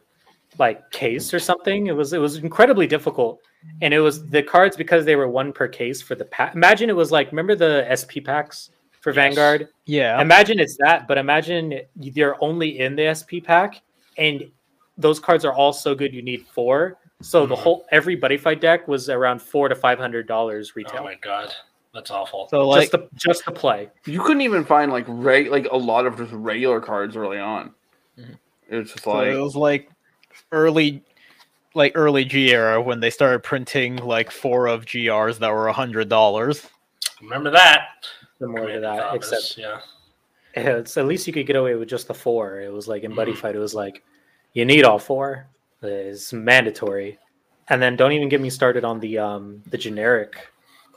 like 0.58 0.90
case 0.90 1.34
or 1.34 1.38
something. 1.38 1.86
It 1.86 1.96
was 1.96 2.12
it 2.12 2.18
was 2.20 2.36
incredibly 2.36 2.86
difficult, 2.86 3.40
and 3.82 3.92
it 3.92 4.00
was 4.00 4.26
the 4.28 4.42
cards 4.42 4.76
because 4.76 5.04
they 5.04 5.16
were 5.16 5.28
one 5.28 5.52
per 5.52 5.68
case 5.68 6.00
for 6.02 6.14
the 6.14 6.24
pack. 6.24 6.54
Imagine 6.54 6.90
it 6.90 6.96
was 6.96 7.12
like 7.12 7.30
remember 7.30 7.54
the 7.54 7.86
SP 7.92 8.24
packs 8.24 8.70
for 9.00 9.10
Yes. 9.10 9.14
Vanguard. 9.14 9.68
Yeah. 9.84 10.20
Imagine 10.20 10.58
it's 10.58 10.76
that, 10.80 11.06
but 11.06 11.16
imagine 11.16 11.80
they're 11.96 12.42
only 12.42 12.80
in 12.80 12.96
the 12.96 13.14
SP 13.14 13.38
pack, 13.42 13.82
and 14.18 14.50
those 14.98 15.20
cards 15.20 15.44
are 15.44 15.52
all 15.52 15.72
so 15.72 15.94
good 15.94 16.12
you 16.12 16.22
need 16.22 16.46
four. 16.46 16.98
So 17.22 17.46
the 17.46 17.54
Mhm. 17.54 17.58
whole 17.58 17.86
every 17.90 18.14
Buddy 18.16 18.36
Fight 18.36 18.60
deck 18.60 18.86
was 18.88 19.08
around 19.08 19.40
four 19.40 19.68
to 19.68 19.74
five 19.74 19.98
hundred 19.98 20.26
dollars 20.26 20.76
retail 20.76 21.00
Oh 21.00 21.04
my 21.04 21.14
god, 21.14 21.54
that's 21.94 22.10
awful. 22.10 22.46
So 22.48 22.68
like 22.68 22.90
just 22.90 22.92
to 22.92 23.08
just 23.14 23.44
to 23.44 23.52
play. 23.52 23.88
You 24.04 24.20
couldn't 24.22 24.42
even 24.42 24.64
find 24.64 24.92
like 24.92 25.04
reg- 25.08 25.50
like 25.50 25.66
a 25.70 25.76
lot 25.76 26.06
of 26.06 26.16
just 26.18 26.32
regular 26.32 26.80
cards 26.80 27.16
early 27.16 27.38
on. 27.38 27.74
Mhm. 28.18 28.38
It 28.68 28.76
was 28.76 28.92
just 28.92 29.04
so 29.04 29.12
like 29.12 29.28
it 29.28 29.38
was 29.38 29.56
like 29.56 29.90
early 30.52 31.02
like 31.74 31.92
early 31.94 32.24
G 32.24 32.52
era 32.52 32.80
when 32.80 33.00
they 33.00 33.10
started 33.10 33.42
printing 33.42 33.96
like 33.96 34.30
four 34.30 34.66
of 34.66 34.84
GRs 34.86 35.38
that 35.38 35.50
were 35.52 35.68
a 35.68 35.72
hundred 35.72 36.08
dollars. 36.08 36.68
Remember 37.22 37.50
that? 37.50 37.88
Similar 38.38 38.56
to 38.58 38.66
Commander 38.66 38.80
that, 38.80 39.00
Thomas, 39.08 39.32
except 39.32 39.58
yeah. 39.58 39.80
it's 40.54 40.96
at 40.98 41.06
least 41.06 41.26
you 41.26 41.32
could 41.32 41.46
get 41.46 41.56
away 41.56 41.74
with 41.76 41.88
just 41.88 42.08
the 42.08 42.14
four. 42.14 42.60
It 42.60 42.70
was 42.72 42.86
like 42.88 43.04
in 43.04 43.14
Buddy 43.14 43.32
Mhm. 43.32 43.36
Fight, 43.38 43.56
it 43.56 43.58
was 43.58 43.74
like 43.74 44.02
you 44.52 44.66
need 44.66 44.84
all 44.84 44.98
four. 44.98 45.46
It's 45.82 46.32
mandatory. 46.32 47.18
And 47.68 47.82
then 47.82 47.96
don't 47.96 48.12
even 48.12 48.28
get 48.28 48.40
me 48.40 48.50
started 48.50 48.84
on 48.84 49.00
the 49.00 49.18
um 49.18 49.62
the 49.66 49.78
generic 49.78 50.48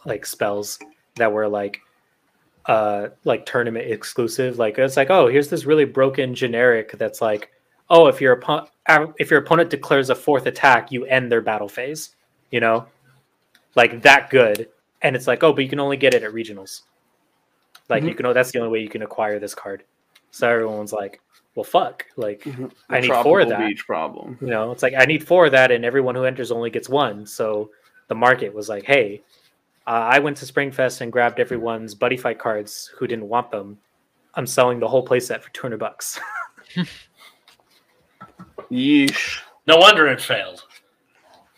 like 0.05 0.25
spells 0.25 0.79
that 1.15 1.31
were 1.31 1.47
like 1.47 1.81
uh 2.65 3.09
like 3.23 3.45
tournament 3.45 3.91
exclusive. 3.91 4.59
Like 4.59 4.77
it's 4.77 4.97
like, 4.97 5.09
oh, 5.09 5.27
here's 5.27 5.49
this 5.49 5.65
really 5.65 5.85
broken 5.85 6.35
generic 6.35 6.91
that's 6.97 7.21
like, 7.21 7.51
oh, 7.89 8.07
if 8.07 8.21
your 8.21 8.33
opponent 8.33 8.69
if 9.17 9.29
your 9.29 9.39
opponent 9.39 9.69
declares 9.69 10.09
a 10.09 10.15
fourth 10.15 10.45
attack, 10.45 10.91
you 10.91 11.05
end 11.05 11.31
their 11.31 11.41
battle 11.41 11.69
phase. 11.69 12.15
You 12.51 12.59
know, 12.59 12.87
like 13.75 14.01
that 14.01 14.29
good. 14.29 14.69
And 15.01 15.15
it's 15.15 15.27
like, 15.27 15.43
oh, 15.43 15.53
but 15.53 15.63
you 15.63 15.69
can 15.69 15.79
only 15.79 15.97
get 15.97 16.13
it 16.13 16.23
at 16.23 16.31
regionals. 16.33 16.81
Like 17.89 18.03
you 18.03 18.09
Mhm. 18.11 18.17
can 18.17 18.23
know 18.23 18.33
that's 18.33 18.51
the 18.51 18.59
only 18.59 18.71
way 18.71 18.79
you 18.79 18.89
can 18.89 19.01
acquire 19.01 19.39
this 19.39 19.55
card. 19.55 19.83
So 20.31 20.47
everyone's 20.47 20.93
like, 20.93 21.21
well, 21.59 21.65
fuck. 21.65 22.05
Like 22.15 22.43
The 22.45 22.71
I 22.89 23.01
need 23.01 23.11
four 23.23 23.41
of 23.41 23.49
that. 23.49 23.59
beach 23.59 23.85
problem. 23.85 24.37
you 24.39 24.47
know, 24.47 24.71
it's 24.71 24.81
like 24.81 24.93
I 24.97 25.03
need 25.03 25.27
four 25.27 25.47
of 25.47 25.51
that, 25.51 25.71
and 25.71 25.83
everyone 25.83 26.15
who 26.15 26.23
enters 26.23 26.51
only 26.51 26.69
gets 26.69 26.87
one. 26.87 27.25
So 27.25 27.71
the 28.07 28.15
market 28.15 28.53
was 28.53 28.69
like, 28.69 28.83
hey, 28.85 29.21
uh, 29.85 29.89
I 30.09 30.19
went 30.19 30.37
to 30.37 30.45
Springfest 30.45 31.01
and 31.01 31.11
grabbed 31.11 31.39
everyone's 31.39 31.95
buddy 31.95 32.15
fight 32.15 32.39
cards 32.39 32.89
who 32.97 33.07
didn't 33.07 33.27
want 33.27 33.51
them. 33.51 33.77
I'm 34.35 34.47
selling 34.47 34.79
the 34.79 34.87
whole 34.87 35.05
playset 35.05 35.41
for 35.41 35.49
200 35.51 35.77
bucks. 35.77 36.19
Yeesh. 38.71 39.41
No 39.67 39.77
wonder 39.77 40.07
it 40.07 40.21
failed. 40.21 40.63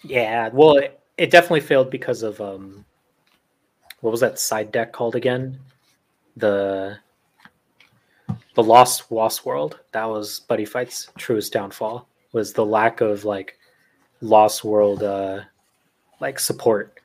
yeah, 0.04 0.50
well, 0.52 0.78
it, 0.78 1.00
it 1.18 1.30
definitely 1.30 1.62
failed 1.62 1.90
because 1.92 2.24
of 2.24 2.42
um, 2.42 2.86
what 4.00 4.12
was 4.12 4.22
that 4.22 4.40
side 4.40 4.72
deck 4.72 4.94
called 4.94 5.16
again? 5.16 5.60
The 6.38 6.98
the 8.56 8.64
Lost 8.64 9.12
Lost 9.12 9.46
World. 9.46 9.80
That 9.92 10.06
was 10.06 10.42
Buddy 10.42 10.66
Fight's 10.66 11.10
truest 11.18 11.54
downfall. 11.54 12.08
Was 12.34 12.54
the 12.54 12.66
lack 12.66 13.02
of 13.02 13.26
like 13.26 13.58
Lost 14.22 14.64
World 14.64 15.04
uh, 15.04 15.42
like 16.20 16.40
support 16.40 17.00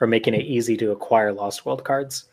or 0.00 0.06
making 0.06 0.34
it 0.34 0.42
easy 0.46 0.76
to 0.78 0.90
acquire 0.92 1.32
Lost 1.32 1.64
World 1.66 1.84
cards. 1.84 2.24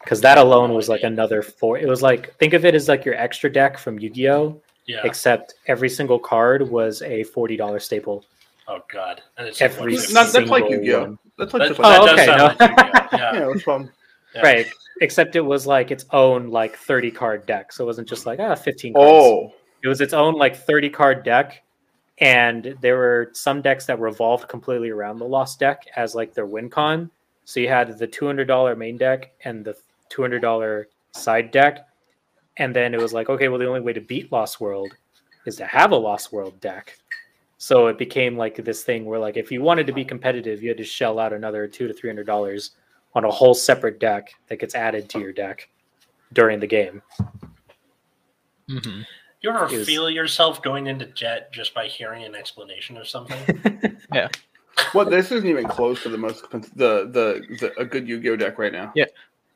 Because 0.00 0.20
that 0.22 0.38
alone 0.38 0.72
was 0.74 0.88
like 0.88 1.02
another 1.02 1.42
four. 1.42 1.76
It 1.78 1.88
was 1.88 2.02
like 2.02 2.34
think 2.36 2.54
of 2.54 2.64
it 2.64 2.74
as 2.74 2.88
like 2.88 3.04
your 3.04 3.14
extra 3.16 3.52
deck 3.52 3.76
from 3.78 3.98
Yu-Gi-Oh, 3.98 4.60
Yeah. 4.86 5.00
except 5.04 5.54
every 5.66 5.88
single 5.90 6.18
card 6.18 6.68
was 6.70 7.02
a 7.02 7.24
forty 7.24 7.56
dollar 7.56 7.78
staple. 7.80 8.24
oh 8.68 8.80
god. 8.90 9.22
And 9.36 9.46
it's 9.48 9.60
Every 9.60 9.96
like, 9.96 10.10
Not- 10.12 10.32
that's 10.32 10.48
like 10.48 10.62
single 10.64 10.70
Yu-Gi-Oh. 10.70 11.00
one. 11.00 11.18
That's 11.36 11.52
like 11.54 11.62
That, 11.62 11.68
just 11.68 11.80
that 11.80 11.88
like 11.88 12.00
Oh, 12.00 12.06
does 12.06 12.20
okay, 12.20 12.36
no. 12.36 12.44
like 12.44 12.60
Yu-Gi-Oh! 12.60 13.18
Yeah. 13.18 13.32
yeah, 13.40 13.46
what's 13.46 13.62
problem? 13.64 13.90
yeah. 14.34 14.42
Right. 14.42 14.66
Except 15.00 15.36
it 15.36 15.40
was 15.40 15.66
like 15.66 15.90
its 15.90 16.04
own 16.12 16.48
like 16.48 16.76
30 16.76 17.10
card 17.10 17.46
deck. 17.46 17.72
So 17.72 17.84
it 17.84 17.86
wasn't 17.86 18.08
just 18.08 18.26
like 18.26 18.40
ah 18.40 18.54
15 18.54 18.94
cards. 18.94 19.08
Oh, 19.08 19.54
It 19.82 19.88
was 19.88 20.00
its 20.00 20.12
own 20.12 20.34
like 20.34 20.56
30 20.56 20.90
card 20.90 21.24
deck. 21.24 21.62
And 22.20 22.76
there 22.80 22.96
were 22.96 23.30
some 23.32 23.62
decks 23.62 23.86
that 23.86 24.00
revolved 24.00 24.48
completely 24.48 24.90
around 24.90 25.18
the 25.18 25.24
lost 25.24 25.60
deck 25.60 25.86
as 25.94 26.14
like 26.16 26.34
their 26.34 26.46
win 26.46 26.68
con. 26.68 27.10
So 27.44 27.60
you 27.60 27.68
had 27.68 27.96
the 27.96 28.08
$200 28.08 28.76
main 28.76 28.96
deck 28.96 29.30
and 29.44 29.64
the 29.64 29.76
$200 30.10 30.84
side 31.12 31.50
deck. 31.50 31.86
And 32.56 32.74
then 32.74 32.92
it 32.92 33.00
was 33.00 33.12
like, 33.12 33.28
okay, 33.28 33.48
well, 33.48 33.58
the 33.58 33.68
only 33.68 33.80
way 33.80 33.92
to 33.92 34.00
beat 34.00 34.32
Lost 34.32 34.60
World 34.60 34.92
is 35.46 35.56
to 35.56 35.64
have 35.64 35.92
a 35.92 35.96
Lost 35.96 36.32
World 36.32 36.60
deck. 36.60 36.98
So 37.56 37.86
it 37.86 37.98
became 37.98 38.36
like 38.36 38.56
this 38.56 38.82
thing 38.82 39.04
where, 39.04 39.18
like, 39.18 39.36
if 39.36 39.50
you 39.50 39.62
wanted 39.62 39.86
to 39.86 39.92
be 39.92 40.04
competitive, 40.04 40.62
you 40.62 40.68
had 40.68 40.78
to 40.78 40.84
shell 40.84 41.18
out 41.18 41.32
another 41.32 41.66
two 41.66 41.88
to 41.88 41.94
three 41.94 42.10
hundred 42.10 42.26
dollars 42.26 42.72
on 43.18 43.24
a 43.24 43.30
whole 43.30 43.52
separate 43.54 43.98
deck 43.98 44.28
that 44.46 44.60
gets 44.60 44.74
added 44.76 45.08
to 45.10 45.18
your 45.18 45.32
deck 45.32 45.68
during 46.32 46.60
the 46.60 46.66
game. 46.68 47.02
Mhm. 48.70 49.04
You 49.40 49.50
ever 49.50 49.66
was- 49.66 49.86
feel 49.86 50.08
yourself 50.08 50.62
going 50.62 50.86
into 50.86 51.06
jet 51.06 51.52
just 51.52 51.74
by 51.74 51.86
hearing 51.86 52.22
an 52.24 52.34
explanation 52.36 52.96
of 52.96 53.08
something? 53.08 53.98
Yeah. 54.14 54.28
Well, 54.94 55.04
this 55.10 55.30
isn't 55.32 55.46
even 55.48 55.66
close 55.66 56.02
to 56.04 56.08
the 56.08 56.16
most 56.16 56.38
expensive, 56.38 56.72
the, 56.76 57.04
the 57.10 57.56
the 57.60 57.78
a 57.80 57.84
good 57.84 58.08
Yu-Gi-Oh 58.08 58.36
deck 58.36 58.58
right 58.58 58.72
now. 58.72 58.90
Yeah. 58.94 59.04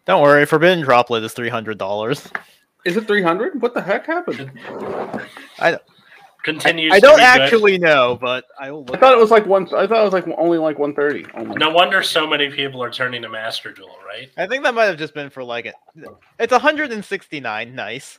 Don't 0.05 0.21
worry, 0.21 0.45
Forbidden 0.45 0.85
Droplet 0.85 1.23
is 1.23 1.33
three 1.33 1.49
hundred 1.49 1.79
dollars. 1.79 2.29
Is 2.85 2.97
it 2.97 3.07
three 3.07 3.23
hundred? 3.23 3.63
What 3.63 3.73
the 3.73 3.81
heck 3.81 4.05
happened? 4.07 4.51
Continues. 6.45 6.93
I 6.93 6.97
to 6.99 7.01
don't 7.07 7.17
be 7.17 7.21
good. 7.23 7.41
actually 7.43 7.79
know, 7.79 8.19
but 8.21 8.45
I 8.61 8.71
will 8.73 8.85
I 8.93 8.99
thought 8.99 9.13
it 9.13 9.19
was 9.19 9.31
like 9.31 9.47
one. 9.47 9.65
I 9.75 9.87
thought 9.87 10.01
it 10.01 10.05
was 10.05 10.13
like 10.13 10.27
only 10.37 10.59
like 10.59 10.79
one 10.79 10.95
thirty. 10.95 11.25
Only. 11.35 11.57
No 11.57 11.71
wonder 11.71 12.03
so 12.03 12.27
many 12.27 12.51
people 12.51 12.83
are 12.83 12.91
turning 12.91 13.23
to 13.23 13.29
Master 13.29 13.73
Duel, 13.73 13.97
right? 14.07 14.29
I 14.37 14.47
think 14.49 14.65
that 14.65 14.75
might 14.75 14.87
have 14.87 14.99
just 14.99 15.15
been 15.15 15.31
for 15.31 15.45
like 15.45 15.67
it. 15.67 15.75
It's 16.41 16.51
one 16.53 16.61
hundred 16.61 16.91
and 16.93 17.05
sixty 17.05 17.39
nine. 17.41 17.75
Nice. 17.77 18.19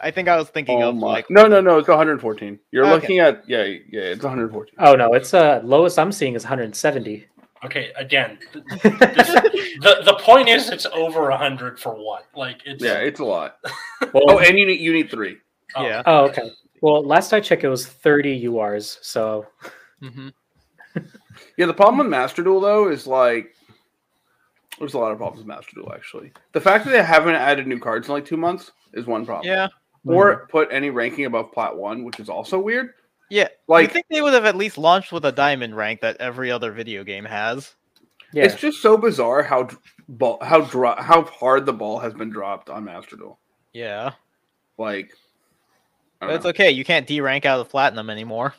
I 0.00 0.10
think 0.10 0.28
I 0.28 0.36
was 0.36 0.48
thinking 0.48 0.82
Oh 0.82 0.88
of 0.88 0.96
my. 0.96 1.06
like 1.08 1.30
no, 1.30 1.46
no, 1.46 1.60
no. 1.60 1.78
It's 1.78 1.88
one 1.88 1.98
hundred 1.98 2.20
fourteen. 2.22 2.58
You're 2.70 2.84
Okay. 2.86 2.94
looking 2.94 3.18
at 3.18 3.44
yeah, 3.48 3.62
yeah. 3.64 4.00
It's 4.00 4.22
one 4.24 4.32
hundred 4.32 4.50
fourteen. 4.52 4.74
Oh 4.78 4.94
no, 4.94 5.12
it's 5.12 5.34
uh 5.34 5.60
lowest 5.62 5.98
I'm 5.98 6.10
seeing 6.12 6.34
is 6.34 6.44
170. 6.44 7.26
Okay, 7.64 7.92
again, 7.96 8.38
th- 8.52 8.82
the 8.82 10.02
the 10.04 10.16
point 10.20 10.48
is 10.48 10.68
it's 10.70 10.86
over 10.86 11.28
a 11.30 11.36
hundred 11.36 11.78
for 11.78 11.94
what? 11.94 12.26
Like 12.34 12.60
it's 12.64 12.82
Yeah, 12.82 12.94
it's 12.94 13.20
a 13.20 13.24
lot. 13.24 13.58
well, 14.12 14.22
Oh, 14.30 14.38
and 14.38 14.58
you 14.58 14.66
need 14.66 14.80
you 14.80 14.92
need 14.92 15.10
three. 15.10 15.36
oh, 15.76 15.84
yeah. 15.86 16.02
oh, 16.06 16.24
okay. 16.30 16.50
Well, 16.82 17.02
last 17.02 17.32
I 17.32 17.40
checked, 17.40 17.64
it 17.64 17.68
was 17.68 17.86
30 17.86 18.44
URs. 18.44 18.98
So 19.00 19.46
hmm 20.02 20.28
Yeah, 21.56 21.66
the 21.66 21.74
problem 21.74 21.98
with 21.98 22.08
Master 22.08 22.42
Duel 22.42 22.60
though 22.60 22.88
is 22.90 23.06
like 23.06 23.54
there's 24.78 24.94
a 24.94 24.98
lot 24.98 25.12
of 25.12 25.18
problems 25.18 25.38
with 25.38 25.46
Master 25.46 25.72
Duel 25.74 25.92
actually. 25.94 26.32
The 26.52 26.60
fact 26.60 26.84
that 26.84 26.90
they 26.90 27.02
haven't 27.02 27.34
added 27.36 27.66
new 27.66 27.78
cards 27.78 28.08
in 28.08 28.14
like 28.14 28.26
two 28.26 28.36
months 28.36 28.72
is 28.92 29.06
one 29.06 29.24
problem. 29.24 29.46
Yeah. 29.46 29.68
Or 30.04 30.48
put 30.50 30.68
any 30.72 30.90
ranking 30.90 31.26
above 31.26 31.52
plat 31.52 31.76
one, 31.76 32.02
which 32.04 32.18
is 32.18 32.28
also 32.28 32.58
weird. 32.58 32.90
Yeah. 33.30 33.48
Like 33.68 33.88
I 33.88 33.92
think 33.92 34.06
they 34.10 34.20
would 34.20 34.34
have 34.34 34.44
at 34.44 34.56
least 34.56 34.76
launched 34.76 35.12
with 35.12 35.24
a 35.24 35.32
diamond 35.32 35.76
rank 35.76 36.00
that 36.00 36.16
every 36.18 36.50
other 36.50 36.72
video 36.72 37.04
game 37.04 37.24
has. 37.24 37.74
yeah, 38.32 38.44
it's 38.44 38.56
just 38.60 38.82
so 38.82 38.96
bizarre 38.98 39.42
how 39.44 39.68
ball 40.08 40.38
how 40.42 40.62
dro- 40.62 40.96
how 41.00 41.22
hard 41.22 41.64
the 41.64 41.72
ball 41.72 42.00
has 42.00 42.12
been 42.14 42.30
dropped 42.30 42.68
on 42.68 42.84
Master 42.84 43.16
Duel. 43.16 43.38
Yeah. 43.72 44.12
Like 44.76 45.12
I 45.12 45.12
But 45.12 45.12
don't 45.12 45.31
it's 46.30 46.44
know. 46.44 46.50
okay. 46.50 46.70
You 46.70 46.84
can't 46.84 47.06
D 47.06 47.20
rank 47.20 47.44
out 47.46 47.60
of 47.60 47.68
platinum 47.68 48.10
anymore. 48.10 48.54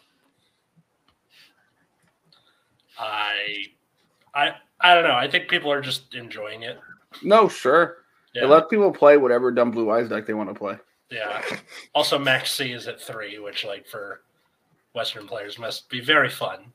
I, 2.99 3.65
I, 4.35 4.51
I 4.79 4.93
don't 4.93 5.03
know. 5.03 5.15
I 5.15 5.27
think 5.29 5.47
people 5.49 5.71
are 5.71 5.81
just 5.81 6.13
enjoying 6.15 6.63
it. 6.63 6.79
no, 7.23 7.47
sure. 7.47 7.97
Yeah, 8.33 8.43
It 8.43 8.47
lets 8.49 8.67
people 8.69 8.91
play 8.91 9.17
whatever 9.17 9.51
dumb 9.51 9.71
blue 9.71 9.91
eyes 9.91 10.09
deck 10.09 10.25
they 10.25 10.33
want 10.33 10.49
to 10.49 10.55
play. 10.55 10.77
yeah. 11.11 11.41
Also, 11.93 12.17
Maxx 12.17 12.51
C 12.51 12.71
is 12.71 12.87
at 12.87 12.99
three, 12.99 13.37
which, 13.39 13.63
like, 13.65 13.87
for 13.87 14.21
Western 14.95 15.27
players, 15.27 15.59
must 15.59 15.87
be 15.89 15.99
very 16.01 16.29
fun. 16.29 16.71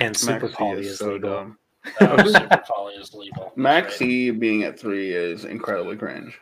and 0.00 0.16
Super 0.16 0.48
Poly 0.48 0.86
is, 0.86 0.98
so 0.98 1.12
legal. 1.14 1.30
dumb. 1.30 1.58
Uh, 2.00 2.24
Super 2.24 2.62
Poly 2.66 2.94
is 2.94 3.12
legal. 3.14 3.52
Max 3.56 3.88
Right. 3.88 3.98
C 3.98 4.30
being 4.30 4.62
at 4.64 4.78
three 4.78 5.12
is 5.12 5.44
incredibly 5.44 5.96
cringe. 5.96 6.38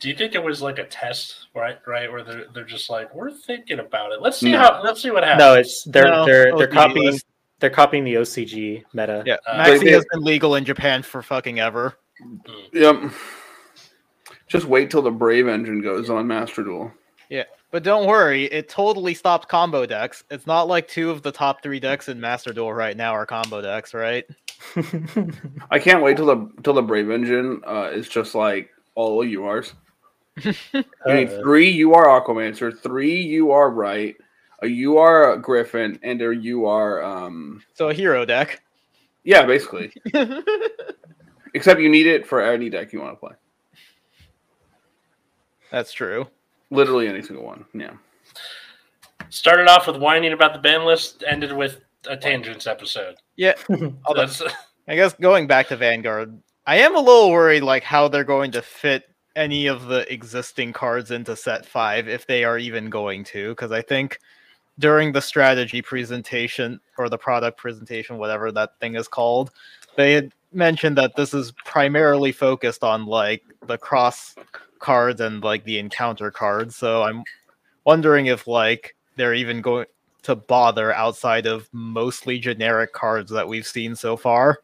Do 0.00 0.08
you 0.08 0.14
think 0.16 0.34
it 0.34 0.42
was 0.42 0.60
like 0.62 0.78
a 0.78 0.84
test, 0.84 1.46
right? 1.54 1.78
Right, 1.86 2.10
where 2.10 2.24
they're, 2.24 2.46
they're 2.54 2.64
just 2.64 2.88
like, 2.90 3.14
we're 3.14 3.30
thinking 3.30 3.78
about 3.80 4.12
it. 4.12 4.22
Let's 4.22 4.38
see 4.38 4.52
No. 4.52 4.58
how. 4.58 4.82
Let's 4.82 5.02
see 5.02 5.10
what 5.10 5.22
happens. 5.24 5.40
No, 5.40 5.54
it's 5.54 5.84
they're 5.84 6.04
No, 6.04 6.24
they're 6.24 6.56
they're 6.56 6.68
OCG 6.68 6.72
copying 6.72 7.06
was- 7.06 7.24
they're 7.58 7.68
copying 7.70 8.04
the 8.04 8.14
OCG 8.14 8.82
meta. 8.94 9.22
Yeah. 9.26 9.36
Uh, 9.46 9.62
Maxi 9.64 9.84
they- 9.84 9.90
has 9.92 10.06
been 10.10 10.22
legal 10.24 10.54
in 10.54 10.64
Japan 10.64 11.02
for 11.02 11.22
fucking 11.22 11.60
ever. 11.60 11.94
Yep. 12.72 13.12
Just 14.48 14.66
wait 14.66 14.90
till 14.90 15.02
the 15.02 15.10
Brave 15.10 15.46
engine 15.46 15.80
goes 15.82 16.08
on 16.10 16.26
Master 16.26 16.64
Duel. 16.64 16.90
Yeah, 17.28 17.44
but 17.70 17.82
don't 17.84 18.06
worry, 18.08 18.46
it 18.46 18.68
totally 18.68 19.14
stopped 19.14 19.48
combo 19.48 19.86
decks. 19.86 20.24
It's 20.30 20.46
not 20.46 20.66
like 20.66 20.88
two 20.88 21.10
of 21.10 21.22
the 21.22 21.30
top 21.30 21.62
three 21.62 21.78
decks 21.78 22.08
in 22.08 22.20
Master 22.20 22.52
Duel 22.52 22.72
right 22.72 22.96
now 22.96 23.12
are 23.12 23.24
combo 23.26 23.60
decks, 23.62 23.94
right? 23.94 24.24
I 25.70 25.78
can't 25.78 26.02
wait 26.02 26.16
till 26.16 26.26
the 26.26 26.50
till 26.64 26.72
the 26.74 26.82
Brave 26.82 27.10
engine 27.10 27.60
uh, 27.66 27.90
is 27.92 28.08
just 28.08 28.34
like 28.34 28.70
all 28.96 29.22
URs. 29.24 29.74
You 30.72 30.84
need 31.06 31.28
Uh, 31.30 31.40
three 31.42 31.82
UR 31.84 32.06
Aquamancer, 32.06 32.78
three 32.78 33.38
UR 33.40 33.70
Right, 33.70 34.16
a 34.62 34.84
UR 34.84 35.36
Griffin, 35.38 35.98
and 36.02 36.20
a 36.22 36.34
you 36.34 36.66
are 36.66 37.02
um 37.02 37.62
So 37.74 37.88
a 37.90 37.94
hero 37.94 38.24
deck. 38.24 38.62
yeah, 39.24 39.44
basically. 39.44 39.92
Except 41.54 41.80
you 41.80 41.88
need 41.88 42.06
it 42.06 42.26
for 42.26 42.40
any 42.40 42.70
deck 42.70 42.92
you 42.92 43.00
want 43.00 43.12
to 43.12 43.16
play. 43.20 43.32
That's 45.70 45.92
true. 45.92 46.26
Literally 46.70 47.08
any 47.08 47.22
single 47.22 47.44
one. 47.44 47.64
Yeah. 47.74 47.92
Started 49.28 49.68
off 49.68 49.86
with 49.86 49.96
whining 49.96 50.32
about 50.32 50.52
the 50.52 50.58
ban 50.58 50.84
list, 50.84 51.22
ended 51.26 51.52
with 51.52 51.80
a 52.06 52.16
tangents 52.16 52.66
episode. 52.66 53.16
Yeah. 53.36 53.54
So 53.68 53.94
Although, 54.06 54.26
that's 54.26 54.42
I 54.88 54.94
guess 54.96 55.12
going 55.14 55.46
back 55.46 55.68
to 55.68 55.76
Vanguard, 55.76 56.40
I 56.66 56.76
am 56.78 56.96
a 56.96 57.00
little 57.00 57.30
worried 57.30 57.62
like 57.62 57.82
how 57.82 58.08
they're 58.08 58.24
going 58.24 58.52
to 58.52 58.62
fit 58.62 59.04
any 59.36 59.66
of 59.66 59.86
the 59.86 60.10
existing 60.12 60.72
cards 60.72 61.10
into 61.10 61.36
set 61.36 61.64
five 61.64 62.08
if 62.08 62.26
they 62.26 62.44
are 62.44 62.58
even 62.58 62.90
going 62.90 63.24
to, 63.24 63.50
because 63.50 63.72
I 63.72 63.82
think 63.82 64.18
during 64.78 65.12
the 65.12 65.20
strategy 65.20 65.82
presentation 65.82 66.80
or 66.98 67.08
the 67.08 67.18
product 67.18 67.58
presentation, 67.58 68.18
whatever 68.18 68.50
that 68.52 68.78
thing 68.80 68.96
is 68.96 69.08
called, 69.08 69.50
they 69.96 70.12
had 70.12 70.32
mentioned 70.52 70.96
that 70.98 71.14
this 71.16 71.34
is 71.34 71.52
primarily 71.64 72.32
focused 72.32 72.82
on 72.82 73.06
like 73.06 73.42
the 73.66 73.78
cross 73.78 74.34
cards 74.78 75.20
and 75.20 75.44
like 75.44 75.62
the 75.64 75.78
encounter 75.78 76.30
cards. 76.30 76.74
So 76.76 77.02
I'm 77.02 77.22
wondering 77.84 78.26
if 78.26 78.46
like 78.46 78.96
they're 79.16 79.34
even 79.34 79.60
going 79.60 79.86
to 80.22 80.34
bother 80.34 80.92
outside 80.94 81.46
of 81.46 81.68
mostly 81.72 82.38
generic 82.38 82.92
cards 82.92 83.30
that 83.30 83.46
we've 83.46 83.66
seen 83.66 83.94
so 83.94 84.16
far. 84.16 84.58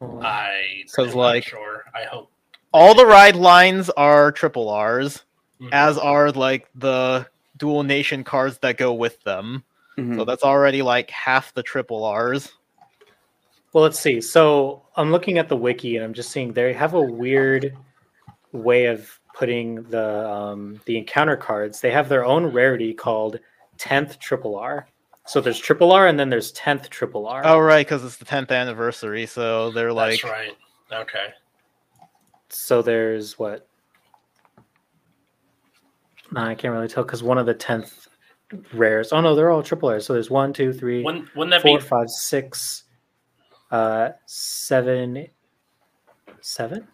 I 0.00 0.84
'Cause, 0.84 1.06
because 1.06 1.14
like- 1.14 1.44
sure. 1.44 1.84
I 1.94 2.04
hope. 2.04 2.30
All 2.72 2.94
the 2.94 3.06
ride 3.06 3.36
lines 3.36 3.88
are 3.90 4.30
triple 4.30 4.68
R's, 4.68 5.24
Mhm. 5.60 5.70
as 5.72 5.96
are 5.98 6.30
like 6.30 6.68
the 6.74 7.26
dual 7.56 7.82
nation 7.82 8.24
cards 8.24 8.58
that 8.58 8.76
go 8.76 8.92
with 8.92 9.22
them. 9.24 9.64
Mhm. 9.98 10.16
So 10.16 10.24
that's 10.24 10.44
already 10.44 10.82
like 10.82 11.10
half 11.10 11.52
the 11.54 11.62
triple 11.62 12.04
R's. 12.04 12.52
Well, 13.72 13.82
let's 13.84 13.98
see. 13.98 14.20
So 14.20 14.82
I'm 14.96 15.10
looking 15.12 15.38
at 15.38 15.48
the 15.48 15.56
wiki 15.56 15.96
and 15.96 16.04
I'm 16.04 16.14
just 16.14 16.30
seeing 16.30 16.52
they 16.52 16.72
have 16.72 16.94
a 16.94 17.00
weird 17.00 17.76
way 18.52 18.86
of 18.86 19.18
putting 19.34 19.82
the 19.84 20.28
um, 20.28 20.80
the 20.84 20.96
encounter 20.98 21.36
cards. 21.36 21.80
They 21.80 21.90
have 21.90 22.08
their 22.08 22.24
own 22.24 22.46
rarity 22.46 22.94
called 22.94 23.40
10th 23.78 24.18
triple 24.18 24.56
R. 24.56 24.86
So 25.28 25.40
there's 25.42 25.58
triple 25.58 25.92
R 25.92 26.06
and 26.06 26.18
then 26.18 26.30
there's 26.30 26.52
10th 26.54 26.88
triple 26.88 27.26
R. 27.26 27.42
Oh 27.44 27.58
right, 27.58 27.86
because 27.86 28.02
it's 28.02 28.16
the 28.16 28.24
tenth 28.24 28.50
anniversary, 28.50 29.26
so 29.26 29.70
they're 29.70 29.92
like 29.92 30.22
That's 30.22 30.24
right. 30.24 30.56
Okay. 30.92 31.26
So 32.48 32.80
there's 32.80 33.38
what? 33.38 33.68
No, 36.32 36.42
I 36.42 36.54
can't 36.54 36.72
really 36.72 36.88
tell 36.88 37.04
because 37.04 37.22
one 37.22 37.36
of 37.38 37.46
the 37.46 37.54
10th 37.54 38.08
rares. 38.72 39.12
Oh 39.12 39.20
no, 39.20 39.34
they're 39.34 39.50
all 39.50 39.62
triple 39.62 39.90
R. 39.90 40.00
So 40.00 40.14
there's 40.14 40.30
one, 40.30 40.52
two, 40.54 40.72
three, 40.72 41.02
Wouldn't, 41.02 41.34
wouldn't 41.36 41.50
that 41.52 41.60
four, 41.62 41.78
be? 41.78 41.84
five, 41.84 42.08
six, 42.08 42.84
uh, 43.70 44.10
seven, 44.26 45.26
seven, 46.40 46.86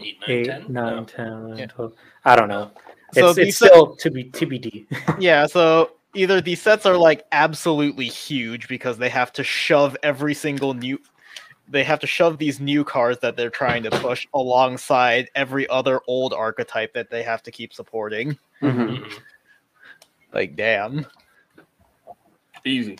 Eight, 0.00 0.18
nine, 0.20 0.30
eight, 0.30 0.44
10? 0.46 0.64
nine, 0.68 0.96
No. 0.96 1.04
10, 1.04 1.26
11, 1.26 1.58
Yeah. 1.58 1.66
12. 1.66 1.92
I 2.26 2.36
don't 2.36 2.48
know. 2.48 2.70
So 3.14 3.28
It's, 3.28 3.36
these 3.36 3.48
it's 3.48 3.58
set- 3.58 3.68
still 3.70 3.96
to 3.96 4.10
be 4.10 4.24
TBD. 4.24 4.86
Yeah, 5.20 5.46
so 5.46 5.92
either 6.14 6.40
these 6.40 6.60
sets 6.60 6.84
are 6.86 6.96
like 6.96 7.24
absolutely 7.32 8.06
huge 8.06 8.68
because 8.68 8.98
they 8.98 9.08
have 9.08 9.32
to 9.32 9.42
shove 9.44 9.96
every 10.02 10.34
single 10.34 10.74
new 10.74 10.98
they 11.68 11.84
have 11.84 12.00
to 12.00 12.06
shove 12.06 12.38
these 12.38 12.60
new 12.60 12.84
cards 12.84 13.20
that 13.20 13.36
they're 13.36 13.48
trying 13.48 13.82
to 13.84 13.90
push 13.90 14.26
alongside 14.34 15.30
every 15.34 15.66
other 15.68 16.00
old 16.06 16.34
archetype 16.34 16.92
that 16.92 17.08
they 17.08 17.22
have 17.22 17.42
to 17.44 17.50
keep 17.50 17.72
supporting. 17.72 18.36
Mhm. 18.60 18.98
Mhm. 18.98 19.12
Like 20.34 20.56
damn. 20.56 21.06
Easy. 22.64 22.98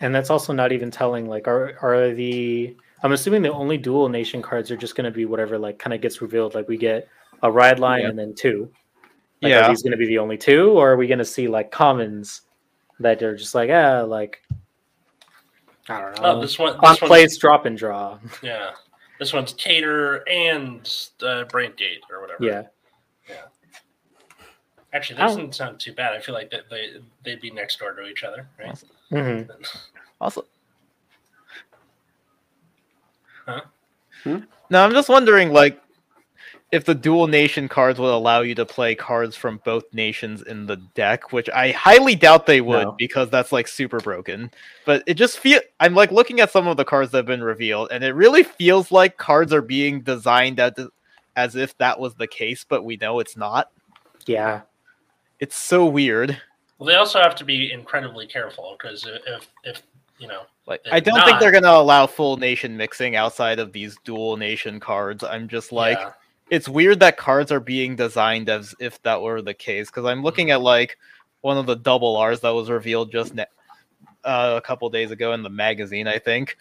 and 0.00 0.14
that's 0.14 0.30
also 0.30 0.52
not 0.52 0.72
even 0.72 0.90
telling. 0.90 1.26
Like, 1.28 1.48
are 1.48 1.76
are 1.82 2.10
the? 2.14 2.76
I'm 3.02 3.12
assuming 3.12 3.42
the 3.42 3.52
only 3.52 3.76
dual 3.78 4.08
nation 4.08 4.40
cards 4.42 4.70
are 4.70 4.76
just 4.76 4.94
going 4.94 5.04
to 5.06 5.10
be 5.10 5.24
whatever 5.24 5.58
like 5.58 5.78
kind 5.78 5.92
of 5.94 6.00
gets 6.00 6.20
revealed. 6.22 6.54
Like 6.54 6.68
we 6.68 6.76
get 6.76 7.08
a 7.42 7.50
ride 7.50 7.78
line 7.80 8.02
Yeah. 8.02 8.08
and 8.10 8.18
then 8.18 8.34
two. 8.34 8.70
Like, 9.42 9.50
Yeah. 9.50 9.66
Are 9.66 9.68
these 9.68 9.82
going 9.82 9.92
to 9.92 9.96
be 9.98 10.06
the 10.06 10.18
only 10.18 10.36
two, 10.36 10.70
or 10.72 10.92
are 10.92 10.96
we 10.96 11.06
going 11.06 11.18
to 11.18 11.24
see 11.24 11.48
like 11.48 11.70
commons 11.70 12.42
that 12.98 13.22
are 13.22 13.34
just 13.36 13.54
like 13.54 13.70
ah 13.70 14.02
like 14.02 14.42
I 15.88 16.00
don't 16.00 16.20
know. 16.22 16.36
Oh, 16.36 16.40
this 16.40 16.58
one. 16.58 16.74
on 16.74 16.80
This 16.92 17.00
one's, 17.00 17.08
plays 17.08 17.38
drop 17.38 17.66
and 17.66 17.76
draw. 17.76 18.18
yeah. 18.42 18.72
This 19.18 19.32
one's 19.32 19.52
Cater 19.54 20.26
and 20.28 20.90
uh, 21.22 21.44
Brain 21.44 21.72
Gate 21.76 22.00
or 22.10 22.20
whatever. 22.20 22.44
Yeah. 22.44 22.62
Yeah. 23.28 23.34
Actually, 24.92 25.16
that 25.16 25.26
doesn't 25.28 25.54
sound 25.54 25.78
too 25.80 25.92
bad. 25.92 26.12
I 26.14 26.20
feel 26.20 26.34
like 26.34 26.50
that 26.50 26.68
they 26.70 26.94
they'd 27.24 27.40
be 27.40 27.50
next 27.50 27.78
door 27.80 27.92
to 27.94 28.06
each 28.06 28.24
other, 28.24 28.46
right? 28.58 28.82
hmm 29.10 29.42
Also 30.20 30.44
Huh? 33.46 33.62
Hmm? 34.24 34.38
No, 34.68 34.84
I'm 34.84 34.92
just 34.92 35.08
wondering 35.08 35.52
like 35.52 35.80
if 36.72 36.84
the 36.84 36.94
dual 36.94 37.26
nation 37.26 37.68
cards 37.68 37.98
would 37.98 38.12
allow 38.14 38.42
you 38.42 38.54
to 38.54 38.64
play 38.64 38.94
cards 38.94 39.34
from 39.34 39.60
both 39.64 39.82
nations 39.92 40.42
in 40.42 40.66
the 40.66 40.76
deck, 40.94 41.32
which 41.32 41.50
I 41.50 41.72
highly 41.72 42.14
doubt 42.14 42.46
they 42.46 42.60
would 42.60 42.84
No. 42.84 42.92
because 42.92 43.28
that's 43.28 43.50
like 43.50 43.66
super 43.66 43.98
broken. 43.98 44.50
But 44.84 45.02
it 45.06 45.14
just 45.14 45.38
feel 45.38 45.60
I'm 45.80 45.94
like 45.94 46.12
looking 46.12 46.40
at 46.40 46.50
some 46.52 46.68
of 46.68 46.76
the 46.76 46.84
cards 46.84 47.10
that 47.10 47.18
have 47.18 47.26
been 47.26 47.42
revealed, 47.42 47.88
and 47.90 48.04
it 48.04 48.14
really 48.14 48.44
feels 48.44 48.92
like 48.92 49.16
cards 49.16 49.52
are 49.52 49.62
being 49.62 50.02
designed 50.02 50.60
as, 50.60 50.72
as 51.36 51.56
if 51.56 51.76
that 51.78 51.98
was 51.98 52.14
the 52.14 52.28
case, 52.28 52.64
but 52.68 52.84
we 52.84 52.96
know 52.96 53.18
it's 53.18 53.36
not. 53.36 53.70
Yeah. 54.26 54.60
It's 55.40 55.56
so 55.56 55.86
weird. 55.86 56.40
Well, 56.78 56.86
they 56.86 56.94
also 56.94 57.20
have 57.20 57.34
to 57.36 57.44
be 57.44 57.72
incredibly 57.72 58.26
careful 58.26 58.76
because 58.78 59.06
if 59.26 59.48
if 59.64 59.82
you 60.18 60.28
know, 60.28 60.42
Like 60.66 60.82
If 60.84 60.92
I 60.92 61.00
don't 61.00 61.24
think 61.24 61.40
they're 61.40 61.50
gonna 61.50 61.68
allow 61.68 62.06
full 62.06 62.36
nation 62.36 62.76
mixing 62.76 63.16
outside 63.16 63.58
of 63.58 63.72
these 63.72 63.96
dual 64.04 64.36
nation 64.36 64.78
cards. 64.78 65.24
I'm 65.24 65.48
just 65.48 65.72
like 65.72 65.98
yeah, 65.98 66.12
it's 66.50 66.68
weird 66.68 67.00
that 67.00 67.16
cards 67.16 67.50
are 67.50 67.60
being 67.60 67.96
designed 67.96 68.48
as 68.48 68.74
if 68.80 69.00
that 69.02 69.22
were 69.22 69.40
the 69.40 69.54
case 69.54 69.88
because 69.88 70.04
i'm 70.04 70.22
looking 70.22 70.50
at 70.50 70.60
like 70.60 70.98
one 71.40 71.56
of 71.56 71.66
the 71.66 71.76
double 71.76 72.16
r's 72.16 72.40
that 72.40 72.50
was 72.50 72.68
revealed 72.68 73.10
just 73.10 73.34
ne- 73.34 73.46
uh, 74.24 74.54
a 74.56 74.60
couple 74.60 74.88
days 74.90 75.10
ago 75.10 75.32
in 75.32 75.42
the 75.42 75.50
magazine 75.50 76.06
i 76.06 76.18
think. 76.18 76.56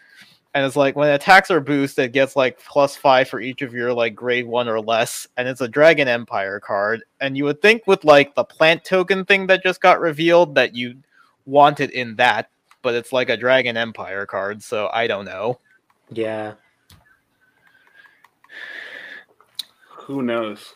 And 0.56 0.66
it's 0.66 0.76
like 0.76 0.96
when 0.96 1.10
attacks 1.10 1.52
are 1.52 1.60
boosted 1.60 2.06
it 2.06 2.12
gets 2.12 2.36
like 2.36 2.60
plus 2.60 2.96
five 2.96 3.30
for 3.30 3.40
each 3.40 3.62
of 3.62 3.74
your 3.74 3.94
like 3.94 4.16
grade 4.16 4.48
one 4.48 4.68
or 4.68 4.82
less 4.82 5.28
and 5.38 5.48
it's 5.48 5.62
a 5.62 5.68
dragon 5.68 6.08
empire 6.08 6.60
card. 6.60 7.04
And 7.22 7.38
you 7.38 7.44
would 7.44 7.62
think 7.62 7.86
with 7.86 8.04
like 8.04 8.34
the 8.34 8.44
plant 8.44 8.84
token 8.84 9.26
thing 9.26 9.46
that 9.48 9.62
just 9.62 9.80
got 9.80 10.00
revealed 10.00 10.56
that 10.56 10.74
you 10.74 10.96
want 11.46 11.80
it 11.80 11.92
in 11.92 12.16
that 12.16 12.50
but 12.82 12.96
it's 12.96 13.14
like 13.14 13.30
a 13.30 13.38
dragon 13.38 13.78
empire 13.78 14.26
card 14.26 14.64
so 14.64 14.90
i 14.92 15.06
don't 15.06 15.26
know. 15.26 15.60
Yeah. 16.10 16.56
Who 20.10 20.24
knows? 20.24 20.74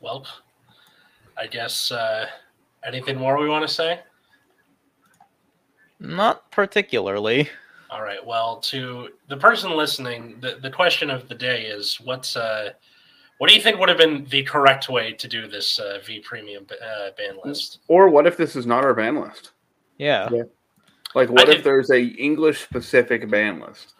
well, 0.00 0.26
I 1.38 1.46
guess 1.46 1.92
uh, 1.92 2.26
anything 2.84 3.16
more 3.16 3.38
we 3.38 3.48
want 3.48 3.66
to 3.66 3.72
say? 3.72 4.00
not 6.00 6.50
particularly 6.50 7.48
All 7.88 8.02
right. 8.02 8.24
Well, 8.24 8.56
to 8.72 9.10
the 9.28 9.36
person 9.36 9.76
listening, 9.76 10.38
the, 10.40 10.58
the 10.60 10.70
question 10.70 11.08
of 11.08 11.28
the 11.28 11.36
day 11.36 11.66
is 11.66 12.00
what's 12.00 12.36
uh, 12.36 12.70
what 13.38 13.48
do 13.48 13.54
you 13.54 13.62
think 13.62 13.78
would 13.78 13.88
have 13.88 13.96
been 13.98 14.26
the 14.28 14.42
correct 14.42 14.88
way 14.88 15.12
to 15.12 15.28
do 15.28 15.46
this 15.46 15.78
uh, 15.78 16.00
V 16.04 16.18
Premium 16.18 16.66
uh, 16.70 17.10
ban 17.16 17.38
list? 17.44 17.78
Or 17.86 18.08
what 18.08 18.26
if 18.26 18.36
this 18.36 18.56
is 18.56 18.66
not 18.66 18.82
our 18.82 18.92
ban 18.92 19.20
list? 19.20 19.52
yeah 19.98 20.28
Yeah. 20.32 20.42
Like, 21.14 21.30
what 21.30 21.48
I 21.48 21.52
if 21.52 21.56
did- 21.58 21.64
there's 21.64 21.90
a 21.92 22.02
English 22.02 22.64
specific 22.64 23.30
ban 23.30 23.60
list? 23.60 23.94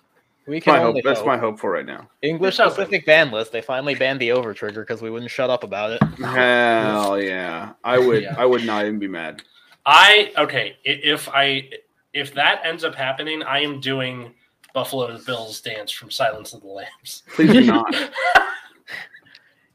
We 0.47 0.57
That's 0.57 0.65
can 0.65 0.75
my 0.75 0.81
hope. 0.81 0.97
That's 1.05 1.19
hope. 1.19 1.27
my 1.27 1.39
hope 1.39 1.59
for 1.59 1.71
right 1.71 1.87
now. 1.87 2.09
English 2.23 2.55
Who's 2.55 2.61
open? 2.61 2.75
specific 2.75 3.07
ban 3.07 3.31
list. 3.31 3.53
They 3.53 3.61
finally 3.61 3.95
banned 3.95 4.21
the 4.21 4.33
over 4.33 4.55
trigger 4.55 4.83
because 4.83 5.03
we 5.03 5.11
wouldn't 5.11 5.31
shut 5.31 5.51
up 5.51 5.65
about 5.65 5.91
it. 5.93 6.03
Hell 6.25 7.21
yeah! 7.21 7.73
I 7.85 7.99
would. 7.99 8.23
Yeah. 8.23 8.35
I 8.39 8.47
would 8.47 8.65
not 8.65 8.85
even 8.85 8.99
be 8.99 9.09
mad. 9.09 9.43
I 9.85 10.33
okay. 10.39 10.77
If 10.85 11.29
I 11.29 11.69
if 12.13 12.33
that 12.35 12.61
ends 12.65 12.85
up 12.85 12.95
happening, 12.95 13.43
I 13.43 13.61
am 13.61 13.81
doing 13.81 14.35
Buffalo 14.73 15.19
Bills 15.25 15.61
dance 15.61 15.91
from 15.91 16.11
Silence 16.11 16.53
of 16.53 16.61
the 16.61 16.69
Lambs. 16.69 17.23
Please 17.29 17.53
do 17.53 17.65
not. 17.65 17.95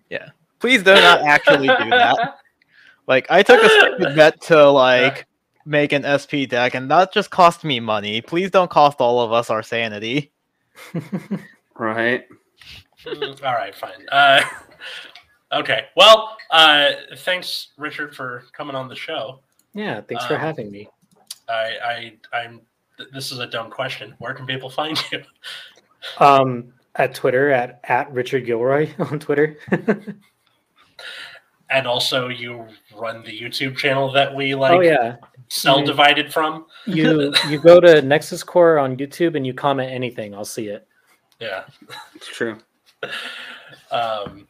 Yeah. 0.10 0.28
Please 0.60 0.84
do 0.84 0.94
not 0.94 1.22
actually 1.22 1.68
do 1.68 1.90
that. 1.90 2.38
Like 3.08 3.28
I 3.30 3.44
took 3.44 3.64
a 3.64 3.70
stupid 3.70 4.16
bet 4.16 4.42
to 4.42 4.70
like 4.70 5.26
make 5.66 5.94
an 5.94 6.04
SP 6.04 6.46
deck, 6.50 6.76
and 6.76 6.92
that 6.92 7.14
just 7.14 7.30
cost 7.30 7.64
me 7.64 7.80
money. 7.80 8.22
Please 8.22 8.52
don't 8.52 8.70
cost 8.70 9.00
all 9.00 9.22
of 9.22 9.32
us 9.32 9.50
our 9.50 9.64
sanity. 9.64 10.31
Right? 11.78 12.26
Mm, 13.06 13.44
All 13.44 13.54
right, 13.54 13.74
fine. 13.74 14.08
Uh, 14.12 14.42
okay. 15.54 15.86
Well, 15.96 16.38
uh, 16.52 16.92
thanks, 17.18 17.70
Richard, 17.78 18.16
for 18.16 18.44
coming 18.54 18.76
on 18.76 18.88
the 18.88 18.96
show. 18.96 19.40
Yeah. 19.74 20.02
Thanks 20.02 20.26
for 20.26 20.36
Um, 20.36 20.42
having 20.42 20.70
me. 20.72 20.88
I, 21.50 21.72
I, 22.34 22.38
I'm. 22.38 22.62
th- 22.98 23.10
This 23.14 23.32
is 23.32 23.40
a 23.40 23.48
dumb 23.48 23.72
question. 23.72 24.14
Where 24.20 24.34
can 24.34 24.46
people 24.46 24.70
find 24.70 24.98
you? 25.12 25.24
Um, 26.20 26.74
at 26.96 27.16
Twitter 27.16 27.50
at 27.52 27.80
at 27.86 28.12
Richard 28.12 28.46
Gilroy 28.46 28.90
on 29.00 29.18
Twitter. 29.20 29.58
And 31.72 31.88
also, 31.88 32.28
you 32.28 32.68
run 32.96 33.24
the 33.24 33.40
YouTube 33.40 33.78
channel 33.78 34.12
that 34.12 34.34
we 34.36 34.56
like 34.56 34.74
oh 34.74 34.82
yeah, 34.82 35.16
cell 35.48 35.84
divided 35.84 36.34
from. 36.34 36.66
you 36.86 37.34
you 37.50 37.60
go 37.60 37.80
to 37.80 38.02
Nexus 38.02 38.44
Core 38.44 38.78
on 38.78 38.98
YouTube 38.98 39.36
and 39.36 39.48
you 39.48 39.54
comment 39.54 39.92
anything, 39.92 40.36
I'll 40.36 40.46
see 40.46 40.68
it. 40.68 40.88
Yeah. 41.40 41.64
It's 42.16 42.28
true. 42.28 42.58
Um, 43.90 44.48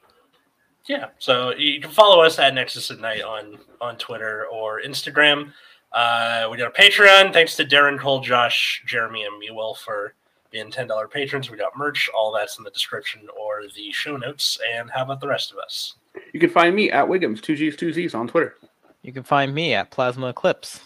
yeah. 0.88 1.08
So 1.20 1.56
you 1.56 1.80
can 1.80 1.90
follow 1.90 2.22
us 2.22 2.38
at 2.38 2.54
Nexus 2.54 2.92
at 2.92 3.00
Night 3.00 3.22
on 3.22 3.58
on 3.80 3.98
Twitter 3.98 4.46
or 4.52 4.82
Instagram. 4.82 5.54
Uh, 5.94 6.48
we 6.52 6.58
got 6.58 6.68
a 6.68 6.82
Patreon. 6.82 7.34
Thanks 7.34 7.56
to 7.56 7.66
Darren 7.66 8.00
Cole, 8.00 8.22
Josh, 8.22 8.84
Jeremy, 8.86 9.24
and 9.24 9.42
Mewell 9.42 9.78
for 9.78 10.14
being 10.52 10.70
ten 10.70 10.88
dollar 10.88 11.08
patrons. 11.08 11.50
We 11.50 11.58
got 11.58 11.78
merch. 11.78 12.10
All 12.14 12.32
that's 12.32 12.58
in 12.58 12.64
the 12.64 12.72
description 12.72 13.22
or 13.40 13.64
the 13.76 13.92
show 13.92 14.18
notes. 14.18 14.60
And 14.74 14.90
how 14.92 15.04
about 15.04 15.22
the 15.22 15.28
rest 15.28 15.52
of 15.52 15.58
us? 15.58 15.96
You 16.34 16.40
can 16.40 16.50
find 16.50 16.76
me 16.76 16.92
at 16.92 17.06
Wiggums, 17.08 17.42
two 17.42 17.56
G's, 17.56 17.76
two 17.76 17.94
Z's 17.94 18.14
on 18.16 18.28
Twitter. 18.28 18.58
You 19.02 19.12
can 19.12 19.24
find 19.24 19.54
me 19.54 19.74
at 19.74 19.92
Plasma 19.92 20.30
Eclipse. 20.30 20.82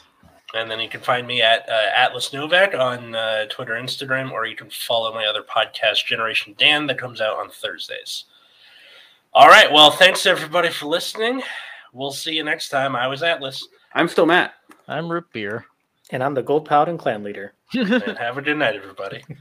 And 0.54 0.72
then 0.72 0.80
you 0.80 0.88
can 0.88 1.02
find 1.02 1.28
me 1.28 1.42
at 1.42 1.68
uh, 1.68 1.90
Atlas 1.96 2.32
Novak 2.32 2.74
on 2.74 3.14
uh, 3.14 3.46
Twitter, 3.50 3.74
Instagram, 3.74 4.32
or 4.32 4.46
you 4.46 4.56
can 4.56 4.70
follow 4.70 5.14
my 5.14 5.26
other 5.26 5.42
podcast, 5.44 6.06
Generation 6.06 6.56
Dan, 6.58 6.88
that 6.88 6.98
comes 6.98 7.20
out 7.20 7.38
on 7.38 7.50
Thursdays. 7.50 8.26
All 9.34 9.50
right. 9.50 9.70
Well, 9.70 9.92
thanks 9.92 10.26
everybody 10.26 10.70
for 10.70 10.86
listening. 10.86 11.42
we'll 11.92 12.12
see 12.12 12.34
you 12.34 12.44
next 12.44 12.70
time. 12.70 12.96
I 12.96 13.08
was 13.08 13.22
Atlas, 13.22 13.68
I'm 13.94 14.08
still 14.08 14.26
Matt. 14.26 14.54
I'm 14.88 15.12
root 15.12 15.26
beer. 15.34 15.66
And 16.12 16.24
I'm 16.24 16.36
the 16.36 16.44
gold 16.44 16.66
paladin 16.66 16.98
clan 16.98 17.24
leader. 17.24 17.54
and 17.74 18.18
have 18.18 18.38
a 18.38 18.42
good 18.42 18.58
night, 18.58 18.76
everybody. 18.76 19.24